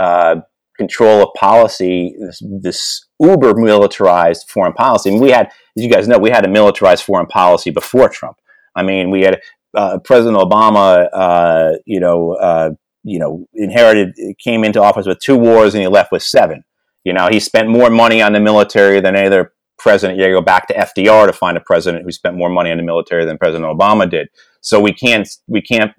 uh, 0.00 0.36
control 0.78 1.22
of 1.22 1.34
policy, 1.34 2.16
this, 2.18 2.42
this 2.62 3.06
uber 3.20 3.54
militarized 3.54 4.48
foreign 4.48 4.72
policy? 4.72 5.10
And 5.10 5.20
we 5.20 5.30
had, 5.30 5.46
as 5.46 5.84
you 5.84 5.90
guys 5.90 6.08
know, 6.08 6.18
we 6.18 6.30
had 6.30 6.46
a 6.46 6.48
militarized 6.48 7.04
foreign 7.04 7.26
policy 7.26 7.70
before 7.70 8.08
Trump. 8.08 8.36
I 8.74 8.82
mean, 8.82 9.10
we 9.10 9.22
had 9.22 9.40
uh, 9.74 9.98
President 9.98 10.36
Obama, 10.36 11.08
uh, 11.12 11.72
you 11.86 12.00
know, 12.00 12.32
uh, 12.32 12.70
you 13.02 13.18
know, 13.18 13.46
inherited, 13.54 14.14
came 14.38 14.64
into 14.64 14.82
office 14.82 15.06
with 15.06 15.18
two 15.20 15.36
wars, 15.36 15.74
and 15.74 15.82
he 15.82 15.88
left 15.88 16.12
with 16.12 16.22
seven. 16.22 16.64
You 17.04 17.12
know, 17.12 17.28
he 17.30 17.40
spent 17.40 17.68
more 17.68 17.88
money 17.90 18.20
on 18.20 18.32
the 18.32 18.40
military 18.40 19.00
than 19.00 19.16
any 19.16 19.26
other 19.26 19.52
president. 19.78 20.18
You 20.18 20.26
go 20.32 20.42
back 20.42 20.68
to 20.68 20.74
FDR 20.74 21.26
to 21.26 21.32
find 21.32 21.56
a 21.56 21.60
president 21.60 22.04
who 22.04 22.12
spent 22.12 22.36
more 22.36 22.50
money 22.50 22.70
on 22.70 22.76
the 22.76 22.82
military 22.82 23.24
than 23.24 23.38
President 23.38 23.64
Obama 23.64 24.08
did. 24.08 24.28
So 24.60 24.80
we 24.80 24.92
can't 24.92 25.28
we 25.48 25.62
can't 25.62 25.92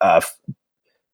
uh, 0.00 0.20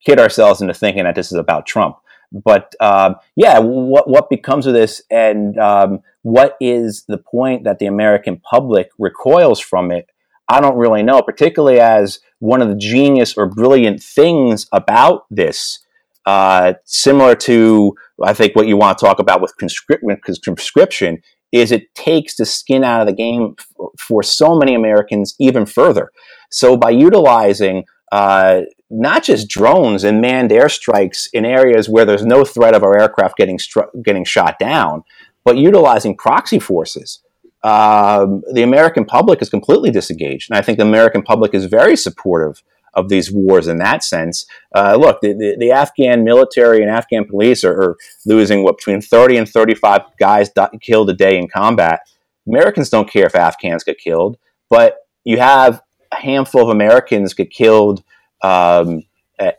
kid 0.04 0.18
ourselves 0.18 0.62
into 0.62 0.74
thinking 0.74 1.04
that 1.04 1.14
this 1.14 1.30
is 1.30 1.38
about 1.38 1.66
Trump. 1.66 1.96
But 2.32 2.74
um, 2.80 3.16
yeah, 3.36 3.58
what 3.58 4.08
what 4.08 4.30
becomes 4.30 4.66
of 4.66 4.74
this, 4.74 5.02
and 5.10 5.58
um, 5.58 6.00
what 6.22 6.56
is 6.60 7.04
the 7.06 7.18
point 7.18 7.64
that 7.64 7.78
the 7.78 7.86
American 7.86 8.38
public 8.38 8.90
recoils 8.98 9.60
from 9.60 9.90
it? 9.90 10.08
I 10.48 10.60
don't 10.60 10.76
really 10.76 11.02
know, 11.02 11.22
particularly 11.22 11.80
as 11.80 12.20
one 12.38 12.62
of 12.62 12.68
the 12.68 12.76
genius 12.76 13.36
or 13.36 13.46
brilliant 13.46 14.02
things 14.02 14.66
about 14.72 15.26
this, 15.30 15.80
uh, 16.26 16.74
similar 16.84 17.34
to, 17.34 17.94
I 18.22 18.32
think, 18.32 18.54
what 18.54 18.66
you 18.66 18.76
want 18.76 18.98
to 18.98 19.04
talk 19.04 19.18
about 19.18 19.40
with 19.40 19.56
conscription, 19.56 21.22
is 21.52 21.72
it 21.72 21.94
takes 21.94 22.36
the 22.36 22.44
skin 22.44 22.84
out 22.84 23.00
of 23.00 23.06
the 23.06 23.12
game 23.12 23.56
for 23.98 24.22
so 24.22 24.56
many 24.56 24.74
Americans 24.74 25.34
even 25.38 25.66
further. 25.66 26.10
So 26.50 26.76
by 26.76 26.90
utilizing 26.90 27.84
uh, 28.12 28.62
not 28.90 29.24
just 29.24 29.48
drones 29.48 30.04
and 30.04 30.20
manned 30.20 30.50
airstrikes 30.50 31.28
in 31.32 31.44
areas 31.44 31.88
where 31.88 32.04
there's 32.04 32.24
no 32.24 32.44
threat 32.44 32.74
of 32.74 32.82
our 32.82 32.98
aircraft 32.98 33.36
getting 33.36 33.58
stru- 33.58 33.90
getting 34.02 34.24
shot 34.24 34.58
down, 34.58 35.02
but 35.44 35.56
utilizing 35.56 36.16
proxy 36.16 36.58
forces 36.58 37.20
um, 37.66 38.44
the 38.52 38.62
American 38.62 39.04
public 39.04 39.42
is 39.42 39.50
completely 39.50 39.90
disengaged. 39.90 40.48
And 40.48 40.56
I 40.56 40.62
think 40.62 40.78
the 40.78 40.84
American 40.84 41.22
public 41.22 41.52
is 41.52 41.64
very 41.64 41.96
supportive 41.96 42.62
of 42.94 43.08
these 43.08 43.32
wars 43.32 43.66
in 43.66 43.78
that 43.78 44.04
sense. 44.04 44.46
Uh, 44.72 44.96
look, 44.96 45.20
the, 45.20 45.32
the, 45.32 45.56
the, 45.58 45.72
Afghan 45.72 46.22
military 46.22 46.80
and 46.80 46.88
Afghan 46.88 47.24
police 47.24 47.64
are, 47.64 47.72
are, 47.72 47.96
losing 48.24 48.62
what 48.62 48.76
between 48.76 49.00
30 49.00 49.38
and 49.38 49.48
35 49.48 50.02
guys 50.16 50.48
killed 50.80 51.10
a 51.10 51.12
day 51.12 51.36
in 51.36 51.48
combat. 51.48 52.02
Americans 52.46 52.88
don't 52.88 53.10
care 53.10 53.26
if 53.26 53.34
Afghans 53.34 53.82
get 53.82 53.98
killed, 53.98 54.38
but 54.70 54.98
you 55.24 55.38
have 55.38 55.82
a 56.12 56.20
handful 56.20 56.62
of 56.62 56.68
Americans 56.68 57.34
get 57.34 57.50
killed 57.50 58.04
um, 58.42 59.02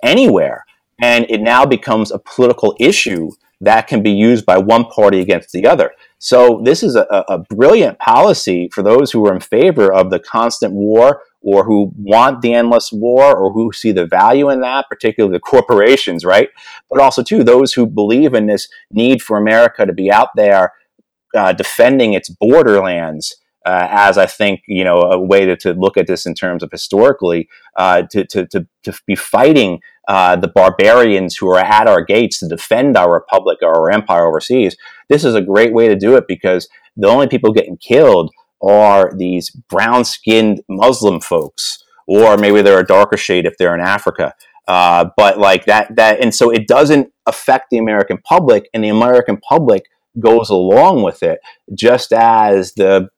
anywhere. 0.01 0.64
And 1.01 1.26
it 1.30 1.41
now 1.41 1.66
becomes 1.66 2.14
a 2.14 2.20
political 2.20 2.74
issue 2.80 3.32
that 3.60 3.88
can 3.88 4.01
be 4.01 4.12
used 4.12 4.45
by 4.45 4.58
one 4.58 4.86
party 4.86 5.20
against 5.20 5.51
the 5.51 5.68
other. 5.68 5.91
So 6.20 6.61
this 6.63 6.82
is 6.82 6.95
a, 6.95 7.05
a, 7.28 7.38
brilliant 7.38 7.99
policy 7.99 8.70
for 8.74 8.82
those 8.82 9.11
who 9.11 9.26
are 9.28 9.34
in 9.34 9.39
favor 9.39 9.93
of 9.93 10.09
the 10.09 10.20
constant 10.20 10.74
war 10.74 11.22
or 11.41 11.63
who 11.63 11.91
want 11.95 12.41
the 12.41 12.55
endless 12.55 12.91
war 12.91 13.38
or 13.38 13.53
who 13.53 13.72
see 13.72 13.91
the 13.91 14.07
value 14.07 14.49
in 14.49 14.61
that, 14.61 14.86
particularly 14.89 15.34
the 15.34 15.39
corporations, 15.39 16.26
right? 16.26 16.49
But 16.89 16.99
also 16.99 17.22
too 17.22 17.43
those 17.43 17.74
who 17.74 17.86
believe 17.86 18.34
in 18.34 18.47
this 18.47 18.68
need 18.91 19.22
for 19.22 19.38
America 19.38 19.86
to 19.86 19.93
be 19.93 20.11
out 20.11 20.30
there 20.36 20.74
uh, 21.36 21.53
defending 21.53 22.13
its 22.13 22.30
borderlands. 22.30 23.36
Uh, 23.68 23.88
as 23.91 24.18
I 24.18 24.28
think, 24.28 24.61
you 24.68 24.86
know, 24.86 25.01
a 25.01 25.20
way 25.20 25.45
to, 25.45 25.57
to, 25.57 25.74
look 25.74 25.97
at 25.97 26.07
this 26.07 26.26
in 26.26 26.34
terms 26.34 26.63
of 26.63 26.72
historically, 26.72 27.49
uh, 27.76 28.03
to, 28.11 28.24
to, 28.26 28.47
to, 28.47 28.68
to, 28.84 28.93
be 29.05 29.15
fighting 29.15 29.82
uh, 30.07 30.38
the 30.38 30.47
barbarians 30.47 31.36
who 31.36 31.49
are 31.49 31.59
at 31.59 31.88
our 31.88 32.01
gates 32.01 32.39
to 32.39 32.47
defend 32.47 32.95
our 32.95 33.11
republic 33.11 33.57
or 33.61 33.76
our 33.76 33.91
empire 33.91 34.26
overseas 34.26 34.78
this 35.09 35.24
is 35.24 35.36
a 35.36 35.41
great 35.41 35.74
way 35.74 35.88
to 35.88 35.95
do 35.95 36.15
it 36.15 36.26
because 36.28 36.68
the 36.95 37.07
only 37.07 37.28
people 37.28 37.53
getting 37.53 37.78
killed 37.78 38.32
are 38.61 39.11
these 39.15 39.49
brown 39.70 40.03
skinned 40.03 40.61
Muslim 40.68 41.22
folks, 41.22 41.84
or 42.07 42.38
maybe 42.38 42.61
they're 42.61 42.80
a 42.80 42.86
darker 42.86 43.18
shade 43.18 43.45
if 43.45 43.57
they're 43.57 43.76
in 43.76 43.82
Africa. 43.82 44.34
Uh, 44.68 45.09
but 45.15 45.38
like 45.38 45.65
that, 45.65 45.95
that, 45.95 46.20
and 46.20 46.34
so 46.34 46.49
it 46.49 46.68
doesn't 46.68 47.11
affect 47.26 47.68
the 47.70 47.78
American 47.78 48.18
public, 48.18 48.68
and 48.74 48.84
the 48.84 48.89
American 48.89 49.38
public 49.38 49.84
goes 50.20 50.49
along 50.49 51.03
with 51.03 51.22
it, 51.22 51.39
just 51.76 52.11
as 52.11 52.74
the 52.74 53.09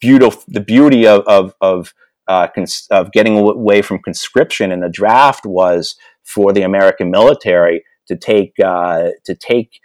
beautiful, 0.00 0.42
the 0.48 0.60
beauty 0.60 1.06
of 1.06 1.22
of 1.26 1.54
of, 1.60 1.94
uh, 2.26 2.48
cons- 2.48 2.86
of 2.90 3.12
getting 3.12 3.38
away 3.38 3.82
from 3.82 3.98
conscription 3.98 4.72
and 4.72 4.82
the 4.82 4.88
draft 4.88 5.44
was 5.44 5.96
for 6.22 6.52
the 6.52 6.62
American 6.62 7.10
military 7.10 7.84
to 8.06 8.16
take 8.16 8.54
uh, 8.62 9.10
to 9.24 9.34
take 9.34 9.80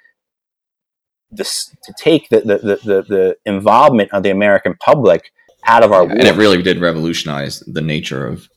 this, 1.32 1.76
to 1.84 1.93
take 1.97 2.30
the, 2.30 2.41
the, 2.41 2.57
the, 2.57 3.01
the, 3.01 3.38
involvement 3.45 4.11
of 4.13 4.24
the 4.24 4.30
American 4.30 4.76
public 4.80 5.32
out 5.66 5.84
of 5.84 5.91
our 5.91 6.05
yeah, 6.05 6.13
And 6.13 6.28
it 6.28 6.36
really 6.36 6.61
did 6.61 6.80
revolutionize 6.80 7.59
the 7.61 7.82
nature 7.82 8.26
of 8.26 8.49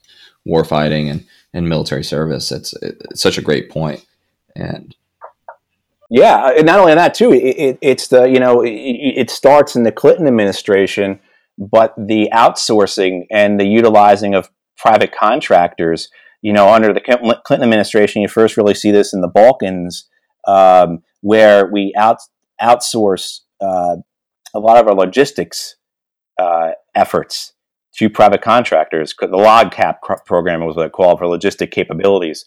warfighting 0.46 1.10
and, 1.10 1.26
and 1.52 1.68
military 1.68 2.04
service. 2.04 2.52
It's, 2.52 2.74
it's 2.82 3.20
such 3.20 3.38
a 3.38 3.42
great 3.42 3.70
point. 3.70 4.04
And 4.54 4.94
yeah, 6.10 6.52
and 6.56 6.66
not 6.66 6.78
only 6.80 6.94
that 6.94 7.14
too, 7.14 7.32
it, 7.32 7.38
it, 7.38 7.78
it's 7.82 8.08
the 8.08 8.24
you 8.24 8.40
know 8.40 8.62
it, 8.62 8.70
it, 8.70 9.30
starts 9.30 9.76
in 9.76 9.82
the 9.82 9.92
Clinton 9.92 10.26
administration, 10.26 11.20
but 11.58 11.94
the 11.96 12.30
outsourcing 12.32 13.26
and 13.30 13.58
the 13.58 13.66
utilizing 13.66 14.34
of 14.34 14.48
private 14.76 15.12
contractors. 15.12 16.08
You 16.40 16.52
know, 16.52 16.68
under 16.72 16.92
the 16.92 17.00
Clinton 17.00 17.64
administration, 17.64 18.22
you 18.22 18.28
first 18.28 18.56
really 18.56 18.74
see 18.74 18.92
this 18.92 19.12
in 19.12 19.20
the 19.20 19.28
Balkans, 19.28 20.08
um, 20.46 21.00
where 21.20 21.66
we 21.66 21.92
out 21.96 22.18
outsource 22.62 23.40
uh, 23.60 23.96
a 24.54 24.58
lot 24.58 24.78
of 24.78 24.86
our 24.86 24.94
logistics 24.94 25.76
uh, 26.40 26.70
efforts 26.94 27.54
to 27.96 28.08
private 28.08 28.40
contractors. 28.40 29.14
The 29.20 29.26
LOGCAP 29.26 29.96
program 30.24 30.64
was 30.64 30.76
what 30.76 30.86
it 30.86 30.92
called 30.92 31.18
for 31.18 31.26
logistic 31.26 31.72
capabilities. 31.72 32.44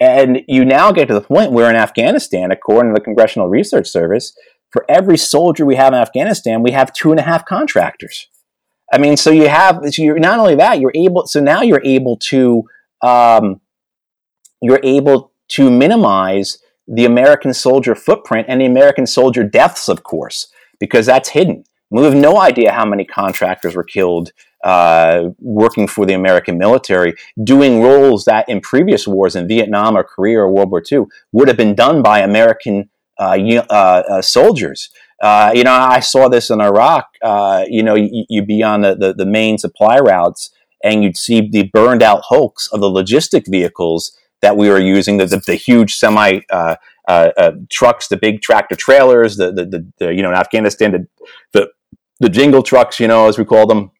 And 0.00 0.42
you 0.46 0.64
now 0.64 0.92
get 0.92 1.08
to 1.08 1.14
the 1.14 1.20
point 1.20 1.52
where 1.52 1.70
in 1.70 1.76
Afghanistan, 1.76 2.50
according 2.50 2.92
to 2.92 2.98
the 2.98 3.04
Congressional 3.04 3.48
Research 3.48 3.88
Service, 3.88 4.36
for 4.70 4.84
every 4.88 5.16
soldier 5.16 5.64
we 5.64 5.76
have 5.76 5.92
in 5.92 5.98
Afghanistan, 5.98 6.62
we 6.62 6.72
have 6.72 6.92
two 6.92 7.10
and 7.10 7.18
a 7.18 7.24
half 7.24 7.44
contractors. 7.44 8.28
I 8.92 8.98
mean, 8.98 9.16
so 9.16 9.30
you 9.30 9.48
have 9.48 9.80
so 9.90 10.02
you're 10.02 10.18
not 10.18 10.38
only 10.38 10.54
that 10.56 10.80
you're 10.80 10.92
able. 10.94 11.26
So 11.26 11.40
now 11.40 11.62
you're 11.62 11.82
able 11.84 12.16
to 12.16 12.64
um, 13.02 13.60
you're 14.62 14.80
able 14.82 15.32
to 15.48 15.70
minimize 15.70 16.58
the 16.86 17.04
American 17.04 17.52
soldier 17.52 17.94
footprint 17.94 18.46
and 18.48 18.60
the 18.60 18.66
American 18.66 19.06
soldier 19.06 19.44
deaths, 19.44 19.88
of 19.88 20.02
course, 20.02 20.48
because 20.80 21.06
that's 21.06 21.28
hidden. 21.30 21.64
We 21.90 22.02
have 22.04 22.14
no 22.14 22.40
idea 22.40 22.72
how 22.72 22.84
many 22.84 23.04
contractors 23.04 23.74
were 23.74 23.84
killed 23.84 24.32
uh, 24.64 25.30
working 25.38 25.86
for 25.86 26.04
the 26.04 26.14
American 26.14 26.58
military, 26.58 27.14
doing 27.44 27.80
roles 27.80 28.24
that 28.24 28.48
in 28.48 28.60
previous 28.60 29.06
wars 29.06 29.36
in 29.36 29.46
Vietnam 29.46 29.96
or 29.96 30.04
Korea 30.04 30.40
or 30.40 30.50
World 30.50 30.70
War 30.70 30.82
II 30.90 31.04
would 31.32 31.48
have 31.48 31.56
been 31.56 31.74
done 31.74 32.02
by 32.02 32.20
American 32.20 32.90
uh, 33.18 33.36
uh, 33.70 33.72
uh, 33.72 34.22
soldiers. 34.22 34.90
Uh, 35.20 35.52
you 35.54 35.64
know, 35.64 35.72
I 35.72 36.00
saw 36.00 36.28
this 36.28 36.50
in 36.50 36.60
Iraq. 36.60 37.08
Uh, 37.22 37.64
you 37.68 37.82
know, 37.82 37.94
you, 37.94 38.24
would 38.30 38.46
be 38.46 38.62
on 38.62 38.82
the, 38.82 38.94
the, 38.94 39.12
the, 39.12 39.26
main 39.26 39.58
supply 39.58 39.98
routes 39.98 40.50
and 40.84 41.02
you'd 41.02 41.16
see 41.16 41.40
the 41.40 41.64
burned 41.64 42.02
out 42.02 42.22
hulks 42.26 42.68
of 42.68 42.80
the 42.80 42.88
logistic 42.88 43.48
vehicles 43.48 44.16
that 44.42 44.56
we 44.56 44.68
were 44.68 44.78
using, 44.78 45.16
the, 45.16 45.26
the, 45.26 45.42
the 45.44 45.54
huge 45.56 45.96
semi 45.96 46.40
uh, 46.50 46.76
trucks, 47.68 48.06
the 48.06 48.16
big 48.16 48.42
tractor 48.42 48.76
trailers, 48.76 49.36
the, 49.36 49.50
the, 49.50 49.90
the, 49.98 50.14
you 50.14 50.22
know, 50.22 50.30
in 50.30 50.36
Afghanistan, 50.36 50.92
the, 50.92 51.06
the, 51.52 51.68
the 52.20 52.28
jingle 52.28 52.62
trucks, 52.62 53.00
you 53.00 53.08
know, 53.08 53.26
as 53.26 53.38
we 53.38 53.44
call 53.44 53.66
them, 53.66 53.90